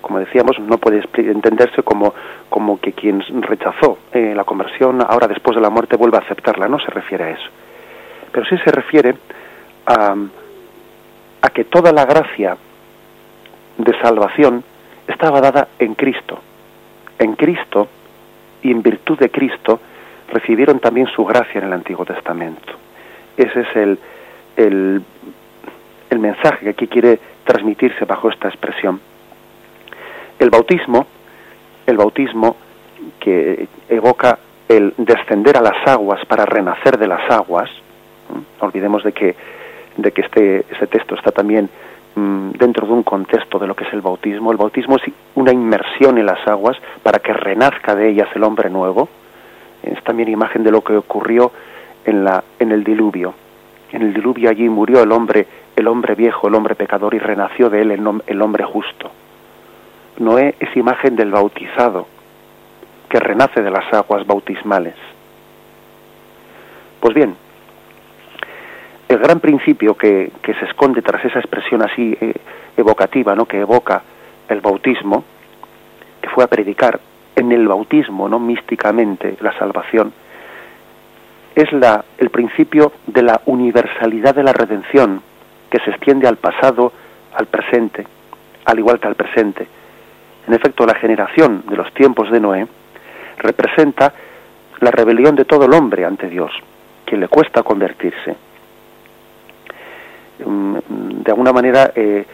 como 0.00 0.18
decíamos, 0.18 0.58
no 0.58 0.78
puede 0.78 1.02
entenderse 1.16 1.82
como, 1.82 2.14
como 2.48 2.80
que 2.80 2.92
quien 2.92 3.22
rechazó 3.42 3.98
eh, 4.12 4.32
la 4.34 4.44
conversión 4.44 5.00
ahora 5.00 5.28
después 5.28 5.54
de 5.54 5.62
la 5.62 5.70
muerte 5.70 5.96
vuelva 5.96 6.18
a 6.18 6.22
aceptarla, 6.22 6.68
no 6.68 6.78
se 6.80 6.90
refiere 6.90 7.24
a 7.24 7.30
eso. 7.30 7.48
Pero 8.32 8.46
sí 8.46 8.56
se 8.64 8.70
refiere 8.70 9.14
a 9.86 10.14
que 11.52 11.64
toda 11.64 11.92
la 11.92 12.04
gracia 12.06 12.56
de 13.78 14.00
salvación 14.00 14.64
estaba 15.06 15.40
dada 15.40 15.68
en 15.78 15.94
Cristo. 15.94 16.40
En 17.18 17.34
Cristo 17.34 17.88
y 18.62 18.70
en 18.70 18.82
virtud 18.82 19.18
de 19.18 19.30
Cristo 19.30 19.80
recibieron 20.32 20.80
también 20.80 21.06
su 21.08 21.24
gracia 21.24 21.60
en 21.60 21.66
el 21.66 21.72
Antiguo 21.72 22.04
Testamento. 22.04 22.72
Ese 23.36 23.60
es 23.60 23.76
el, 23.76 23.98
el, 24.56 26.18
mensaje 26.18 26.64
que 26.64 26.70
aquí 26.70 26.86
quiere 26.86 27.18
transmitirse 27.44 28.04
bajo 28.04 28.28
esta 28.28 28.48
expresión. 28.48 29.00
El 30.38 30.50
bautismo, 30.50 31.06
el 31.86 31.96
bautismo 31.96 32.56
que 33.18 33.68
evoca 33.88 34.38
el 34.68 34.94
descender 34.96 35.56
a 35.56 35.60
las 35.60 35.86
aguas 35.86 36.24
para 36.26 36.46
renacer 36.46 36.96
de 36.98 37.08
las 37.08 37.28
aguas, 37.30 37.68
olvidemos 38.60 39.02
de 39.02 39.12
que, 39.12 39.34
de 39.96 40.12
que 40.12 40.22
este, 40.22 40.64
este 40.70 40.86
texto 40.86 41.16
está 41.16 41.32
también 41.32 41.68
mm, 42.14 42.50
dentro 42.52 42.86
de 42.86 42.92
un 42.92 43.02
contexto 43.02 43.58
de 43.58 43.66
lo 43.66 43.74
que 43.74 43.84
es 43.84 43.92
el 43.92 44.00
bautismo. 44.00 44.52
El 44.52 44.58
bautismo 44.58 44.96
es 44.96 45.02
una 45.34 45.52
inmersión 45.52 46.18
en 46.18 46.26
las 46.26 46.46
aguas 46.46 46.76
para 47.02 47.18
que 47.18 47.32
renazca 47.32 47.94
de 47.94 48.10
ellas 48.10 48.28
el 48.34 48.44
hombre 48.44 48.70
nuevo. 48.70 49.08
Es 49.82 50.02
también 50.04 50.28
imagen 50.28 50.62
de 50.62 50.70
lo 50.70 50.82
que 50.82 50.96
ocurrió 50.96 51.52
en, 52.04 52.24
la, 52.24 52.44
en 52.58 52.72
el 52.72 52.84
diluvio. 52.84 53.34
En 53.92 54.02
el 54.02 54.14
diluvio 54.14 54.50
allí 54.50 54.68
murió 54.68 55.02
el 55.02 55.12
hombre, 55.12 55.46
el 55.76 55.86
hombre 55.86 56.14
viejo, 56.14 56.48
el 56.48 56.54
hombre 56.54 56.74
pecador, 56.74 57.14
y 57.14 57.18
renació 57.18 57.68
de 57.68 57.82
él 57.82 57.90
el, 57.90 58.42
hombre 58.42 58.64
justo. 58.64 59.10
Noé 60.18 60.54
es 60.58 60.74
imagen 60.76 61.16
del 61.16 61.30
bautizado, 61.30 62.06
que 63.08 63.18
renace 63.18 63.62
de 63.62 63.70
las 63.70 63.92
aguas 63.92 64.26
bautismales. 64.26 64.94
Pues 67.00 67.14
bien, 67.14 67.36
el 69.08 69.18
gran 69.18 69.40
principio 69.40 69.94
que, 69.94 70.32
se 70.42 70.64
esconde 70.64 71.02
tras 71.02 71.24
esa 71.24 71.40
expresión 71.40 71.82
así 71.82 72.16
eh, 72.20 72.34
evocativa, 72.76 73.34
¿no? 73.34 73.44
que 73.44 73.60
evoca 73.60 74.02
el 74.48 74.60
bautismo, 74.60 75.24
que 76.20 76.30
fue 76.30 76.44
a 76.44 76.46
predicar 76.46 77.00
en 77.42 77.52
el 77.52 77.68
bautismo, 77.68 78.28
no 78.28 78.38
místicamente, 78.38 79.36
la 79.40 79.56
salvación, 79.58 80.12
es 81.54 81.70
la, 81.72 82.04
el 82.18 82.30
principio 82.30 82.92
de 83.06 83.22
la 83.22 83.40
universalidad 83.46 84.34
de 84.34 84.42
la 84.42 84.52
redención, 84.52 85.20
que 85.68 85.78
se 85.80 85.90
extiende 85.90 86.26
al 86.26 86.36
pasado, 86.36 86.92
al 87.34 87.46
presente, 87.46 88.06
al 88.64 88.78
igual 88.78 89.00
que 89.00 89.08
al 89.08 89.14
presente. 89.14 89.66
En 90.46 90.54
efecto, 90.54 90.86
la 90.86 90.94
generación 90.94 91.64
de 91.68 91.76
los 91.76 91.92
tiempos 91.92 92.30
de 92.30 92.40
Noé 92.40 92.66
representa 93.38 94.12
la 94.80 94.90
rebelión 94.90 95.34
de 95.36 95.44
todo 95.44 95.66
el 95.66 95.72
hombre 95.74 96.04
ante 96.04 96.28
Dios, 96.28 96.52
que 97.04 97.16
le 97.16 97.28
cuesta 97.28 97.62
convertirse. 97.62 98.36
Mm, 100.44 100.76
de 101.22 101.30
alguna 101.30 101.52
manera 101.52 101.92
eh, 101.94 102.24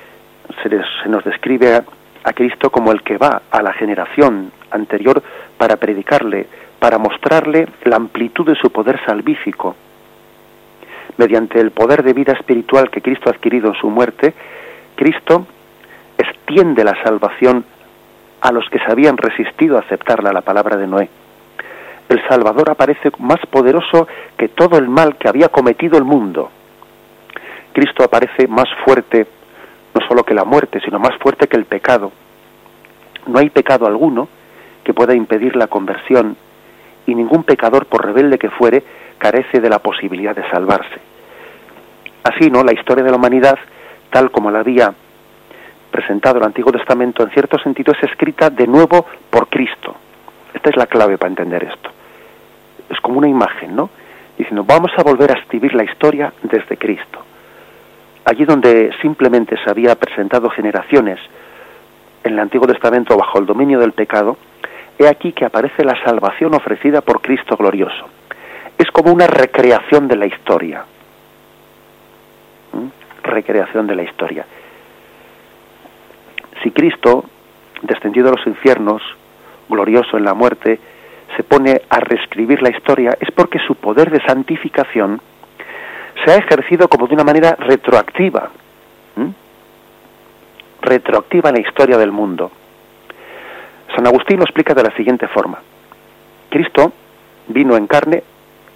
se, 0.63 1.09
nos 1.09 1.25
describe 1.25 1.83
a, 2.29 2.33
Cristo 2.33 2.71
como 2.71 2.93
el 2.93 3.03
que 3.03 3.19
va 3.19 3.43
a 3.51 3.63
la 3.63 3.73
generación 3.73 4.53
anterior 4.71 5.23
para 5.57 5.77
predicarle, 5.77 6.47
para 6.79 6.99
mostrarle 6.99 7.69
la 7.85 7.97
amplitud 7.97 8.47
de 8.47 8.55
su 8.55 8.71
poder 8.71 9.01
salvífico. 9.05 9.75
Mediante 11.17 11.61
el 11.61 11.73
poder 11.73 12.03
de 12.03 12.13
vida 12.13 12.33
espiritual 12.33 12.91
que 12.91 13.03
Cristo 13.03 13.29
ha 13.29 13.33
adquirido 13.33 13.69
en 13.69 13.75
su 13.75 13.91
muerte, 13.91 14.35
Cristo 14.95 15.47
extiende 16.17 16.85
la 16.85 17.01
salvación 17.03 17.65
a 18.41 18.53
los 18.53 18.69
que 18.71 18.79
se 18.79 18.91
habían 18.91 19.17
resistido 19.17 19.77
a 19.77 19.81
aceptarla 19.81 20.33
la 20.33 20.43
palabra 20.43 20.77
de 20.77 20.87
Noé. 20.87 21.09
El 22.09 22.27
Salvador 22.29 22.71
aparece 22.71 23.11
más 23.19 23.41
poderoso 23.51 24.09
que 24.37 24.49
todo 24.49 24.79
el 24.79 24.89
mal 24.89 25.17
que 25.17 25.29
había 25.29 25.49
cometido 25.49 25.99
el 25.99 26.05
mundo. 26.05 26.51
Cristo 27.73 28.05
aparece 28.05 28.47
más 28.49 28.69
fuerte, 28.85 29.27
no 29.99 30.07
solo 30.07 30.23
que 30.23 30.35
la 30.35 30.45
muerte, 30.45 30.81
sino 30.81 30.99
más 30.99 31.17
fuerte 31.19 31.49
que 31.49 31.57
el 31.57 31.65
pecado. 31.65 32.13
No 33.27 33.39
hay 33.39 33.51
pecado 33.51 33.87
alguno 33.87 34.29
que 34.85 34.95
pueda 34.95 35.15
impedir 35.15 35.57
la 35.57 35.67
conversión 35.67 36.37
y 37.07 37.15
ningún 37.15 37.43
pecador, 37.43 37.87
por 37.87 38.05
rebelde 38.05 38.39
que 38.39 38.51
fuere, 38.51 38.83
carece 39.19 39.61
de 39.61 39.69
la 39.69 39.81
posibilidad 39.81 40.37
de 40.37 40.49
salvarse. 40.51 41.01
Así, 42.23 42.51
¿no? 42.51 42.63
La 42.63 42.73
historia 42.73 43.03
de 43.03 43.11
la 43.11 43.17
humanidad, 43.17 43.59
tal 44.11 44.31
como 44.31 44.51
la 44.51 44.61
había 44.61 44.93
presentado 45.91 46.39
el 46.39 46.45
Antiguo 46.45 46.71
Testamento, 46.71 47.23
en 47.23 47.31
cierto 47.31 47.59
sentido 47.59 47.93
es 47.93 48.11
escrita 48.11 48.51
de 48.51 48.67
nuevo 48.67 49.07
por 49.31 49.49
Cristo. 49.49 49.97
Esta 50.55 50.71
es 50.71 50.77
la 50.77 50.87
clave 50.87 51.19
para 51.19 51.31
entender 51.31 51.65
esto. 51.65 51.91
Es 52.91 53.01
como 53.01 53.19
una 53.19 53.29
imagen, 53.29 53.75
¿no? 53.75 53.91
Diciendo, 54.37 54.65
vamos 54.65 54.93
a 54.97 55.03
volver 55.03 55.33
a 55.33 55.41
escribir 55.41 55.75
la 55.75 55.85
historia 55.85 56.33
desde 56.43 56.77
Cristo. 56.77 57.25
Allí 58.29 58.45
donde 58.45 58.91
simplemente 59.01 59.57
se 59.65 59.71
había 59.71 59.95
presentado 59.95 60.51
generaciones 60.51 61.19
en 62.23 62.35
el 62.35 62.39
Antiguo 62.39 62.67
Testamento 62.67 63.17
bajo 63.17 63.39
el 63.39 63.47
dominio 63.47 63.79
del 63.79 63.93
pecado, 63.93 64.37
he 64.99 65.09
aquí 65.09 65.33
que 65.33 65.47
aparece 65.47 65.83
la 65.83 65.99
salvación 66.05 66.55
ofrecida 66.55 67.01
por 67.01 67.23
Cristo 67.23 67.57
glorioso. 67.57 68.07
Es 68.77 68.91
como 68.91 69.15
una 69.15 69.27
recreación 69.27 70.09
de 70.09 70.17
la 70.17 70.27
historia. 70.27 70.85
¿Mm? 72.75 72.89
Recreación 73.23 73.87
de 73.87 73.95
la 73.95 74.03
historia. 74.03 74.45
Si 76.63 76.71
Cristo, 76.71 77.25
descendido 77.81 78.29
a 78.29 78.33
los 78.33 78.47
infiernos, 78.47 79.01
glorioso 79.71 80.19
en 80.19 80.25
la 80.25 80.35
muerte, 80.35 80.79
se 81.35 81.45
pone 81.45 81.81
a 81.89 82.01
reescribir 82.01 82.61
la 82.61 82.77
historia, 82.77 83.17
es 83.19 83.31
porque 83.31 83.59
su 83.61 83.75
poder 83.77 84.11
de 84.11 84.21
santificación 84.27 85.19
se 86.25 86.33
ha 86.33 86.37
ejercido 86.37 86.89
como 86.89 87.07
de 87.07 87.15
una 87.15 87.25
manera 87.25 87.57
retroactiva, 87.59 88.51
retroactiva 90.83 91.51
en 91.51 91.57
la 91.57 91.61
historia 91.61 91.99
del 91.99 92.13
mundo. 92.13 92.51
San 93.95 94.07
Agustín 94.07 94.39
lo 94.39 94.45
explica 94.45 94.75
de 94.75 94.83
la 94.83 94.95
siguiente 94.97 95.27
forma. 95.29 95.59
Cristo 96.51 96.93
vino 97.49 97.77
en 97.77 97.87
carne 97.87 98.23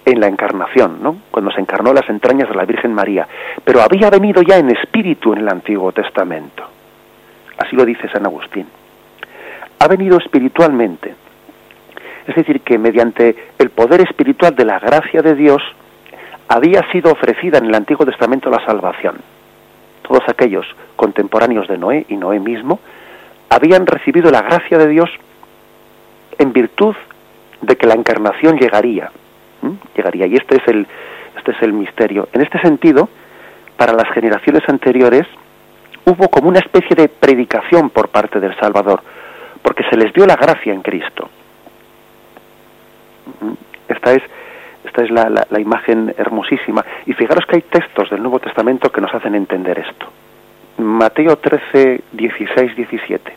en 0.05 0.19
la 0.19 0.27
encarnación, 0.27 1.01
¿no? 1.01 1.17
Cuando 1.31 1.51
se 1.51 1.61
encarnó 1.61 1.89
en 1.89 1.95
las 1.95 2.09
entrañas 2.09 2.49
de 2.49 2.55
la 2.55 2.65
Virgen 2.65 2.93
María, 2.93 3.27
pero 3.63 3.81
había 3.81 4.09
venido 4.09 4.41
ya 4.41 4.57
en 4.57 4.69
espíritu 4.69 5.33
en 5.33 5.39
el 5.39 5.49
Antiguo 5.49 5.91
Testamento. 5.91 6.63
Así 7.57 7.75
lo 7.75 7.85
dice 7.85 8.09
San 8.09 8.25
Agustín. 8.25 8.67
Ha 9.79 9.87
venido 9.87 10.17
espiritualmente. 10.17 11.15
Es 12.27 12.35
decir, 12.35 12.61
que 12.61 12.77
mediante 12.77 13.35
el 13.57 13.69
poder 13.69 14.01
espiritual 14.01 14.55
de 14.55 14.65
la 14.65 14.79
gracia 14.79 15.21
de 15.21 15.35
Dios 15.35 15.61
había 16.47 16.89
sido 16.91 17.11
ofrecida 17.11 17.57
en 17.57 17.65
el 17.65 17.75
Antiguo 17.75 18.05
Testamento 18.05 18.49
la 18.49 18.63
salvación. 18.65 19.17
Todos 20.01 20.23
aquellos 20.27 20.65
contemporáneos 20.95 21.67
de 21.67 21.77
Noé 21.77 22.05
y 22.09 22.17
Noé 22.17 22.39
mismo 22.39 22.79
habían 23.49 23.85
recibido 23.85 24.31
la 24.31 24.41
gracia 24.41 24.77
de 24.77 24.87
Dios 24.87 25.09
en 26.37 26.51
virtud 26.53 26.95
de 27.61 27.75
que 27.75 27.87
la 27.87 27.93
encarnación 27.93 28.57
llegaría. 28.57 29.11
Llegaría. 29.95 30.27
Y 30.27 30.35
este 30.35 30.57
es 30.57 30.67
el, 30.67 30.85
este 31.37 31.51
es 31.51 31.61
el 31.61 31.73
misterio. 31.73 32.27
En 32.33 32.41
este 32.41 32.59
sentido, 32.59 33.07
para 33.77 33.93
las 33.93 34.09
generaciones 34.13 34.63
anteriores, 34.67 35.25
hubo 36.05 36.27
como 36.29 36.49
una 36.49 36.59
especie 36.59 36.95
de 36.95 37.07
predicación 37.07 37.89
por 37.89 38.09
parte 38.09 38.39
del 38.39 38.57
Salvador, 38.59 39.01
porque 39.61 39.83
se 39.89 39.97
les 39.97 40.13
dio 40.13 40.25
la 40.25 40.35
gracia 40.35 40.73
en 40.73 40.81
Cristo. 40.81 41.29
Esta 43.87 44.13
es, 44.13 44.23
esta 44.93 45.05
es 45.05 45.09
la, 45.09 45.47
la, 45.49 45.59
imagen 45.59 46.13
hermosísima. 46.19 46.85
Y 47.07 47.13
fijaros 47.13 47.47
que 47.47 47.55
hay 47.55 47.61
textos 47.63 48.11
del 48.11 48.21
Nuevo 48.21 48.37
Testamento 48.37 48.91
que 48.91 49.01
nos 49.01 49.11
hacen 49.11 49.33
entender 49.33 49.79
esto. 49.79 50.05
Mateo 50.77 51.35
13, 51.35 52.01
16, 52.11 52.75
17. 52.75 53.33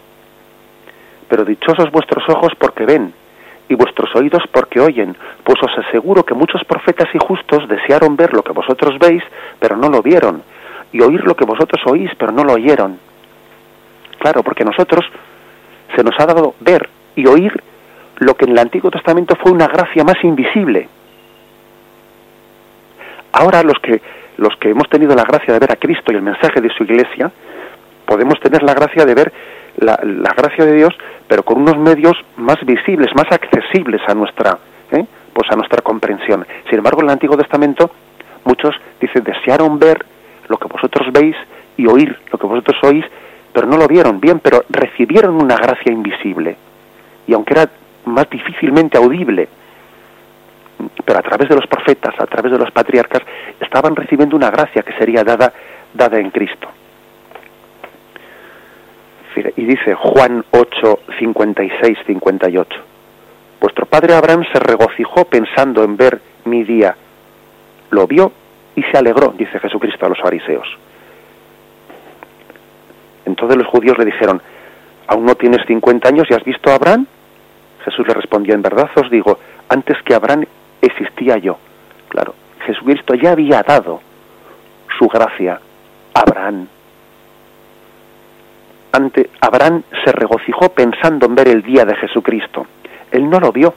Pero 1.29 1.45
dichosos 1.47 1.91
vuestros 1.91 2.29
ojos 2.29 2.53
porque 2.59 2.85
ven, 2.85 3.15
y 3.71 3.75
vuestros 3.75 4.15
oídos 4.15 4.43
porque 4.53 4.81
oyen, 4.81 5.17
pues 5.43 5.59
os 5.63 5.87
aseguro 5.87 6.25
que 6.25 6.35
muchos 6.35 6.63
profetas 6.65 7.09
y 7.15 7.19
justos 7.19 7.67
desearon 7.69 8.17
ver 8.17 8.35
lo 8.35 8.43
que 8.43 8.53
vosotros 8.53 8.99
veis, 8.99 9.23
pero 9.59 9.79
no 9.79 9.89
lo 9.89 10.03
vieron, 10.03 10.43
y 10.93 11.01
oír 11.01 11.25
lo 11.25 11.35
que 11.35 11.47
vosotros 11.47 11.81
oís, 11.87 12.11
pero 12.19 12.33
no 12.33 12.45
lo 12.45 12.53
oyeron. 12.53 12.99
Claro, 14.19 14.43
porque 14.43 14.65
nosotros 14.65 15.07
se 15.97 16.05
nos 16.05 16.15
ha 16.21 16.27
dado 16.27 16.55
ver 16.61 16.87
y 17.15 17.27
oír 17.27 17.63
lo 18.19 18.35
que 18.35 18.45
en 18.45 18.53
el 18.53 18.59
Antiguo 18.59 18.91
Testamento 18.91 19.37
fue 19.43 19.53
una 19.53 19.69
gracia 19.69 20.05
más 20.05 20.23
invisible. 20.23 20.89
Ahora 23.39 23.63
los 23.63 23.79
que 23.83 24.01
los 24.39 24.57
que 24.57 24.71
hemos 24.71 24.89
tenido 24.89 25.15
la 25.15 25.25
gracia 25.25 25.53
de 25.53 25.61
ver 25.61 25.73
a 25.73 25.77
Cristo 25.77 26.13
y 26.13 26.17
el 26.17 26.23
mensaje 26.23 26.61
de 26.61 26.71
su 26.71 26.85
Iglesia, 26.85 27.31
podemos 28.07 28.39
tener 28.41 28.63
la 28.63 28.75
gracia 28.75 29.05
de 29.05 29.15
ver 29.15 29.33
la, 29.77 29.97
gracia 30.37 30.65
de 30.65 30.75
Dios, 30.75 30.95
pero 31.27 31.43
con 31.43 31.61
unos 31.61 31.79
medios 31.79 32.15
más 32.37 32.57
visibles, 32.65 33.15
más 33.15 33.31
accesibles 33.31 34.01
a 34.07 34.15
nuestra, 34.15 34.59
¿eh? 34.93 35.05
pues 35.33 35.51
a 35.51 35.57
nuestra 35.57 35.83
comprensión. 35.83 36.47
Sin 36.69 36.79
embargo, 36.79 37.01
en 37.01 37.07
el 37.07 37.13
Antiguo 37.13 37.37
Testamento 37.37 37.91
muchos 38.45 38.75
dicen 39.01 39.25
desearon 39.25 39.79
ver 39.79 40.05
lo 40.49 40.57
que 40.57 40.69
vosotros 40.69 41.09
veis 41.13 41.37
y 41.77 41.87
oír 41.87 42.17
lo 42.33 42.39
que 42.39 42.47
vosotros 42.47 42.77
oís, 42.85 43.05
pero 43.53 43.67
no 43.67 43.77
lo 43.77 43.87
vieron 43.87 44.21
bien, 44.21 44.41
pero 44.41 44.65
recibieron 44.71 45.35
una 45.35 45.57
gracia 45.57 45.93
invisible. 45.93 46.57
Y 47.27 47.35
aunque 47.35 47.55
era 47.55 47.69
más 48.07 48.29
difícilmente 48.31 48.97
audible, 48.97 49.49
pero 51.05 51.19
a 51.19 51.23
través 51.23 51.49
de 51.49 51.55
los 51.55 51.67
profetas, 51.67 52.15
a 52.19 52.27
través 52.27 52.53
de 52.53 52.59
los 52.59 52.71
patriarcas, 52.71 53.23
estaban 53.61 53.95
recibiendo 53.97 54.37
una 54.37 54.51
gracia 54.51 54.83
que 54.83 54.93
sería 54.95 55.25
dada, 55.25 55.53
dada 55.95 56.19
en 56.19 56.31
Cristo. 56.31 56.69
Y 59.57 59.65
dice 59.65 59.95
Juan 59.95 60.45
8, 60.51 61.01
56, 61.19 61.99
58. 62.07 62.81
Vuestro 63.61 63.87
padre 63.87 64.15
Abraham 64.15 64.45
se 64.53 64.59
regocijó 64.59 65.25
pensando 65.27 65.85
en 65.85 65.97
ver 65.97 66.21
mi 66.45 66.65
día. 66.65 66.97
Lo 67.91 68.07
vio 68.07 68.33
y 68.75 68.83
se 68.83 68.97
alegró, 68.97 69.35
dice 69.37 69.59
Jesucristo 69.59 70.07
a 70.07 70.09
los 70.09 70.21
fariseos. 70.21 70.67
Entonces 73.25 73.59
los 73.59 73.67
judíos 73.67 73.99
le 73.99 74.07
dijeron, 74.07 74.41
¿aún 75.07 75.27
no 75.27 75.35
tienes 75.35 75.67
50 75.67 76.09
años 76.09 76.27
y 76.31 76.35
has 76.35 76.45
visto 76.45 76.71
a 76.71 76.77
Abraham? 76.77 77.07
Jesús 77.85 78.07
le 78.07 78.15
respondió, 78.15 78.55
en 78.55 78.63
verdad 78.63 78.91
os 78.97 79.11
digo, 79.11 79.39
antes 79.69 79.97
que 80.03 80.15
Abraham 80.15 80.45
existía 80.81 81.39
yo. 81.39 81.59
Claro, 82.09 82.35
Jesucristo 82.67 83.15
ya 83.15 83.33
había 83.33 83.63
dado 83.63 84.01
su 84.99 85.09
gracia 85.09 85.61
a 86.15 86.21
Abraham. 86.21 86.69
Ante 88.93 89.31
Abraham 89.41 89.83
se 90.05 90.13
regocijó 90.13 90.71
pensando 90.71 91.27
en 91.27 91.35
ver 91.35 91.49
el 91.49 91.63
día 91.63 91.85
de 91.85 91.95
Jesucristo. 91.97 92.67
Él 93.11 93.29
no 93.29 93.39
lo 93.39 93.53
vio, 93.53 93.75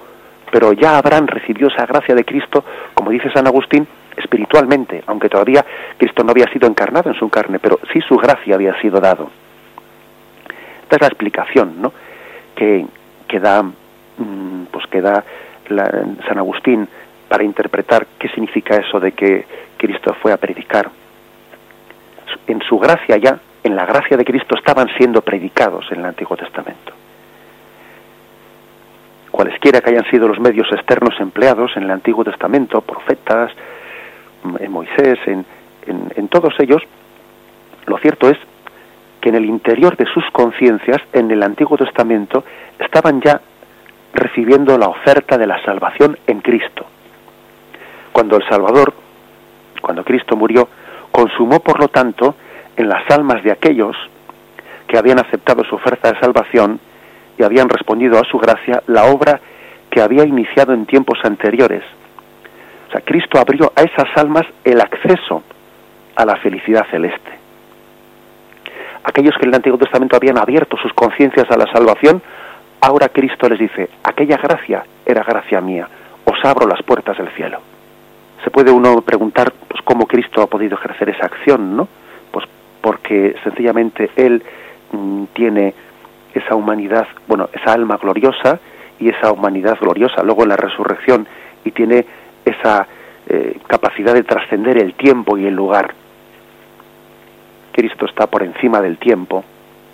pero 0.51 0.73
ya 0.73 0.97
Abraham 0.97 1.27
recibió 1.27 1.67
esa 1.67 1.85
gracia 1.85 2.15
de 2.15 2.25
Cristo, 2.25 2.63
como 2.93 3.11
dice 3.11 3.29
San 3.31 3.47
Agustín, 3.47 3.87
espiritualmente, 4.15 5.03
aunque 5.07 5.29
todavía 5.29 5.65
Cristo 5.97 6.23
no 6.23 6.31
había 6.31 6.51
sido 6.51 6.67
encarnado 6.67 7.09
en 7.09 7.15
su 7.15 7.29
carne, 7.29 7.59
pero 7.59 7.79
sí 7.91 8.01
su 8.01 8.17
gracia 8.17 8.55
había 8.55 8.79
sido 8.81 8.99
dado. 8.99 9.29
Esta 10.83 10.95
es 10.95 11.01
la 11.01 11.07
explicación, 11.07 11.81
¿no? 11.81 11.93
Que, 12.55 12.85
que 13.27 13.39
da, 13.39 13.61
mm, 13.61 14.65
pues 14.71 14.87
que 14.87 15.01
da 15.01 15.23
San 15.69 16.37
Agustín 16.37 16.87
para 17.27 17.43
interpretar 17.43 18.07
qué 18.17 18.27
significa 18.29 18.75
eso 18.75 18.99
de 18.99 19.11
que 19.11 19.45
Cristo 19.77 20.15
fue 20.21 20.33
a 20.33 20.37
predicar. 20.37 20.89
En 22.47 22.61
su 22.61 22.79
gracia 22.79 23.17
ya, 23.17 23.39
en 23.63 23.75
la 23.75 23.85
gracia 23.85 24.17
de 24.17 24.25
Cristo 24.25 24.55
estaban 24.55 24.87
siendo 24.97 25.21
predicados 25.21 25.85
en 25.91 25.99
el 25.99 26.05
Antiguo 26.05 26.35
Testamento. 26.35 26.93
Cualesquiera 29.31 29.81
que 29.81 29.91
hayan 29.91 30.09
sido 30.09 30.27
los 30.27 30.39
medios 30.39 30.67
externos 30.71 31.13
empleados 31.19 31.71
en 31.77 31.83
el 31.83 31.91
Antiguo 31.91 32.23
Testamento, 32.23 32.81
profetas, 32.81 33.51
en 34.59 34.71
Moisés, 34.71 35.19
en, 35.27 35.45
en 35.87 36.27
todos 36.27 36.53
ellos, 36.59 36.81
lo 37.85 37.97
cierto 37.97 38.29
es 38.29 38.37
que 39.21 39.29
en 39.29 39.35
el 39.35 39.45
interior 39.45 39.97
de 39.97 40.05
sus 40.05 40.23
conciencias, 40.31 41.01
en 41.13 41.29
el 41.31 41.43
Antiguo 41.43 41.77
Testamento, 41.77 42.43
estaban 42.79 43.21
ya 43.21 43.41
recibiendo 44.13 44.77
la 44.77 44.87
oferta 44.87 45.37
de 45.37 45.47
la 45.47 45.63
salvación 45.63 46.17
en 46.27 46.41
Cristo. 46.41 46.85
Cuando 48.11 48.37
el 48.37 48.47
Salvador, 48.47 48.93
cuando 49.81 50.03
Cristo 50.03 50.35
murió, 50.35 50.67
consumó 51.11 51.59
por 51.59 51.79
lo 51.79 51.87
tanto 51.87 52.35
en 52.75 52.89
las 52.89 53.09
almas 53.11 53.43
de 53.43 53.51
aquellos 53.51 53.95
que 54.87 54.97
habían 54.97 55.19
aceptado 55.19 55.63
su 55.63 55.75
oferta 55.75 56.11
de 56.11 56.19
salvación 56.19 56.79
y 57.37 57.43
habían 57.43 57.69
respondido 57.69 58.19
a 58.19 58.25
su 58.25 58.37
gracia 58.37 58.81
la 58.87 59.05
obra 59.05 59.39
que 59.89 60.01
había 60.01 60.25
iniciado 60.25 60.73
en 60.73 60.85
tiempos 60.85 61.19
anteriores. 61.23 61.83
O 62.87 62.91
sea, 62.91 63.01
Cristo 63.01 63.39
abrió 63.39 63.71
a 63.75 63.81
esas 63.81 64.09
almas 64.15 64.45
el 64.63 64.81
acceso 64.81 65.43
a 66.15 66.25
la 66.25 66.35
felicidad 66.37 66.85
celeste. 66.89 67.31
Aquellos 69.03 69.35
que 69.35 69.43
en 69.43 69.49
el 69.49 69.55
Antiguo 69.55 69.77
Testamento 69.77 70.17
habían 70.17 70.37
abierto 70.37 70.75
sus 70.77 70.91
conciencias 70.93 71.49
a 71.49 71.57
la 71.57 71.71
salvación, 71.71 72.21
ahora 72.81 73.09
Cristo 73.09 73.47
les 73.49 73.59
dice, 73.59 73.89
aquella 74.03 74.37
gracia 74.37 74.83
era 75.05 75.23
gracia 75.23 75.61
mía, 75.61 75.87
os 76.25 76.45
abro 76.45 76.67
las 76.67 76.81
puertas 76.83 77.17
del 77.17 77.29
cielo. 77.29 77.59
Se 78.43 78.51
puede 78.51 78.71
uno 78.71 79.01
preguntar 79.01 79.51
pues, 79.67 79.81
cómo 79.83 80.05
Cristo 80.05 80.41
ha 80.41 80.47
podido 80.47 80.75
ejercer 80.75 81.09
esa 81.09 81.25
acción, 81.25 81.75
¿no? 81.75 81.87
Pues 82.31 82.45
porque 82.81 83.35
sencillamente 83.43 84.09
Él 84.15 84.43
mm, 84.91 85.23
tiene 85.33 85.73
esa 86.33 86.55
humanidad, 86.55 87.07
bueno, 87.27 87.49
esa 87.53 87.73
alma 87.73 87.97
gloriosa 87.97 88.59
y 88.99 89.09
esa 89.09 89.31
humanidad 89.31 89.77
gloriosa 89.79 90.23
luego 90.23 90.43
en 90.43 90.49
la 90.49 90.57
resurrección 90.57 91.27
y 91.65 91.71
tiene 91.71 92.05
esa 92.45 92.87
eh, 93.27 93.57
capacidad 93.67 94.13
de 94.13 94.23
trascender 94.23 94.77
el 94.77 94.93
tiempo 94.93 95.37
y 95.37 95.45
el 95.45 95.55
lugar. 95.55 95.93
Cristo 97.71 98.05
está 98.05 98.27
por 98.27 98.43
encima 98.43 98.81
del 98.81 98.97
tiempo, 98.97 99.43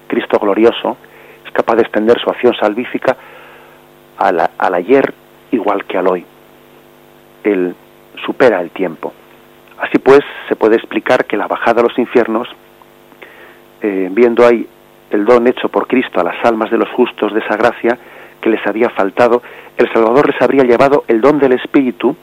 Cristo 0.08 0.40
glorioso, 0.40 0.98
capaz 1.56 1.76
de 1.76 1.84
extender 1.84 2.20
su 2.20 2.30
acción 2.30 2.54
salvífica 2.54 3.16
al, 4.18 4.50
al 4.58 4.74
ayer 4.76 5.14
igual 5.52 5.86
que 5.86 5.98
al 5.98 6.08
hoy. 6.08 6.26
Él 7.44 7.76
supera 8.26 8.62
el 8.62 8.72
tiempo. 8.72 9.14
Así 9.78 9.98
pues, 9.98 10.22
se 10.48 10.56
puede 10.56 10.76
explicar 10.76 11.26
que 11.26 11.38
la 11.38 11.48
bajada 11.48 11.82
a 11.82 11.84
los 11.84 11.98
infiernos, 11.98 12.48
eh, 13.82 14.10
viendo 14.12 14.46
ahí 14.46 14.68
el 15.10 15.26
don 15.26 15.48
hecho 15.48 15.70
por 15.70 15.88
Cristo 15.88 16.20
a 16.20 16.24
las 16.24 16.44
almas 16.44 16.72
de 16.72 16.78
los 16.78 16.90
justos 16.90 17.34
de 17.34 17.40
esa 17.40 17.56
gracia 17.56 17.98
que 18.42 18.50
les 18.50 18.66
había 18.68 18.90
faltado, 18.90 19.42
el 19.78 19.92
Salvador 19.92 20.32
les 20.32 20.42
habría 20.42 20.64
llevado 20.64 21.04
el 21.08 21.22
don 21.22 21.40
del 21.40 21.54
Espíritu, 21.54 22.16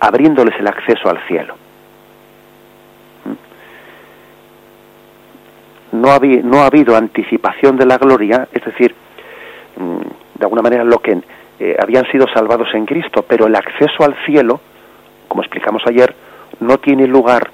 abriéndoles 0.00 0.58
el 0.58 0.66
acceso 0.66 1.08
al 1.08 1.18
cielo. 1.26 1.54
No, 6.02 6.08
no 6.18 6.62
ha 6.62 6.66
habido 6.66 6.96
anticipación 6.96 7.76
de 7.76 7.86
la 7.86 7.96
gloria, 7.96 8.48
es 8.52 8.64
decir, 8.64 8.92
mm, 9.76 10.00
de 10.34 10.44
alguna 10.44 10.60
manera 10.60 10.82
lo 10.82 10.98
que 10.98 11.16
eh, 11.60 11.76
habían 11.80 12.10
sido 12.10 12.26
salvados 12.26 12.74
en 12.74 12.86
Cristo, 12.86 13.24
pero 13.28 13.46
el 13.46 13.54
acceso 13.54 14.02
al 14.02 14.16
cielo, 14.26 14.60
como 15.28 15.42
explicamos 15.42 15.80
ayer, 15.86 16.12
no 16.58 16.78
tiene 16.78 17.06
lugar 17.06 17.50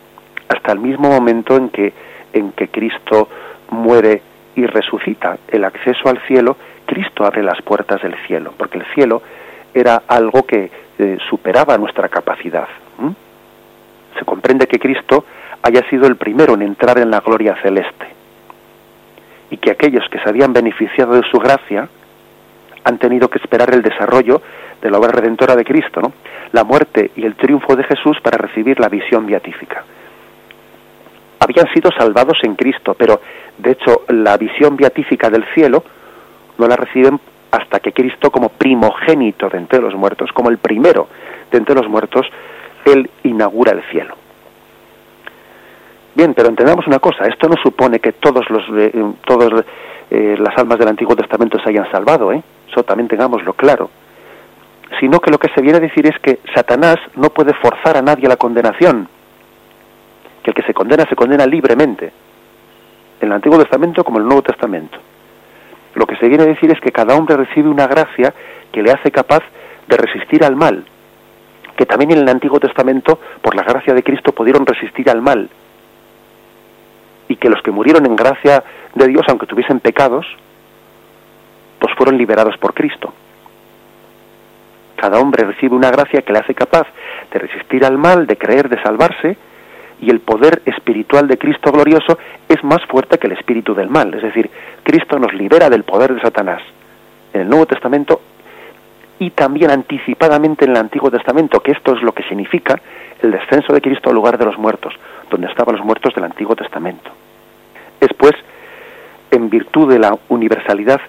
hasta 0.49 0.73
el 0.73 0.79
mismo 0.79 1.11
momento 1.11 1.57
en 1.57 1.69
que, 1.69 1.93
en 2.33 2.53
que 2.53 2.69
Cristo 2.69 3.29
muere 3.69 4.23
y 4.57 4.65
resucita 4.65 5.37
el 5.49 5.65
acceso 5.65 6.09
al 6.09 6.19
cielo, 6.27 6.57
Cristo 6.87 7.27
abre 7.27 7.43
las 7.43 7.61
puertas 7.61 8.01
del 8.01 8.15
cielo, 8.27 8.55
porque 8.57 8.79
el 8.79 8.87
cielo 8.95 9.21
era 9.75 10.05
algo 10.09 10.45
que 10.45 10.71
eh, 10.99 11.19
superaba 11.29 11.77
nuestra 11.77 12.09
capacidad. 12.09 12.67
Se 14.19 14.25
comprende 14.25 14.67
que 14.67 14.79
Cristo 14.79 15.27
haya 15.63 15.87
sido 15.91 16.07
el 16.07 16.17
primero 16.17 16.55
en 16.55 16.63
entrar 16.63 16.99
en 16.99 17.11
la 17.11 17.21
gloria 17.21 17.55
celeste 17.63 18.18
y 19.51 19.57
que 19.57 19.71
aquellos 19.71 20.09
que 20.11 20.19
se 20.19 20.29
habían 20.29 20.53
beneficiado 20.53 21.15
de 21.15 21.29
su 21.31 21.39
gracia 21.39 21.89
han 22.85 22.99
tenido 22.99 23.29
que 23.29 23.39
esperar 23.39 23.73
el 23.75 23.83
desarrollo 23.83 24.41
de 24.81 24.91
la 24.91 24.99
obra 24.99 25.13
redentora 25.13 25.57
de 25.57 25.65
Cristo, 25.65 26.13
la 26.53 26.65
muerte 26.65 27.11
y 27.17 27.25
el 27.25 27.35
triunfo 27.35 27.77
de 27.77 27.85
Jesús 27.85 28.19
para 28.23 28.39
recibir 28.39 28.79
la 28.81 28.89
visión 28.89 29.27
beatífica 29.27 29.85
habían 31.49 31.73
sido 31.73 31.91
salvados 31.97 32.39
en 32.43 32.55
Cristo, 32.55 32.95
pero 32.95 33.21
de 33.57 33.73
hecho 33.73 34.03
la 34.09 34.37
visión 34.37 34.77
beatífica 34.77 35.31
del 35.31 35.45
cielo 35.55 35.83
no 36.59 36.67
la 36.67 36.77
reciben 36.77 37.19
hasta 37.51 37.81
que 37.81 37.93
Cristo 37.93 38.31
como 38.31 38.51
primogénito 38.51 39.49
de 39.49 39.59
entre 39.59 39.81
los 39.81 39.95
muertos, 39.95 40.31
como 40.33 40.51
el 40.51 40.59
primero 40.59 41.09
de 41.51 41.59
entre 41.59 41.75
los 41.75 41.89
muertos, 41.89 42.27
él 42.85 43.11
inaugura 43.23 43.73
el 43.73 43.83
cielo. 43.91 44.18
Bien, 46.19 46.35
pero 46.35 46.49
entendamos 46.49 46.85
una 46.89 46.99
cosa, 46.99 47.27
esto 47.27 47.49
no 47.49 47.55
supone 47.63 48.01
que 48.01 48.11
todos 48.11 48.51
los 48.51 48.65
eh, 48.77 48.93
todas 49.25 49.65
eh, 50.11 50.35
las 50.37 50.59
almas 50.59 50.77
del 50.77 50.89
Antiguo 50.89 51.15
Testamento 51.15 51.61
se 51.63 51.69
hayan 51.69 51.89
salvado, 51.93 52.33
¿eh? 52.33 52.43
Eso 52.69 52.83
también 52.83 53.07
tengámoslo 53.07 53.53
claro. 53.53 53.89
Sino 54.99 55.21
que 55.21 55.31
lo 55.31 55.39
que 55.39 55.49
se 55.55 55.63
viene 55.63 55.79
a 55.79 55.81
decir 55.81 56.09
es 56.09 56.19
que 56.19 56.41
Satanás 56.53 56.97
no 57.15 57.31
puede 57.31 57.55
forzar 57.55 57.97
a 57.97 58.03
nadie 58.03 58.27
a 58.27 58.31
la 58.31 58.37
condenación 58.37 59.09
el 60.43 60.55
que 60.55 60.63
se 60.63 60.75
condena 60.75 61.05
se 61.09 61.15
condena 61.15 61.47
libremente, 61.47 62.11
en 63.21 63.29
el 63.29 63.35
Antiguo 63.35 63.59
Testamento 63.59 64.03
como 64.03 64.19
en 64.19 64.23
el 64.23 64.29
Nuevo 64.29 64.43
Testamento. 64.43 64.99
Lo 65.95 66.05
que 66.05 66.17
se 66.17 66.27
viene 66.27 66.43
a 66.43 66.47
decir 66.47 66.69
es 66.73 66.81
que 66.81 66.91
cada 66.91 67.15
hombre 67.15 67.37
recibe 67.37 67.69
una 67.69 67.87
gracia 67.87 68.35
que 68.73 68.83
le 68.83 68.91
hace 68.91 69.13
capaz 69.13 69.45
de 69.87 69.97
resistir 69.97 70.43
al 70.43 70.57
mal, 70.57 70.85
que 71.77 71.87
también 71.87 72.11
en 72.11 72.19
el 72.19 72.29
Antiguo 72.29 72.59
Testamento, 72.59 73.21
por 73.41 73.55
la 73.55 73.63
gracia 73.63 73.95
de 73.95 74.03
Cristo, 74.03 74.33
pudieron 74.33 74.67
resistir 74.67 75.09
al 75.11 75.23
mal, 75.23 75.49
y 77.29 77.37
que 77.37 77.51
los 77.51 77.63
que 77.63 77.71
murieron 77.71 78.07
en 78.07 78.17
gracia 78.17 78.65
de 78.95 79.07
Dios, 79.07 79.23
aunque 79.29 79.47
tuviesen 79.47 79.81
pecados, 79.81 80.27
pues 81.79 81.95
fueron 81.95 82.17
liberados 82.19 82.57
por 82.57 82.75
Cristo. 82.75 83.13
Cada 84.97 85.21
hombre 85.21 85.45
recibe 85.45 85.77
una 85.77 85.91
gracia 85.91 86.23
que 86.23 86.33
le 86.33 86.41
hace 86.41 86.55
capaz 86.55 86.87
de 87.33 87.39
resistir 87.39 87.85
al 87.85 87.99
mal, 87.99 88.27
de 88.27 88.37
creer, 88.37 88.69
de 88.69 88.83
salvarse, 88.83 89.37
y 90.01 90.11
el 90.11 90.21
poder 90.21 90.63
espiritual 90.65 91.27
de 91.29 91.39
Cristo 91.39 91.73
glorioso 91.73 92.19
es 92.49 92.63
más 92.65 92.85
fuerte 92.87 93.19
que 93.19 93.27
el 93.27 93.33
espíritu 93.35 93.75
del 93.75 93.91
mal. 93.91 94.13
Es 94.15 94.23
decir, 94.23 94.51
Cristo 94.83 95.19
nos 95.19 95.33
libera 95.35 95.69
del 95.69 95.85
poder 95.85 96.15
de 96.15 96.21
Satanás 96.21 96.63
en 97.33 97.43
el 97.43 97.49
Nuevo 97.49 97.67
Testamento 97.67 98.21
y 99.19 99.31
también 99.31 99.71
anticipadamente 99.71 100.65
en 100.65 100.73
el 100.73 100.77
Antiguo 100.77 101.11
Testamento, 101.11 101.61
que 101.61 101.73
esto 101.73 101.95
es 101.97 102.03
lo 102.03 102.13
que 102.13 102.23
significa 102.25 102.81
el 103.23 103.33
descenso 103.33 103.73
de 103.73 103.81
Cristo 103.81 104.11
al 104.11 104.17
lugar 104.17 104.39
de 104.39 104.45
los 104.45 104.59
muertos, 104.59 104.95
donde 105.31 105.49
estaban 105.49 105.77
los 105.77 105.85
muertos 105.85 106.15
del 106.15 106.25
Antiguo 106.25 106.55
Testamento. 106.55 107.11
Después, 108.01 108.35
en 109.31 109.51
virtud 109.51 109.91
de 109.91 109.99
la 109.99 110.17
universalidad, 110.29 111.01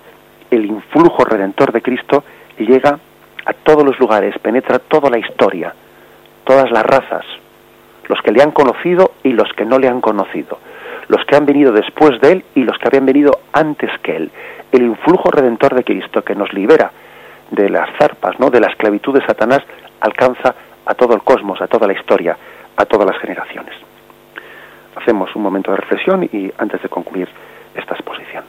el 0.52 0.66
influjo 0.66 1.24
redentor 1.24 1.72
de 1.72 1.82
Cristo 1.82 2.24
llega 2.58 3.00
a 3.46 3.54
todos 3.54 3.84
los 3.84 4.00
lugares, 4.00 4.38
penetra 4.40 4.80
toda 4.80 5.10
la 5.10 5.20
historia, 5.20 5.74
todas 6.44 6.72
las 6.72 6.84
razas, 6.84 7.26
los 8.08 8.20
que 8.22 8.32
le 8.32 8.42
han 8.42 8.52
conocido 8.52 9.12
y 9.24 9.34
los 9.34 9.52
que 9.54 9.66
no 9.66 9.78
le 9.78 9.88
han 9.88 10.02
conocido, 10.02 10.60
los 11.08 11.24
que 11.26 11.36
han 11.36 11.46
venido 11.46 11.72
después 11.72 12.20
de 12.22 12.32
él 12.32 12.46
y 12.56 12.64
los 12.64 12.78
que 12.78 12.88
habían 12.88 13.06
venido 13.06 13.40
antes 13.54 13.92
que 14.02 14.16
él. 14.16 14.32
El 14.72 14.84
influjo 14.84 15.32
redentor 15.32 15.76
de 15.76 15.84
Cristo 15.84 16.24
que 16.24 16.36
nos 16.36 16.52
libera 16.54 16.92
de 17.52 17.70
las 17.70 17.90
zarpas, 17.98 18.40
¿no? 18.40 18.50
de 18.50 18.60
la 18.60 18.68
esclavitud 18.68 19.14
de 19.14 19.26
Satanás, 19.26 19.62
alcanza 20.02 20.56
a 20.90 20.96
todo 20.96 21.14
el 21.14 21.22
cosmos, 21.22 21.62
a 21.62 21.68
toda 21.68 21.86
la 21.86 21.94
historia, 21.94 22.36
a 22.76 22.86
todas 22.86 23.06
las 23.06 23.22
generaciones. 23.22 23.76
Hacemos 24.96 25.36
un 25.36 25.44
momento 25.44 25.70
de 25.70 25.78
reflexión 25.78 26.24
y 26.24 26.52
antes 26.58 26.82
de 26.82 26.90
concluir 26.90 27.30
esta 27.76 27.94
exposición. 27.94 28.44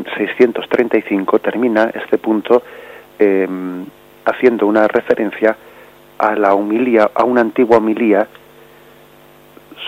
635, 0.00 1.38
termina 1.38 1.90
este 1.94 2.18
punto 2.18 2.62
em, 3.18 3.84
haciendo 4.24 4.66
una 4.66 4.88
referencia 4.88 5.56
a 6.18 6.34
la 6.34 6.54
humilía, 6.54 7.10
a 7.14 7.24
una 7.24 7.40
antigua 7.40 7.78
homilía 7.78 8.26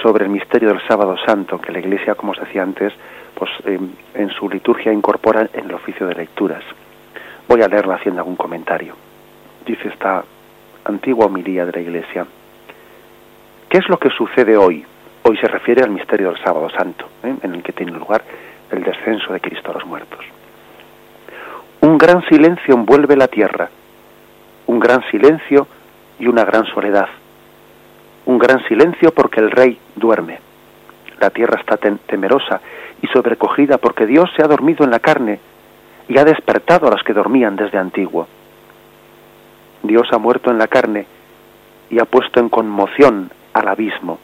sobre 0.02 0.24
el 0.24 0.30
misterio 0.30 0.68
del 0.68 0.86
sábado 0.86 1.16
santo 1.24 1.61
que 1.61 1.72
la 1.72 1.78
Iglesia, 1.78 2.14
como 2.14 2.32
os 2.32 2.40
decía 2.40 2.62
antes, 2.62 2.92
pues 3.34 3.50
em, 3.64 3.90
en 4.14 4.30
su 4.30 4.48
liturgia 4.48 4.92
incorpora 4.92 5.48
en 5.52 5.66
el 5.66 5.74
oficio 5.74 6.07
de 6.07 6.14
lecturas. 6.14 6.62
Voy 7.48 7.62
a 7.62 7.68
leerla 7.68 7.94
haciendo 7.94 8.20
algún 8.20 8.36
comentario. 8.36 8.94
Dice 9.64 9.88
esta 9.88 10.24
antigua 10.84 11.26
homilía 11.26 11.64
de 11.64 11.72
la 11.72 11.80
Iglesia. 11.80 12.26
¿Qué 13.68 13.78
es 13.78 13.88
lo 13.88 13.98
que 13.98 14.11
sucede 14.11 14.57
hoy? 14.57 14.84
Hoy 15.22 15.36
se 15.38 15.48
refiere 15.48 15.82
al 15.82 15.90
misterio 15.90 16.28
del 16.28 16.42
sábado 16.42 16.68
santo, 16.70 17.09
¿eh? 17.22 17.34
en 17.42 17.55
el 17.55 17.62
que 17.62 17.72
tiene 17.72 17.92
lugar 17.92 18.22
el 18.71 18.83
descenso 18.83 19.33
de 19.33 19.41
Cristo 19.41 19.71
a 19.71 19.75
los 19.75 19.87
muertos. 19.87 20.25
Un 21.81 21.99
gran 21.99 22.23
silencio 22.29 22.75
envuelve 22.75 23.17
la 23.17 23.29
tierra, 23.29 23.69
un 24.67 24.79
gran 24.79 25.03
silencio 25.11 25.67
y 26.19 26.27
una 26.27 26.45
gran 26.45 26.65
soledad. 26.67 27.09
Un 28.27 28.39
gran 28.39 28.67
silencio 28.67 29.12
porque 29.12 29.41
el 29.41 29.51
rey 29.51 29.79
duerme. 29.97 30.39
La 31.21 31.31
tierra 31.31 31.61
está 31.61 31.77
temerosa 31.77 32.61
y 33.03 33.07
sobrecogida 33.09 33.79
porque 33.79 34.07
Dios 34.07 34.31
se 34.35 34.43
ha 34.43 34.49
dormido 34.49 34.85
en 34.85 34.91
la 34.91 35.01
carne 35.01 35.41
y 36.09 36.19
ha 36.19 36.25
despertado 36.25 36.89
a 36.89 36.91
los 36.91 37.03
que 37.03 37.12
dormían 37.12 37.57
desde 37.57 37.79
antiguo. 37.79 38.27
Dios 39.83 40.09
ha 40.12 40.19
muerto 40.19 40.51
en 40.51 40.59
la 40.59 40.69
carne 40.69 41.07
y 41.91 41.99
ha 42.01 42.07
puesto 42.07 42.41
en 42.41 42.49
conmoción 42.49 43.31
al 43.53 43.69
abismo 43.69 44.19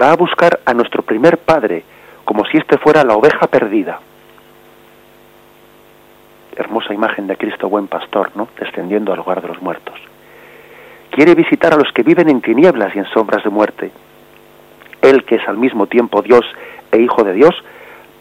va 0.00 0.12
a 0.12 0.16
buscar 0.16 0.60
a 0.64 0.74
nuestro 0.74 1.02
primer 1.02 1.38
padre 1.38 1.84
como 2.26 2.44
si 2.44 2.58
éste 2.58 2.76
fuera 2.76 3.04
la 3.04 3.16
oveja 3.16 3.46
perdida. 3.46 4.00
Hermosa 6.56 6.92
imagen 6.92 7.28
de 7.28 7.36
Cristo 7.36 7.68
buen 7.68 7.86
pastor, 7.86 8.32
¿no? 8.34 8.48
Descendiendo 8.58 9.12
al 9.12 9.18
lugar 9.18 9.40
de 9.40 9.48
los 9.48 9.62
muertos. 9.62 9.94
Quiere 11.10 11.34
visitar 11.34 11.72
a 11.72 11.76
los 11.76 11.92
que 11.92 12.02
viven 12.02 12.28
en 12.28 12.42
tinieblas 12.42 12.94
y 12.94 12.98
en 12.98 13.06
sombras 13.06 13.44
de 13.44 13.50
muerte. 13.50 13.92
Él 15.00 15.24
que 15.24 15.36
es 15.36 15.48
al 15.48 15.56
mismo 15.56 15.86
tiempo 15.86 16.20
Dios 16.20 16.44
e 16.90 17.00
Hijo 17.00 17.22
de 17.22 17.32
Dios, 17.32 17.54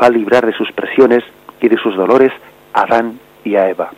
va 0.02 0.08
a 0.08 0.12
librar 0.12 0.46
de 0.46 0.54
sus 0.54 0.72
presiones 0.72 1.24
y 1.60 1.68
de 1.68 1.78
sus 1.78 1.96
dolores 1.96 2.32
a 2.74 2.82
Adán 2.82 3.20
y 3.44 3.56
a 3.56 3.70
Eva. 3.70 3.90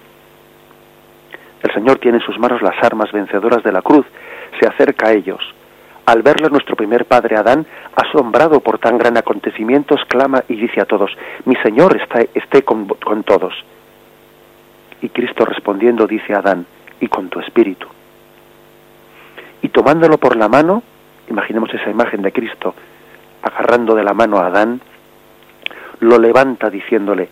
El 1.64 1.74
Señor 1.74 2.00
tiene 2.00 2.20
en 2.20 2.24
sus 2.24 2.40
manos 2.40 2.62
las 2.62 2.82
armas 2.82 3.12
vencedoras 3.12 3.62
de 3.64 3.72
la 3.74 3.82
cruz, 3.82 4.06
se 4.60 4.68
acerca 4.68 5.10
a 5.10 5.14
ellos, 5.14 5.42
al 6.08 6.22
verlo 6.22 6.48
nuestro 6.48 6.78
primer 6.78 7.04
padre 7.04 7.36
Adán, 7.36 7.66
asombrado 7.94 8.62
por 8.62 8.80
tan 8.80 8.98
gran 8.98 9.18
acontecimiento, 9.18 9.94
exclama 9.96 10.42
y 10.48 10.56
dice 10.56 10.80
a 10.80 10.86
todos, 10.86 11.12
mi 11.44 11.58
Señor 11.58 11.98
está, 12.02 12.22
esté 12.34 12.64
con, 12.64 12.88
con 12.88 13.24
todos. 13.24 13.54
Y 15.02 15.10
Cristo 15.10 15.44
respondiendo 15.44 16.08
dice 16.08 16.34
a 16.34 16.38
Adán, 16.38 16.66
y 17.02 17.10
con 17.10 17.28
tu 17.28 17.42
espíritu. 17.42 17.88
Y 19.62 19.68
tomándolo 19.68 20.18
por 20.18 20.38
la 20.38 20.48
mano, 20.48 20.82
imaginemos 21.30 21.74
esa 21.74 21.90
imagen 21.90 22.22
de 22.22 22.32
Cristo, 22.32 22.74
agarrando 23.42 23.94
de 23.94 24.06
la 24.06 24.14
mano 24.14 24.38
a 24.38 24.46
Adán, 24.48 24.80
lo 26.00 26.18
levanta 26.20 26.70
diciéndole, 26.70 27.28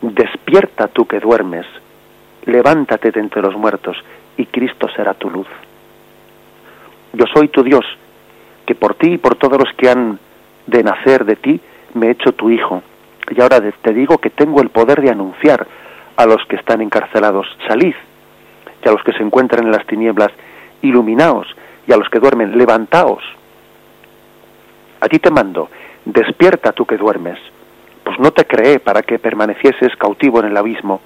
despierta 0.00 0.88
tú 0.88 1.06
que 1.06 1.20
duermes, 1.20 1.66
levántate 2.46 3.10
de 3.10 3.20
entre 3.20 3.42
los 3.42 3.54
muertos, 3.54 3.98
y 4.38 4.46
Cristo 4.46 4.88
será 4.96 5.12
tu 5.12 5.28
luz. 5.28 5.48
Yo 7.12 7.26
soy 7.26 7.48
tu 7.48 7.62
Dios, 7.62 7.84
que 8.66 8.74
por 8.74 8.94
ti 8.94 9.14
y 9.14 9.18
por 9.18 9.36
todos 9.36 9.58
los 9.58 9.72
que 9.76 9.88
han 9.88 10.18
de 10.66 10.82
nacer 10.82 11.24
de 11.24 11.36
ti 11.36 11.60
me 11.94 12.08
he 12.08 12.10
hecho 12.10 12.32
tu 12.32 12.50
hijo. 12.50 12.82
Y 13.30 13.40
ahora 13.40 13.60
te 13.60 13.92
digo 13.92 14.18
que 14.18 14.30
tengo 14.30 14.60
el 14.60 14.70
poder 14.70 15.00
de 15.00 15.10
anunciar 15.10 15.66
a 16.16 16.26
los 16.26 16.44
que 16.46 16.56
están 16.56 16.80
encarcelados, 16.80 17.46
salid, 17.66 17.94
y 18.84 18.88
a 18.88 18.92
los 18.92 19.02
que 19.02 19.12
se 19.12 19.22
encuentran 19.22 19.64
en 19.64 19.72
las 19.72 19.86
tinieblas, 19.86 20.30
iluminaos, 20.82 21.46
y 21.86 21.92
a 21.92 21.96
los 21.96 22.08
que 22.08 22.20
duermen, 22.20 22.56
levantaos. 22.56 23.22
A 25.00 25.08
ti 25.08 25.18
te 25.18 25.30
mando, 25.30 25.68
despierta 26.04 26.72
tú 26.72 26.86
que 26.86 26.96
duermes, 26.96 27.38
pues 28.04 28.18
no 28.18 28.30
te 28.32 28.46
creé 28.46 28.78
para 28.78 29.02
que 29.02 29.18
permanecieses 29.18 29.96
cautivo 29.96 30.40
en 30.40 30.46
el 30.46 30.56
abismo. 30.56 31.00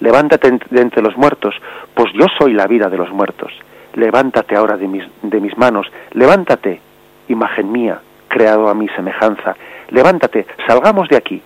Levántate 0.00 0.58
de 0.70 0.80
entre 0.80 1.02
los 1.02 1.16
muertos, 1.16 1.54
pues 1.94 2.12
yo 2.14 2.26
soy 2.38 2.52
la 2.52 2.66
vida 2.66 2.88
de 2.88 2.96
los 2.96 3.10
muertos. 3.10 3.52
Levántate 3.94 4.56
ahora 4.56 4.76
de 4.76 4.86
mis, 4.86 5.04
de 5.22 5.40
mis 5.40 5.56
manos, 5.58 5.86
levántate 6.12 6.80
imagen 7.28 7.70
mía, 7.70 8.00
creado 8.28 8.68
a 8.68 8.74
mi 8.74 8.88
semejanza, 8.88 9.56
levántate, 9.90 10.46
salgamos 10.66 11.08
de 11.08 11.16
aquí, 11.16 11.42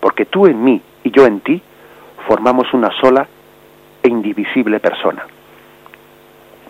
porque 0.00 0.26
tú 0.26 0.46
en 0.46 0.62
mí 0.62 0.80
y 1.04 1.10
yo 1.10 1.26
en 1.26 1.40
ti 1.40 1.60
formamos 2.26 2.72
una 2.72 2.90
sola 3.00 3.26
e 4.02 4.08
indivisible 4.08 4.80
persona. 4.80 5.26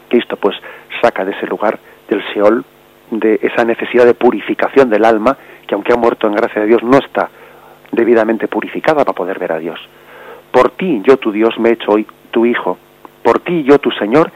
Cristo 0.08 0.36
pues 0.36 0.56
saca 1.02 1.24
de 1.24 1.32
ese 1.32 1.46
lugar 1.46 1.78
del 2.08 2.22
Seol, 2.32 2.64
de 3.10 3.38
esa 3.42 3.64
necesidad 3.64 4.04
de 4.04 4.14
purificación 4.14 4.90
del 4.90 5.04
alma, 5.04 5.36
que 5.66 5.74
aunque 5.74 5.92
ha 5.92 5.96
muerto 5.96 6.26
en 6.26 6.34
gracia 6.34 6.62
de 6.62 6.68
Dios 6.68 6.82
no 6.82 6.98
está 6.98 7.28
debidamente 7.92 8.48
purificada 8.48 9.04
para 9.04 9.14
poder 9.14 9.38
ver 9.38 9.52
a 9.52 9.58
Dios. 9.58 9.80
Por 10.50 10.70
ti 10.70 11.02
yo, 11.04 11.16
tu 11.18 11.32
Dios, 11.32 11.58
me 11.58 11.70
he 11.70 11.72
hecho 11.72 11.92
hoy 11.92 12.06
tu 12.30 12.46
Hijo. 12.46 12.78
Por 13.22 13.40
ti 13.40 13.64
yo, 13.64 13.78
tu 13.78 13.90
Señor, 13.92 14.30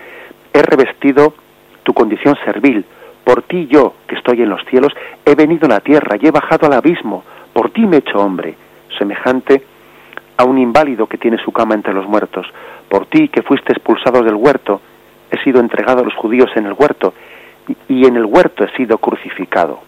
he 0.53 0.62
revestido 0.62 1.34
tu 1.82 1.92
condición 1.92 2.36
servil. 2.44 2.84
Por 3.30 3.42
ti 3.42 3.68
yo, 3.70 3.94
que 4.08 4.16
estoy 4.16 4.42
en 4.42 4.50
los 4.50 4.60
cielos, 4.64 4.92
he 5.24 5.36
venido 5.36 5.66
a 5.66 5.68
la 5.68 5.78
tierra 5.78 6.16
y 6.20 6.26
he 6.26 6.32
bajado 6.32 6.66
al 6.66 6.72
abismo. 6.72 7.22
Por 7.52 7.70
ti 7.70 7.86
me 7.86 7.94
he 7.94 7.98
hecho 8.00 8.18
hombre, 8.18 8.56
semejante 8.98 9.62
a 10.36 10.42
un 10.42 10.58
inválido 10.58 11.06
que 11.06 11.16
tiene 11.16 11.38
su 11.38 11.52
cama 11.52 11.76
entre 11.76 11.94
los 11.94 12.08
muertos. 12.08 12.44
Por 12.88 13.06
ti, 13.06 13.28
que 13.28 13.42
fuiste 13.42 13.72
expulsado 13.72 14.24
del 14.24 14.34
huerto, 14.34 14.80
he 15.30 15.38
sido 15.44 15.60
entregado 15.60 16.00
a 16.00 16.04
los 16.04 16.14
judíos 16.14 16.50
en 16.56 16.66
el 16.66 16.72
huerto, 16.72 17.14
y 17.86 18.04
en 18.04 18.16
el 18.16 18.24
huerto 18.24 18.64
he 18.64 18.76
sido 18.76 18.98
crucificado. 18.98 19.78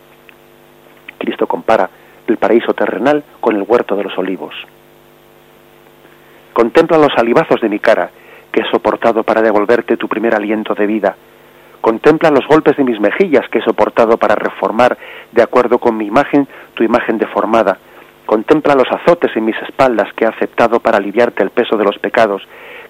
Cristo 1.19 1.49
compara 1.49 1.91
el 2.29 2.37
paraíso 2.37 2.75
terrenal 2.75 3.25
con 3.41 3.57
el 3.57 3.65
huerto 3.67 3.97
de 3.97 4.05
los 4.05 4.17
olivos. 4.19 4.55
Contempla 6.53 6.97
los 6.97 7.13
salivazos 7.13 7.61
de 7.61 7.69
mi 7.69 7.81
cara, 7.81 8.09
que 8.53 8.61
he 8.61 8.71
soportado 8.71 9.25
para 9.25 9.43
devolverte 9.43 9.97
tu 9.97 10.07
primer 10.07 10.33
aliento 10.33 10.77
de 10.77 10.87
vida. 10.87 11.17
Contempla 11.83 12.31
los 12.31 12.47
golpes 12.47 12.77
de 12.77 12.85
mis 12.85 13.01
mejillas 13.01 13.47
que 13.51 13.59
he 13.59 13.63
soportado 13.63 14.17
para 14.17 14.37
reformar, 14.37 14.97
de 15.33 15.43
acuerdo 15.43 15.79
con 15.79 15.97
mi 15.97 16.07
imagen, 16.07 16.47
tu 16.75 16.85
imagen 16.85 17.19
deformada. 17.19 17.77
Contempla 18.25 18.77
los 18.77 18.87
azotes 18.89 19.37
en 19.37 19.45
mis 19.45 19.57
espaldas 19.63 20.09
que 20.15 20.25
he 20.25 20.29
aceptado 20.29 20.79
para 20.79 20.99
aliviarte 20.99 21.43
el 21.43 21.51
peso 21.51 21.77
de 21.77 21.85
los 21.85 21.99
pecados 21.99 22.41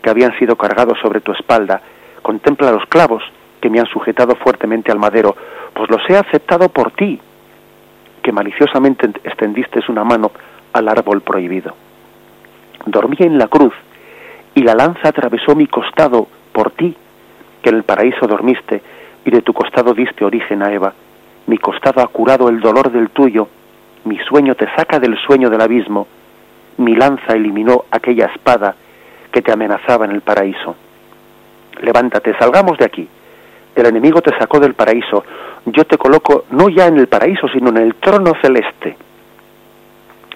que 0.02 0.10
habían 0.10 0.38
sido 0.38 0.56
cargados 0.56 0.98
sobre 1.00 1.22
tu 1.22 1.32
espalda. 1.32 1.80
Contempla 2.20 2.70
los 2.70 2.84
clavos 2.84 3.22
que 3.62 3.70
me 3.70 3.80
han 3.80 3.86
sujetado 3.86 4.34
fuertemente 4.36 4.92
al 4.92 4.98
madero, 4.98 5.34
pues 5.72 5.88
los 5.88 6.02
he 6.10 6.16
aceptado 6.16 6.68
por 6.68 6.90
ti, 6.90 7.18
que 8.22 8.30
maliciosamente 8.30 9.08
extendiste 9.24 9.80
una 9.88 10.04
mano 10.04 10.32
al 10.74 10.86
árbol 10.88 11.22
prohibido. 11.22 11.74
Dormí 12.84 13.16
en 13.20 13.38
la 13.38 13.48
cruz 13.48 13.72
y 14.54 14.62
la 14.62 14.74
lanza 14.74 15.08
atravesó 15.08 15.54
mi 15.54 15.66
costado 15.66 16.28
por 16.52 16.72
ti, 16.72 16.94
que 17.62 17.70
en 17.70 17.76
el 17.76 17.84
paraíso 17.84 18.26
dormiste 18.26 18.82
y 19.24 19.30
de 19.30 19.42
tu 19.42 19.52
costado 19.52 19.94
diste 19.94 20.24
origen 20.24 20.62
a 20.62 20.72
Eva. 20.72 20.92
Mi 21.46 21.58
costado 21.58 22.00
ha 22.02 22.08
curado 22.08 22.48
el 22.48 22.60
dolor 22.60 22.90
del 22.90 23.10
tuyo, 23.10 23.48
mi 24.04 24.18
sueño 24.18 24.54
te 24.54 24.68
saca 24.76 24.98
del 24.98 25.16
sueño 25.18 25.48
del 25.48 25.60
abismo, 25.60 26.06
mi 26.78 26.94
lanza 26.94 27.34
eliminó 27.34 27.84
aquella 27.90 28.26
espada 28.26 28.74
que 29.30 29.42
te 29.42 29.52
amenazaba 29.52 30.04
en 30.04 30.12
el 30.12 30.20
paraíso. 30.20 30.76
Levántate, 31.80 32.36
salgamos 32.38 32.78
de 32.78 32.84
aquí. 32.84 33.08
El 33.74 33.86
enemigo 33.86 34.20
te 34.20 34.36
sacó 34.38 34.60
del 34.60 34.74
paraíso. 34.74 35.24
Yo 35.66 35.84
te 35.84 35.96
coloco 35.96 36.44
no 36.50 36.68
ya 36.68 36.86
en 36.86 36.98
el 36.98 37.06
paraíso, 37.06 37.48
sino 37.48 37.70
en 37.70 37.78
el 37.78 37.94
trono 37.94 38.32
celeste. 38.42 38.96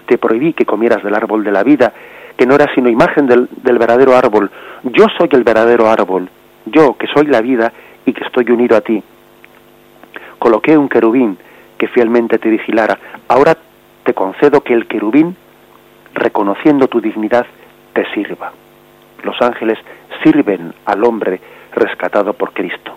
Te 0.05 0.17
prohibí 0.17 0.53
que 0.53 0.65
comieras 0.65 1.03
del 1.03 1.13
árbol 1.13 1.43
de 1.43 1.51
la 1.51 1.63
vida 1.63 1.93
que 2.37 2.45
no 2.45 2.55
era 2.55 2.73
sino 2.73 2.87
imagen 2.87 3.27
del, 3.27 3.49
verdadero 3.63 4.15
árbol. 4.15 4.49
Yo 4.83 5.07
soy 5.17 5.27
el 5.31 5.43
verdadero 5.43 5.89
árbol, 5.89 6.29
yo 6.71 6.97
que 6.97 7.07
soy 7.07 7.27
la 7.27 7.41
vida 7.41 7.71
y 8.05 8.13
que 8.13 8.23
estoy 8.23 8.49
unido 8.49 8.77
a 8.77 8.81
ti. 8.81 9.01
Coloqué 10.39 10.77
un 10.77 10.89
querubín 10.89 11.37
que 11.77 11.87
fielmente 11.87 12.37
te 12.37 12.49
vigilara. 12.49 12.97
Ahora 13.27 13.57
te 14.03 14.13
concedo 14.13 14.61
que 14.61 14.73
el 14.73 14.87
querubín, 14.87 15.35
reconociendo 16.13 16.87
tu 16.87 17.01
dignidad, 17.01 17.45
te 17.93 18.05
sirva. 18.13 18.51
Los 19.23 19.41
ángeles 19.41 19.77
sirven 20.23 20.73
al 20.85 21.03
hombre 21.03 21.39
rescatado 21.73 22.33
por 22.33 22.53
Cristo. 22.53 22.95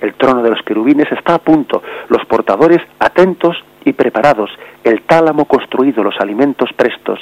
El 0.00 0.14
trono 0.14 0.42
de 0.42 0.50
los 0.50 0.62
querubines 0.62 1.10
está 1.12 1.34
a 1.34 1.38
punto, 1.38 1.82
los 2.08 2.24
portadores 2.26 2.80
atentos 2.98 3.56
y 3.84 3.92
preparados, 3.92 4.50
el 4.84 5.02
tálamo 5.02 5.44
construido, 5.44 6.02
los 6.02 6.18
alimentos 6.20 6.70
prestos, 6.74 7.20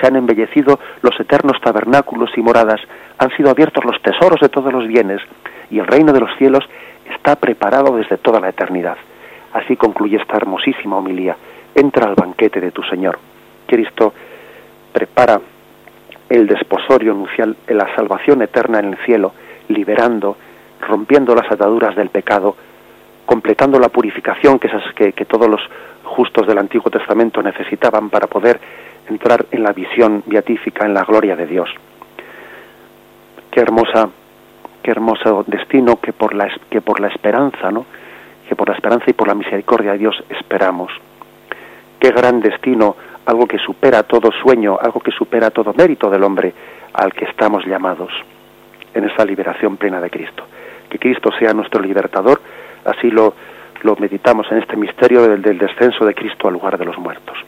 se 0.00 0.06
han 0.06 0.16
embellecido 0.16 0.78
los 1.02 1.18
eternos 1.20 1.60
tabernáculos 1.60 2.30
y 2.36 2.42
moradas, 2.42 2.80
han 3.18 3.30
sido 3.36 3.50
abiertos 3.50 3.84
los 3.84 4.00
tesoros 4.02 4.40
de 4.40 4.48
todos 4.48 4.72
los 4.72 4.86
bienes, 4.86 5.20
y 5.70 5.78
el 5.78 5.86
reino 5.86 6.12
de 6.12 6.20
los 6.20 6.36
cielos 6.38 6.64
está 7.14 7.36
preparado 7.36 7.96
desde 7.96 8.18
toda 8.18 8.40
la 8.40 8.48
eternidad. 8.48 8.96
Así 9.52 9.76
concluye 9.76 10.16
esta 10.16 10.36
hermosísima 10.36 10.96
homilía. 10.96 11.36
Entra 11.74 12.08
al 12.08 12.14
banquete 12.14 12.60
de 12.60 12.70
tu 12.70 12.82
Señor. 12.82 13.18
Cristo 13.66 14.12
prepara 14.92 15.40
el 16.28 16.46
desposorio 16.46 17.14
nupcial, 17.14 17.56
la 17.68 17.94
salvación 17.94 18.42
eterna 18.42 18.78
en 18.78 18.92
el 18.92 18.96
cielo, 19.04 19.32
liberando, 19.68 20.36
rompiendo 20.80 21.34
las 21.34 21.50
ataduras 21.50 21.94
del 21.94 22.08
pecado, 22.08 22.56
completando 23.26 23.78
la 23.78 23.88
purificación 23.88 24.58
que, 24.58 24.70
que, 24.94 25.12
que 25.12 25.24
todos 25.24 25.48
los 25.48 25.60
justos 26.04 26.46
del 26.46 26.58
Antiguo 26.58 26.90
Testamento 26.90 27.42
necesitaban 27.42 28.10
para 28.10 28.26
poder 28.26 28.60
entrar 29.12 29.46
en 29.50 29.62
la 29.62 29.72
visión 29.72 30.22
beatífica, 30.26 30.86
en 30.86 30.94
la 30.94 31.04
gloria 31.04 31.36
de 31.36 31.46
Dios. 31.46 31.70
Qué 33.50 33.60
hermosa, 33.60 34.08
qué 34.82 34.90
hermoso 34.90 35.44
destino 35.46 36.00
que 36.00 36.12
por 36.12 36.34
la 36.34 36.48
que 36.70 36.80
por 36.80 37.00
la 37.00 37.08
esperanza, 37.08 37.70
¿no? 37.70 37.84
Que 38.48 38.56
por 38.56 38.68
la 38.68 38.74
esperanza 38.74 39.04
y 39.08 39.12
por 39.12 39.28
la 39.28 39.34
misericordia 39.34 39.92
de 39.92 39.98
Dios 39.98 40.22
esperamos. 40.28 40.90
Qué 42.00 42.10
gran 42.10 42.40
destino, 42.40 42.96
algo 43.26 43.46
que 43.46 43.58
supera 43.58 44.02
todo 44.02 44.30
sueño, 44.42 44.78
algo 44.80 45.00
que 45.00 45.12
supera 45.12 45.50
todo 45.50 45.72
mérito 45.74 46.10
del 46.10 46.24
hombre 46.24 46.52
al 46.94 47.12
que 47.12 47.26
estamos 47.26 47.64
llamados 47.64 48.12
en 48.94 49.04
esa 49.04 49.24
liberación 49.24 49.76
plena 49.76 50.00
de 50.00 50.10
Cristo. 50.10 50.44
Que 50.88 50.98
Cristo 50.98 51.30
sea 51.38 51.52
nuestro 51.52 51.80
libertador, 51.80 52.40
así 52.84 53.10
lo, 53.10 53.34
lo 53.82 53.96
meditamos 53.96 54.50
en 54.50 54.58
este 54.58 54.76
misterio 54.76 55.22
del, 55.22 55.40
del 55.42 55.58
descenso 55.58 56.04
de 56.04 56.14
Cristo 56.14 56.48
al 56.48 56.54
lugar 56.54 56.76
de 56.76 56.84
los 56.84 56.98
muertos. 56.98 57.38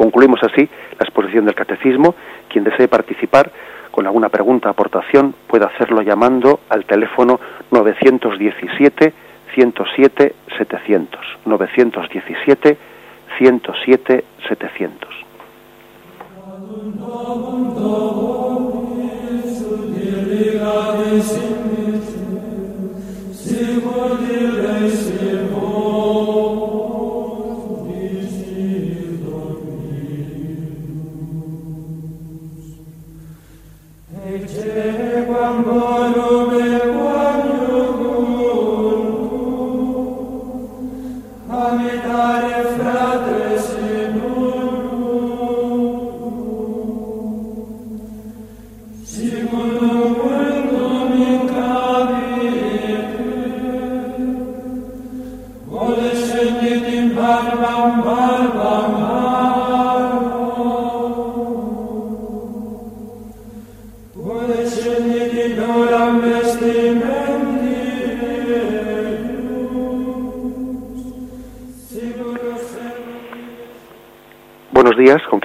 Concluimos 0.00 0.42
así 0.42 0.66
la 0.98 1.04
exposición 1.04 1.44
del 1.44 1.54
catecismo. 1.54 2.14
Quien 2.48 2.64
desee 2.64 2.88
participar 2.88 3.52
con 3.90 4.06
alguna 4.06 4.30
pregunta, 4.30 4.70
aportación, 4.70 5.34
puede 5.46 5.66
hacerlo 5.66 6.00
llamando 6.00 6.60
al 6.70 6.86
teléfono 6.86 7.38
917 7.70 9.12
107 9.54 10.34
700. 10.56 11.20
917 11.44 12.78
107 13.36 14.24
700. 14.48 15.10
días, 20.40 21.38
¿con 21.38 21.59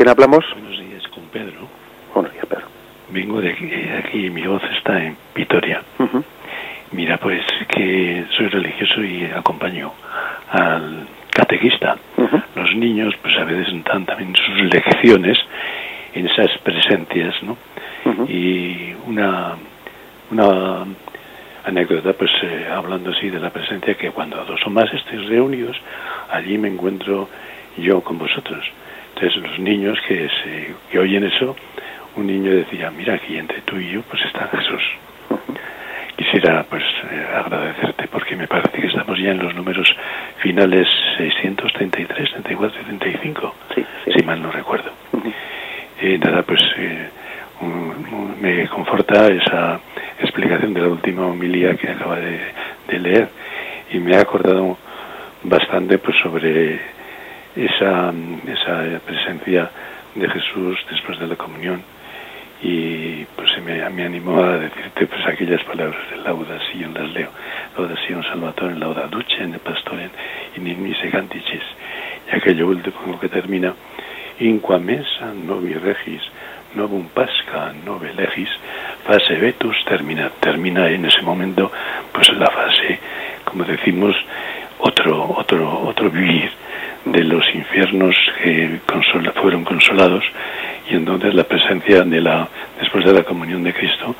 quién 0.05 0.11
hablamos? 0.11 0.45
Buenos 0.53 0.79
días, 0.79 1.07
con 1.07 1.23
Pedro. 1.29 1.67
Buenos 2.13 2.31
días, 2.31 2.45
Pedro. 2.45 2.67
Vengo 3.09 3.41
de 3.41 3.53
aquí, 3.53 3.65
de 3.65 3.97
aquí 3.97 4.29
mi 4.29 4.45
voz 4.45 4.61
está 4.77 5.03
en 5.03 5.17
Vitoria. 5.33 5.81
Mira, 6.91 7.17
pues 7.17 7.41
que 7.69 8.23
soy 8.37 8.49
religioso 8.49 9.03
y 9.03 9.25
acompaño 9.25 9.93
al 10.51 11.07
catequista. 11.31 11.97
Los 12.53 12.75
niños, 12.75 13.15
pues 13.19 13.35
a 13.35 13.45
veces 13.45 13.73
dan 13.83 14.05
también 14.05 14.35
sus 14.35 14.61
lecciones 14.71 15.39
en 16.13 16.27
esas 16.27 16.55
presencias, 16.59 17.33
¿no? 17.41 17.57
Y 18.27 18.93
una, 19.07 19.55
una 20.29 20.85
anécdota, 21.63 22.13
pues 22.13 22.29
eh, 22.43 22.67
hablando 22.71 23.09
así 23.09 23.31
de 23.31 23.39
la 23.39 23.49
presencia, 23.49 23.95
que 23.95 24.11
cuando 24.11 24.45
dos 24.45 24.61
o 24.67 24.69
más 24.69 24.93
estéis 24.93 25.25
reunidos, 25.25 25.75
allí 26.29 26.59
me 26.59 26.67
encuentro 26.67 27.27
yo 27.77 28.01
con 28.01 28.19
vosotros. 28.19 28.63
Entonces 29.15 29.41
los 29.41 29.59
niños 29.59 29.97
que, 30.07 30.27
se, 30.27 30.73
que 30.91 30.99
oyen 30.99 31.23
eso, 31.23 31.55
un 32.17 32.27
niño 32.27 32.51
decía, 32.51 32.91
mira, 32.91 33.13
aquí 33.13 33.37
entre 33.37 33.61
tú 33.61 33.77
y 33.77 33.91
yo 33.91 34.01
pues 34.01 34.21
está 34.25 34.49
Jesús. 34.49 34.83
quisiera 36.17 36.63
pues 36.63 36.83
eh, 37.11 37.25
agradecerte 37.33 38.07
porque 38.09 38.35
me 38.35 38.47
parece 38.47 38.81
que 38.81 38.87
estamos 38.87 39.17
ya 39.17 39.31
en 39.31 39.39
los 39.39 39.55
números 39.55 39.87
finales 40.39 40.87
633, 41.17 42.29
34 42.31 42.81
y 42.81 42.83
35, 42.83 43.55
si 44.13 44.23
mal 44.23 44.41
no 44.41 44.51
recuerdo. 44.51 44.91
Y 46.01 46.17
nada, 46.17 46.43
pues 46.43 46.61
eh, 46.77 47.09
me 48.41 48.67
conforta 48.67 49.27
esa 49.27 49.79
explicación 50.19 50.73
de 50.73 50.81
la 50.81 50.89
última 50.89 51.25
homilía 51.25 51.75
que 51.77 51.89
acaba 51.89 52.17
de, 52.17 52.39
de 52.89 52.99
leer 52.99 53.29
y 53.91 53.99
me 53.99 54.17
ha 54.17 54.21
acordado 54.21 54.77
bastante 55.43 55.97
pues 55.99 56.17
sobre 56.17 56.94
esa, 57.55 58.13
esa 58.47 58.99
presencia 59.05 59.69
de 60.15 60.29
Jesús 60.29 60.77
después 60.89 61.19
de 61.19 61.27
la 61.27 61.35
comunión. 61.35 61.81
Y 62.61 63.25
pues 63.35 63.49
me, 63.63 63.87
me 63.89 64.05
animó 64.05 64.41
a 64.41 64.57
decirte 64.57 65.05
pues 65.05 65.25
aquellas 65.27 65.63
palabras 65.63 66.09
de 66.09 66.17
laudación 66.17 66.93
las 66.93 67.11
leo. 67.11 67.29
Laudación 67.77 68.23
salvatore 68.23 68.75
lauda 68.75 69.09
en 69.39 69.53
el 69.53 69.59
pastor 69.59 69.99
in 70.55 70.81
mise 70.81 71.09
canticis. 71.09 71.63
Y 72.31 72.35
aquello 72.35 72.67
último 72.67 72.95
lo 73.07 73.19
que 73.19 73.29
termina 73.29 73.73
inqua 74.39 74.79
mesa 74.79 75.31
novi 75.33 75.73
regis 75.73 76.21
novum 76.75 77.07
pasca 77.07 77.71
nove 77.85 78.11
legis 78.13 78.49
fase 79.07 79.35
vetus 79.39 79.77
termina 79.85 80.29
termina 80.41 80.89
en 80.89 81.05
ese 81.05 81.21
momento 81.21 81.71
pues 82.11 82.27
la 82.33 82.47
fase 82.47 82.99
como 83.45 83.63
decimos 83.63 84.15
otro 84.79 85.35
otro 85.37 85.87
otro 85.87 86.09
vivir 86.09 86.51
de 87.05 87.23
los 87.23 87.43
infiernos 87.53 88.15
que 88.41 88.79
fueron 89.41 89.63
consolados 89.63 90.23
y 90.89 90.95
entonces 90.95 91.33
la 91.33 91.43
presencia 91.43 92.03
de 92.03 92.21
la 92.21 92.47
después 92.79 93.05
de 93.05 93.13
la 93.13 93.23
comunión 93.23 93.63
de 93.63 93.73
Cristo 93.73 94.15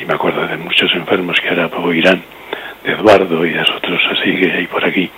y 0.00 0.04
me 0.04 0.14
acuerdo 0.14 0.46
de 0.46 0.56
muchos 0.56 0.92
enfermos 0.94 1.40
que 1.40 1.48
ahora 1.48 1.70
irán 1.94 2.22
de 2.84 2.92
Eduardo 2.92 3.44
y 3.46 3.52
de 3.52 3.60
otros 3.60 4.00
así 4.10 4.36
que 4.36 4.52
hay 4.52 4.66
por 4.66 4.84
aquí. 4.84 5.10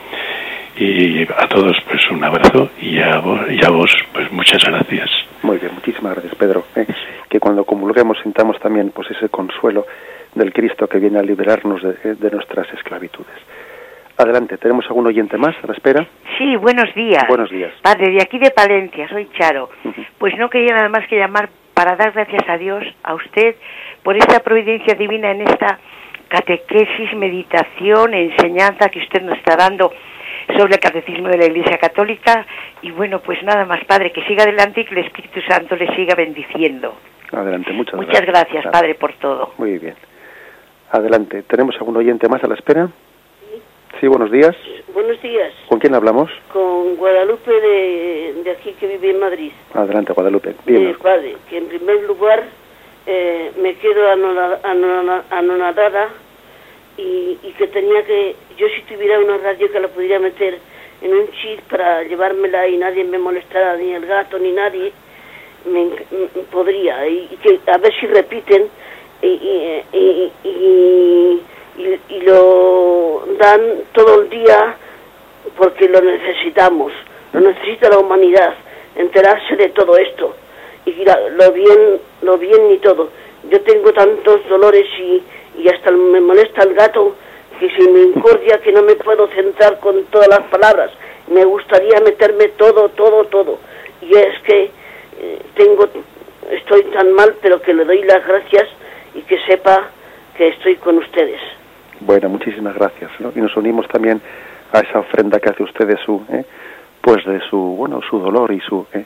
Y 0.77 1.23
a 1.23 1.47
todos 1.49 1.77
pues 1.89 2.11
un 2.11 2.23
abrazo 2.25 2.71
y 2.81 2.99
a 2.99 3.19
vos, 3.19 3.41
y 3.51 3.65
a 3.65 3.71
vos 3.71 3.93
pues 4.13 4.31
muchas 4.33 4.63
gracias. 4.65 5.11
Muy 5.43 5.59
bien 5.59 5.73
muchísimas 5.75 6.13
gracias 6.13 6.35
Pedro. 6.35 6.65
¿eh? 6.77 6.87
que 7.29 7.41
cuando 7.41 7.65
comulguemos 7.65 8.19
sintamos 8.23 8.59
también 8.61 8.91
pues 8.91 9.11
ese 9.11 9.29
consuelo 9.29 9.87
del 10.35 10.53
Cristo 10.53 10.87
que 10.87 10.99
viene 10.99 11.19
a 11.19 11.23
liberarnos 11.23 11.83
de, 11.83 12.15
de 12.15 12.31
nuestras 12.31 12.73
esclavitudes 12.75 13.37
Adelante, 14.21 14.59
¿tenemos 14.59 14.85
algún 14.87 15.07
oyente 15.07 15.39
más 15.39 15.57
a 15.65 15.67
la 15.67 15.73
espera? 15.73 16.07
Sí, 16.37 16.55
buenos 16.57 16.95
días. 16.95 17.25
Buenos 17.27 17.49
días. 17.49 17.73
Padre, 17.81 18.13
de 18.13 18.21
aquí 18.21 18.39
de 18.39 18.51
Palencia, 18.51 19.09
soy 19.09 19.27
Charo. 19.39 19.71
Pues 20.19 20.37
no 20.37 20.51
quería 20.51 20.75
nada 20.75 20.91
más 20.91 21.09
que 21.09 21.17
llamar 21.17 21.49
para 21.73 21.97
dar 21.97 22.13
gracias 22.13 22.47
a 22.47 22.59
Dios, 22.59 22.85
a 23.03 23.15
usted, 23.15 23.57
por 24.03 24.19
esta 24.19 24.41
providencia 24.41 24.95
divina 24.95 25.31
en 25.31 25.41
esta 25.41 25.79
catequesis, 26.29 27.15
meditación, 27.17 28.13
enseñanza 28.13 28.91
que 28.91 28.99
usted 28.99 29.23
nos 29.23 29.39
está 29.39 29.57
dando 29.57 29.91
sobre 30.55 30.75
el 30.75 30.81
catecismo 30.81 31.29
de 31.29 31.39
la 31.39 31.47
Iglesia 31.47 31.79
Católica. 31.79 32.45
Y 32.83 32.91
bueno, 32.91 33.21
pues 33.21 33.43
nada 33.43 33.65
más, 33.65 33.83
Padre, 33.87 34.13
que 34.13 34.23
siga 34.27 34.43
adelante 34.43 34.83
y 34.83 34.85
que 34.85 35.01
el 35.01 35.07
Espíritu 35.07 35.41
Santo 35.49 35.77
le 35.77 35.97
siga 35.97 36.15
bendiciendo. 36.15 36.95
Adelante, 37.33 37.73
muchas, 37.73 37.95
gracias. 37.95 38.21
Muchas 38.21 38.27
gracias, 38.27 38.67
Padre, 38.71 38.97
por 38.97 39.15
todo. 39.15 39.55
Muy 39.57 39.79
bien. 39.79 39.95
Adelante, 40.91 41.43
¿tenemos 41.45 41.75
algún 41.77 41.97
oyente 41.97 42.29
más 42.29 42.45
a 42.45 42.49
la 42.49 42.55
espera? 42.57 42.91
Sí, 43.99 44.07
buenos 44.07 44.31
días. 44.31 44.55
Buenos 44.95 45.21
días. 45.21 45.53
¿Con 45.69 45.79
quién 45.81 45.95
hablamos? 45.95 46.31
Con 46.53 46.97
Guadalupe 46.97 47.51
de, 47.51 48.35
de 48.45 48.51
aquí 48.53 48.73
que 48.79 48.87
vive 48.87 49.11
en 49.11 49.19
Madrid. 49.19 49.53
Adelante, 49.75 50.13
Guadalupe. 50.13 50.55
Eh, 50.67 50.95
padre, 51.03 51.37
que 51.49 51.59
en 51.59 51.67
primer 51.67 52.03
lugar 52.05 52.45
eh, 53.07 53.51
me 53.61 53.75
quedo 53.75 54.09
anonadada 55.33 56.09
y, 56.97 57.39
y, 57.43 57.55
que 57.59 57.67
tenía 57.67 58.05
que, 58.05 58.37
yo 58.57 58.67
si 58.69 58.83
tuviera 58.83 59.19
una 59.19 59.39
radio 59.39 59.71
que 59.71 59.81
la 59.81 59.89
pudiera 59.89 60.19
meter 60.19 60.59
en 61.03 61.15
un 61.15 61.31
chip 61.33 61.61
para 61.71 62.03
llevármela 62.05 62.69
y 62.69 62.77
nadie 62.77 63.05
me 63.05 63.19
molestara, 63.19 63.77
ni 63.77 63.93
el 63.93 64.07
gato, 64.07 64.39
ni 64.39 64.53
nadie, 64.53 64.93
me, 65.67 65.89
podría. 66.53 67.07
Y, 67.09 67.39
que 67.43 67.61
a 67.71 67.79
ver 67.79 67.93
si 67.99 68.07
repiten 68.07 68.69
y, 69.23 69.83
y 70.45 71.43
y, 72.09 72.21
lo 72.21 73.25
dan 73.39 73.61
todo 73.93 74.23
el 74.23 74.31
día 74.31 74.77
porque 75.57 75.89
lo 75.89 76.01
necesitamos, 76.01 76.93
lo 77.33 77.41
necesita 77.41 77.89
la 77.89 77.99
humanidad, 77.99 78.55
enterarse 78.97 79.57
de 79.57 79.71
todo 79.71 79.97
esto 79.97 80.35
y 80.87 81.05
lo 81.05 81.53
bien, 81.53 82.01
lo 82.23 82.39
bien 82.39 82.71
y 82.71 82.79
todo. 82.79 83.11
Yo 83.51 83.61
tengo 83.63 83.93
tantos 83.93 84.47
dolores 84.49 84.87
y, 84.99 85.23
y 85.59 85.69
hasta 85.69 85.91
me 85.91 86.21
molesta 86.21 86.63
el 86.63 86.75
gato 86.75 87.15
que 87.59 87.71
si 87.71 87.89
me 87.89 88.01
incordia 88.01 88.59
que 88.59 88.73
no 88.73 88.83
me 88.83 88.97
puedo 88.97 89.29
centrar 89.29 89.79
con 89.81 90.05
todas 90.07 90.29
las 90.29 90.43
palabras. 90.45 90.91
Me 91.29 91.45
gustaría 91.45 92.01
meterme 92.01 92.49
todo, 92.49 92.89
todo, 92.89 93.25
todo. 93.27 93.59
Y 94.01 94.17
es 94.17 94.41
que 94.43 94.71
eh, 95.21 95.39
tengo, 95.55 95.87
estoy 96.51 96.83
tan 96.85 97.13
mal, 97.13 97.37
pero 97.43 97.61
que 97.61 97.75
le 97.75 97.85
doy 97.85 98.03
las 98.03 98.27
gracias 98.27 98.67
y 99.15 99.21
que 99.23 99.39
sepa 99.47 99.91
que 100.37 100.49
estoy 100.49 100.77
con 100.77 100.97
ustedes. 100.99 101.41
Bueno, 102.01 102.29
muchísimas 102.29 102.75
gracias. 102.75 103.11
Y 103.35 103.41
nos 103.41 103.57
unimos 103.57 103.87
también 103.89 104.21
a 104.73 104.81
esa 104.81 105.01
ofrenda 105.01 105.39
que 105.39 105.51
hace 105.51 105.63
usted 105.63 105.87
de 105.87 105.97
su, 105.99 106.23
¿eh? 106.33 106.45
pues 107.01 107.25
de 107.25 107.41
su, 107.49 107.59
bueno, 107.59 108.01
su 108.09 108.19
dolor 108.19 108.53
y 108.53 108.61
su. 108.61 108.87
¿eh? 108.93 109.05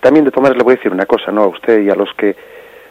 También 0.00 0.24
de 0.24 0.30
tomar 0.30 0.56
le 0.56 0.62
voy 0.62 0.72
a 0.72 0.76
decir 0.76 0.92
una 0.92 1.06
cosa, 1.06 1.30
¿no? 1.30 1.42
A 1.42 1.46
usted 1.48 1.82
y 1.82 1.90
a 1.90 1.94
los 1.94 2.12
que 2.14 2.34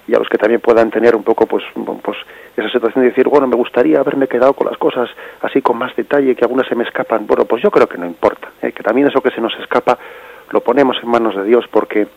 y 0.07 0.15
a 0.15 0.17
los 0.17 0.27
que 0.27 0.39
también 0.39 0.59
puedan 0.59 0.89
tener 0.89 1.15
un 1.15 1.21
poco, 1.21 1.45
pues, 1.45 1.63
pues 2.01 2.17
esa 2.57 2.67
situación 2.71 3.03
de 3.03 3.09
decir, 3.11 3.27
bueno, 3.27 3.45
me 3.45 3.55
gustaría 3.55 3.99
haberme 3.99 4.27
quedado 4.27 4.53
con 4.53 4.65
las 4.65 4.77
cosas 4.77 5.07
así 5.41 5.61
con 5.61 5.77
más 5.77 5.95
detalle, 5.95 6.35
que 6.35 6.43
algunas 6.43 6.67
se 6.67 6.73
me 6.73 6.83
escapan. 6.83 7.27
Bueno, 7.27 7.45
pues 7.45 7.61
yo 7.61 7.69
creo 7.69 7.85
que 7.87 7.99
no 7.99 8.07
importa, 8.07 8.49
¿eh? 8.63 8.71
que 8.71 8.81
también 8.81 9.07
eso 9.07 9.21
que 9.21 9.29
se 9.29 9.39
nos 9.39 9.53
escapa 9.59 9.99
lo 10.49 10.61
ponemos 10.61 10.97
en 11.03 11.09
manos 11.09 11.35
de 11.35 11.43
Dios 11.43 11.65
porque 11.69 12.07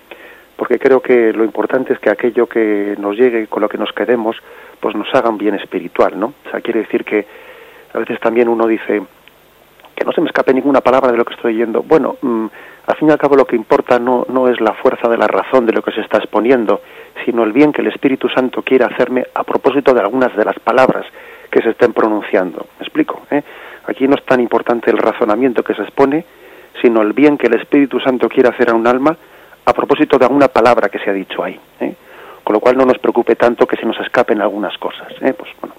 porque 0.57 0.78
creo 0.78 1.01
que 1.01 1.33
lo 1.33 1.45
importante 1.45 1.93
es 1.93 1.99
que 1.99 2.09
aquello 2.09 2.47
que 2.47 2.95
nos 2.99 3.16
llegue, 3.16 3.47
con 3.47 3.62
lo 3.62 3.68
que 3.68 3.78
nos 3.78 3.93
quedemos, 3.93 4.37
pues 4.83 4.97
nos 4.97 5.07
haga 5.14 5.30
un 5.30 5.39
bien 5.39 5.55
espiritual, 5.55 6.18
¿no? 6.18 6.35
O 6.45 6.51
sea, 6.51 6.61
quiere 6.61 6.80
decir 6.80 7.05
que 7.05 7.24
a 7.95 7.99
veces 8.01 8.18
también 8.18 8.49
uno 8.49 8.66
dice 8.66 9.01
que 9.95 10.05
no 10.05 10.11
se 10.11 10.20
me 10.20 10.26
escape 10.26 10.53
ninguna 10.53 10.80
palabra 10.80 11.12
de 11.12 11.16
lo 11.16 11.24
que 11.24 11.35
estoy 11.35 11.55
yendo. 11.55 11.85
Bueno, 11.85 12.16
mm, 12.20 12.47
al 12.89 12.97
fin 12.97 13.09
y 13.09 13.12
al 13.12 13.18
cabo 13.18 13.37
lo 13.37 13.45
que 13.45 13.55
importa 13.55 14.01
no, 14.01 14.26
no 14.28 14.49
es 14.49 14.61
la 14.61 14.72
fuerza 14.74 15.09
de 15.09 15.16
la 15.16 15.28
razón 15.28 15.66
de 15.66 15.72
lo 15.72 15.83
que 15.83 15.93
se 15.93 16.01
está 16.01 16.18
exponiendo, 16.18 16.80
sino 17.24 17.45
el 17.45 17.53
bien 17.53 17.72
que 17.72 17.80
el 17.80 17.87
Espíritu 17.87 18.28
Santo 18.28 18.62
quiere 18.62 18.85
hacerme 18.85 19.24
a 19.33 19.45
propósito 19.45 19.95
de 19.95 20.01
algunas 20.01 20.35
de 20.37 20.45
las 20.45 20.59
palabras 20.59 21.07
que 21.49 21.62
se 21.62 21.70
estén 21.70 21.93
pronunciando. 21.93 22.66
¿Me 22.80 22.85
explico? 22.85 23.22
Eh? 23.30 23.41
Aquí 23.87 24.09
no 24.09 24.16
es 24.16 24.24
tan 24.24 24.41
importante 24.41 24.91
el 24.91 24.99
razonamiento 24.99 25.62
que 25.62 25.74
se 25.74 25.83
expone, 25.83 26.24
sino 26.80 27.03
el 27.03 27.12
bien 27.12 27.39
que 27.39 27.47
el 27.47 27.55
Espíritu 27.55 28.01
Santo 28.01 28.28
quiere 28.28 28.49
hacer 28.49 28.70
a 28.70 28.74
un 28.74 28.89
alma 28.89 29.16
a 29.64 29.72
propósito 29.72 30.18
de 30.18 30.24
alguna 30.24 30.49
palabra 30.49 30.89
que 30.89 30.99
se 30.99 31.09
ha 31.09 31.12
dicho 31.12 31.45
ahí. 31.45 31.61
¿eh? 31.78 31.95
Con 32.45 32.55
lo 32.55 32.61
cual 32.61 32.76
no 32.76 32.84
nos 32.84 32.99
preocupe 32.99 33.36
tanto 33.36 33.66
que 33.66 33.76
se 33.76 33.86
nos 33.86 33.99
escapen 34.01 34.40
algunas 34.40 34.76
cosas. 34.78 35.12
¿eh? 35.20 35.32
Pues 35.32 35.51
bueno, 35.61 35.74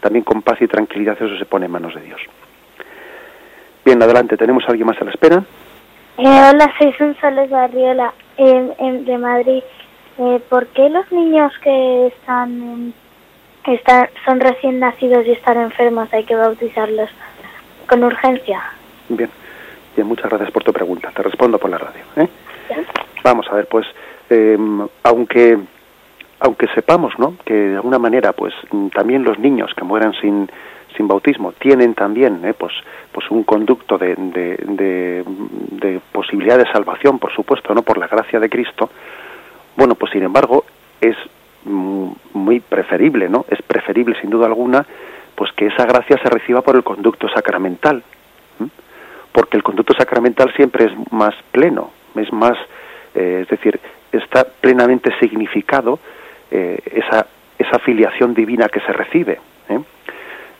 también 0.00 0.24
con 0.24 0.42
paz 0.42 0.60
y 0.60 0.66
tranquilidad 0.66 1.16
eso 1.20 1.36
se 1.36 1.44
pone 1.44 1.66
en 1.66 1.72
manos 1.72 1.94
de 1.94 2.00
Dios. 2.00 2.20
Bien, 3.84 4.02
adelante, 4.02 4.36
¿tenemos 4.36 4.64
a 4.64 4.68
alguien 4.68 4.86
más 4.86 5.00
a 5.00 5.04
la 5.04 5.10
espera? 5.10 5.44
Eh, 6.18 6.24
hola, 6.24 6.72
soy 6.78 6.92
Sonsoles 6.94 7.50
Barriola 7.50 8.12
de 8.36 9.18
Madrid. 9.18 9.62
Eh, 10.18 10.40
¿Por 10.48 10.66
qué 10.68 10.88
los 10.88 11.10
niños 11.12 11.52
que 11.62 12.06
están, 12.06 12.94
están 13.66 14.08
son 14.24 14.40
recién 14.40 14.80
nacidos 14.80 15.26
y 15.26 15.32
están 15.32 15.58
enfermos 15.58 16.12
hay 16.12 16.24
que 16.24 16.34
bautizarlos 16.34 17.10
con 17.86 18.02
urgencia? 18.02 18.62
Bien, 19.10 19.30
bien, 19.94 20.08
muchas 20.08 20.30
gracias 20.30 20.50
por 20.50 20.64
tu 20.64 20.72
pregunta. 20.72 21.12
Te 21.14 21.22
respondo 21.22 21.58
por 21.58 21.70
la 21.70 21.78
radio. 21.78 22.02
¿eh? 22.16 22.28
Vamos 23.22 23.46
a 23.50 23.56
ver, 23.56 23.66
pues, 23.66 23.86
em, 24.30 24.86
aunque 25.02 25.58
aunque 26.40 26.66
sepamos, 26.74 27.18
¿no? 27.18 27.36
Que 27.44 27.54
de 27.54 27.76
alguna 27.76 27.98
manera, 27.98 28.32
pues, 28.32 28.54
también 28.94 29.24
los 29.24 29.38
niños 29.38 29.72
que 29.74 29.84
mueran 29.84 30.12
sin 30.20 30.48
sin 30.96 31.06
bautismo 31.06 31.52
tienen 31.52 31.94
también, 31.94 32.44
¿eh? 32.44 32.54
pues, 32.54 32.72
pues 33.12 33.30
un 33.30 33.44
conducto 33.44 33.98
de, 33.98 34.14
de, 34.16 36.00
posibilidad 36.12 36.58
de 36.58 36.70
salvación, 36.72 37.18
por 37.18 37.32
supuesto, 37.32 37.74
no 37.74 37.82
por 37.82 37.98
la 37.98 38.08
gracia 38.08 38.40
de 38.40 38.48
Cristo. 38.48 38.90
Bueno, 39.76 39.94
pues 39.94 40.12
sin 40.12 40.22
embargo 40.22 40.64
es 41.00 41.16
muy 41.64 42.60
preferible, 42.60 43.28
¿no? 43.28 43.44
Es 43.48 43.60
preferible, 43.62 44.18
sin 44.20 44.30
duda 44.30 44.46
alguna, 44.46 44.86
pues 45.34 45.52
que 45.52 45.66
esa 45.66 45.84
gracia 45.84 46.18
se 46.22 46.30
reciba 46.30 46.62
por 46.62 46.76
el 46.76 46.84
conducto 46.84 47.28
sacramental, 47.28 48.02
porque 49.32 49.56
el 49.56 49.62
conducto 49.62 49.92
sacramental 49.94 50.52
siempre 50.54 50.86
es 50.86 51.12
más 51.12 51.34
pleno, 51.50 51.90
es 52.14 52.32
más, 52.32 52.56
eh, 53.14 53.40
es 53.42 53.48
decir, 53.48 53.78
está 54.12 54.44
plenamente 54.44 55.12
significado 55.20 55.98
eh, 56.50 56.78
esa, 56.92 57.26
esa 57.58 57.78
filiación 57.80 58.34
divina 58.34 58.68
que 58.68 58.80
se 58.80 58.92
recibe. 58.92 59.40
¿eh? 59.68 59.80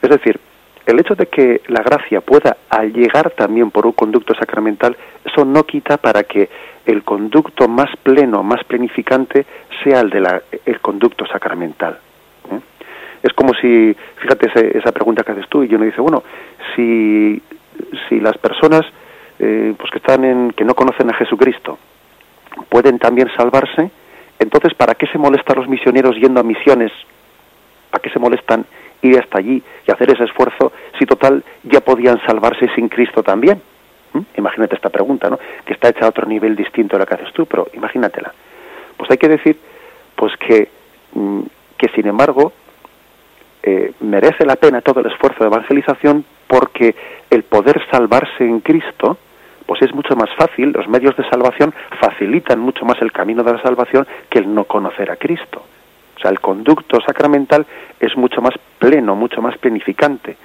Es 0.02 0.10
decir, 0.10 0.38
el 0.86 1.00
hecho 1.00 1.14
de 1.14 1.26
que 1.26 1.62
la 1.68 1.82
gracia 1.82 2.20
pueda 2.20 2.56
llegar 2.94 3.30
también 3.30 3.70
por 3.70 3.86
un 3.86 3.92
conducto 3.92 4.34
sacramental, 4.34 4.96
eso 5.24 5.44
no 5.44 5.64
quita 5.64 5.96
para 5.96 6.22
que 6.22 6.48
el 6.86 7.02
conducto 7.02 7.66
más 7.66 7.90
pleno, 8.02 8.42
más 8.44 8.62
plenificante, 8.64 9.44
sea 9.82 10.00
el 10.00 10.10
del 10.10 10.26
el 10.64 10.80
conducto 10.80 11.26
sacramental. 11.26 11.98
es 13.22 13.32
como 13.32 13.52
si, 13.54 13.96
fíjate 14.18 14.78
esa 14.78 14.92
pregunta 14.92 15.24
que 15.24 15.32
haces 15.32 15.48
tú, 15.48 15.64
y 15.64 15.74
uno 15.74 15.84
dice, 15.84 16.00
bueno, 16.00 16.22
si, 16.76 17.42
si 18.08 18.20
las 18.20 18.38
personas 18.38 18.82
eh, 19.38 19.74
pues 19.76 19.90
que 19.90 19.98
están 19.98 20.24
en, 20.24 20.52
que 20.52 20.64
no 20.64 20.74
conocen 20.74 21.10
a 21.10 21.14
Jesucristo 21.14 21.78
pueden 22.70 22.98
también 22.98 23.28
salvarse, 23.36 23.90
entonces 24.38 24.74
¿para 24.74 24.94
qué 24.94 25.06
se 25.06 25.18
molestan 25.18 25.56
los 25.58 25.68
misioneros 25.68 26.16
yendo 26.16 26.40
a 26.40 26.42
misiones? 26.42 26.92
¿Para 27.90 28.02
qué 28.02 28.10
se 28.10 28.18
molestan 28.18 28.66
ir 29.02 29.18
hasta 29.18 29.38
allí 29.38 29.62
y 29.86 29.90
hacer 29.90 30.10
ese 30.10 30.24
esfuerzo 30.24 30.72
si 30.98 31.06
total 31.06 31.42
ya 31.64 31.80
podían 31.80 32.20
salvarse 32.26 32.68
sin 32.74 32.88
Cristo 32.88 33.22
también? 33.22 33.60
¿Mm? 34.12 34.20
Imagínate 34.38 34.76
esta 34.76 34.90
pregunta, 34.90 35.28
¿no? 35.30 35.38
Que 35.64 35.72
está 35.72 35.88
hecha 35.88 36.06
a 36.06 36.08
otro 36.08 36.26
nivel 36.26 36.56
distinto 36.56 36.96
a 36.96 36.98
la 36.98 37.06
que 37.06 37.14
haces 37.14 37.32
tú, 37.32 37.46
pero 37.46 37.68
imagínatela. 37.74 38.32
Pues 38.96 39.10
hay 39.10 39.18
que 39.18 39.28
decir, 39.28 39.58
pues 40.14 40.32
que, 40.36 40.68
mm, 41.12 41.42
que 41.76 41.88
sin 41.88 42.06
embargo, 42.06 42.52
eh, 43.62 43.92
merece 44.00 44.46
la 44.46 44.56
pena 44.56 44.80
todo 44.80 45.00
el 45.00 45.06
esfuerzo 45.06 45.40
de 45.40 45.48
evangelización 45.48 46.24
porque 46.46 46.94
el 47.30 47.42
poder 47.42 47.82
salvarse 47.90 48.44
en 48.44 48.60
Cristo 48.60 49.18
pues 49.66 49.82
es 49.82 49.92
mucho 49.92 50.14
más 50.16 50.30
fácil, 50.36 50.72
los 50.72 50.88
medios 50.88 51.16
de 51.16 51.28
salvación 51.28 51.74
facilitan 52.00 52.60
mucho 52.60 52.84
más 52.84 53.00
el 53.02 53.12
camino 53.12 53.42
de 53.42 53.52
la 53.52 53.62
salvación 53.62 54.06
que 54.30 54.38
el 54.38 54.54
no 54.54 54.64
conocer 54.64 55.10
a 55.10 55.16
Cristo. 55.16 55.64
O 56.16 56.20
sea, 56.20 56.30
el 56.30 56.40
conducto 56.40 57.00
sacramental 57.00 57.66
es 58.00 58.16
mucho 58.16 58.40
más 58.40 58.54
pleno, 58.78 59.14
mucho 59.14 59.42
más 59.42 59.58
planificante, 59.58 60.36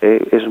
eh, 0.00 0.28
es, 0.30 0.42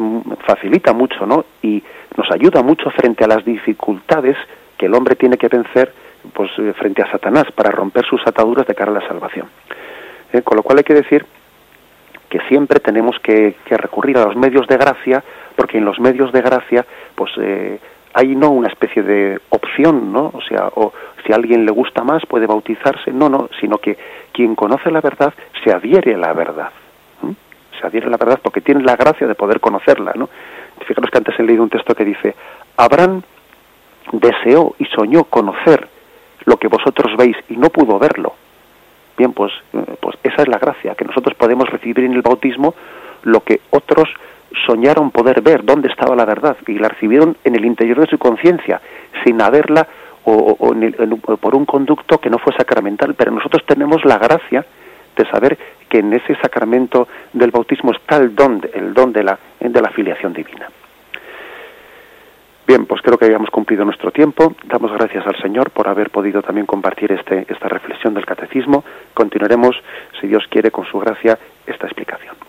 facilita 0.45 0.93
mucho, 0.93 1.25
¿no? 1.25 1.45
Y 1.63 1.81
nos 2.15 2.29
ayuda 2.31 2.61
mucho 2.61 2.89
frente 2.91 3.23
a 3.23 3.27
las 3.27 3.43
dificultades 3.43 4.37
que 4.77 4.85
el 4.85 4.93
hombre 4.93 5.15
tiene 5.15 5.37
que 5.37 5.47
vencer 5.47 5.91
pues, 6.33 6.51
eh, 6.59 6.73
frente 6.73 7.01
a 7.01 7.11
Satanás 7.11 7.45
para 7.55 7.71
romper 7.71 8.05
sus 8.05 8.21
ataduras 8.27 8.67
de 8.67 8.75
cara 8.75 8.91
a 8.91 8.95
la 8.95 9.07
salvación. 9.07 9.47
Eh, 10.31 10.43
con 10.43 10.57
lo 10.57 10.61
cual 10.61 10.77
hay 10.77 10.83
que 10.83 10.93
decir 10.93 11.25
que 12.29 12.39
siempre 12.47 12.79
tenemos 12.79 13.17
que, 13.23 13.55
recurrir 13.69 14.19
a 14.19 14.25
los 14.25 14.35
medios 14.35 14.67
de 14.67 14.77
gracia, 14.77 15.23
porque 15.55 15.79
en 15.79 15.85
los 15.85 15.99
medios 15.99 16.31
de 16.31 16.41
gracia, 16.41 16.85
pues 17.15 17.31
hay 18.13 18.35
no 18.35 18.49
una 18.49 18.67
especie 18.67 19.03
de 19.03 19.39
opción, 19.49 20.11
¿no? 20.11 20.31
O 20.33 20.41
sea, 20.41 20.69
o 20.75 20.93
si 21.25 21.31
a 21.31 21.35
alguien 21.35 21.65
le 21.65 21.71
gusta 21.71 22.03
más 22.03 22.25
puede 22.25 22.47
bautizarse, 22.47 23.11
no, 23.11 23.29
no, 23.29 23.49
sino 23.59 23.77
que 23.77 23.97
quien 24.31 24.55
conoce 24.55 24.91
la 24.91 25.01
verdad 25.01 25.33
se 25.63 25.71
adhiere 25.71 26.15
a 26.15 26.17
la 26.17 26.33
verdad. 26.33 26.69
Se 27.79 27.87
adhiere 27.87 28.07
a 28.07 28.09
la 28.09 28.17
verdad 28.17 28.39
porque 28.41 28.61
tiene 28.61 28.83
la 28.83 28.95
gracia 28.95 29.27
de 29.27 29.35
poder 29.35 29.59
conocerla, 29.59 30.13
¿no? 30.15 30.29
Fijaros 30.85 31.11
que 31.11 31.17
antes 31.17 31.39
he 31.39 31.43
leído 31.43 31.63
un 31.63 31.69
texto 31.69 31.93
que 31.93 32.05
dice, 32.05 32.35
Abraham 32.77 33.21
deseó 34.11 34.75
y 34.79 34.85
soñó 34.85 35.25
conocer 35.25 35.87
lo 36.45 36.57
que 36.57 36.67
vosotros 36.67 37.15
veis 37.17 37.37
y 37.49 37.57
no 37.57 37.69
pudo 37.69 37.99
verlo. 37.99 38.33
Bien, 39.17 39.33
pues, 39.33 39.51
eh, 39.73 39.95
pues 39.99 40.17
esa 40.23 40.41
es 40.41 40.47
la 40.47 40.57
gracia, 40.57 40.95
que 40.95 41.05
nosotros 41.05 41.35
podemos 41.35 41.69
recibir 41.69 42.05
en 42.05 42.13
el 42.13 42.21
bautismo 42.21 42.73
lo 43.23 43.41
que 43.41 43.59
otros 43.69 44.09
soñaron 44.65 45.11
poder 45.11 45.41
ver 45.41 45.63
dónde 45.63 45.89
estaba 45.89 46.15
la 46.15 46.25
verdad 46.25 46.57
y 46.67 46.77
la 46.79 46.89
recibieron 46.89 47.37
en 47.43 47.55
el 47.55 47.65
interior 47.65 47.99
de 47.99 48.07
su 48.07 48.17
conciencia, 48.17 48.81
sin 49.23 49.41
haberla 49.41 49.87
o, 50.25 50.55
por 51.37 51.55
un 51.55 51.65
conducto 51.65 52.19
que 52.19 52.29
no 52.29 52.37
fue 52.37 52.53
sacramental, 52.53 53.15
pero 53.15 53.31
nosotros 53.31 53.63
tenemos 53.65 54.05
la 54.05 54.17
gracia 54.17 54.65
de 55.15 55.25
saber 55.25 55.57
que 55.87 55.99
en 55.99 56.13
ese 56.13 56.35
sacramento 56.35 57.07
del 57.33 57.51
bautismo 57.51 57.91
está 57.91 58.17
el 58.17 58.35
don, 58.35 58.61
el 58.73 58.93
don 58.93 59.11
de 59.11 59.23
la, 59.23 59.39
de 59.59 59.81
la 59.81 59.89
filiación 59.89 60.33
divina. 60.33 60.69
Bien, 62.67 62.85
pues 62.85 63.01
creo 63.01 63.17
que 63.17 63.25
hayamos 63.25 63.49
cumplido 63.49 63.83
nuestro 63.83 64.11
tiempo. 64.11 64.53
Damos 64.65 64.93
gracias 64.93 65.25
al 65.25 65.35
Señor 65.41 65.71
por 65.71 65.87
haber 65.87 66.11
podido 66.11 66.43
también 66.43 66.67
compartir 66.67 67.11
este, 67.11 67.47
esta 67.49 67.67
reflexión 67.67 68.13
del 68.13 68.27
catecismo. 68.27 68.83
Continuaremos, 69.15 69.75
si 70.21 70.27
Dios 70.27 70.45
quiere, 70.51 70.69
con 70.69 70.85
su 70.85 70.99
gracia, 70.99 71.39
esta 71.65 71.87
explicación. 71.87 72.48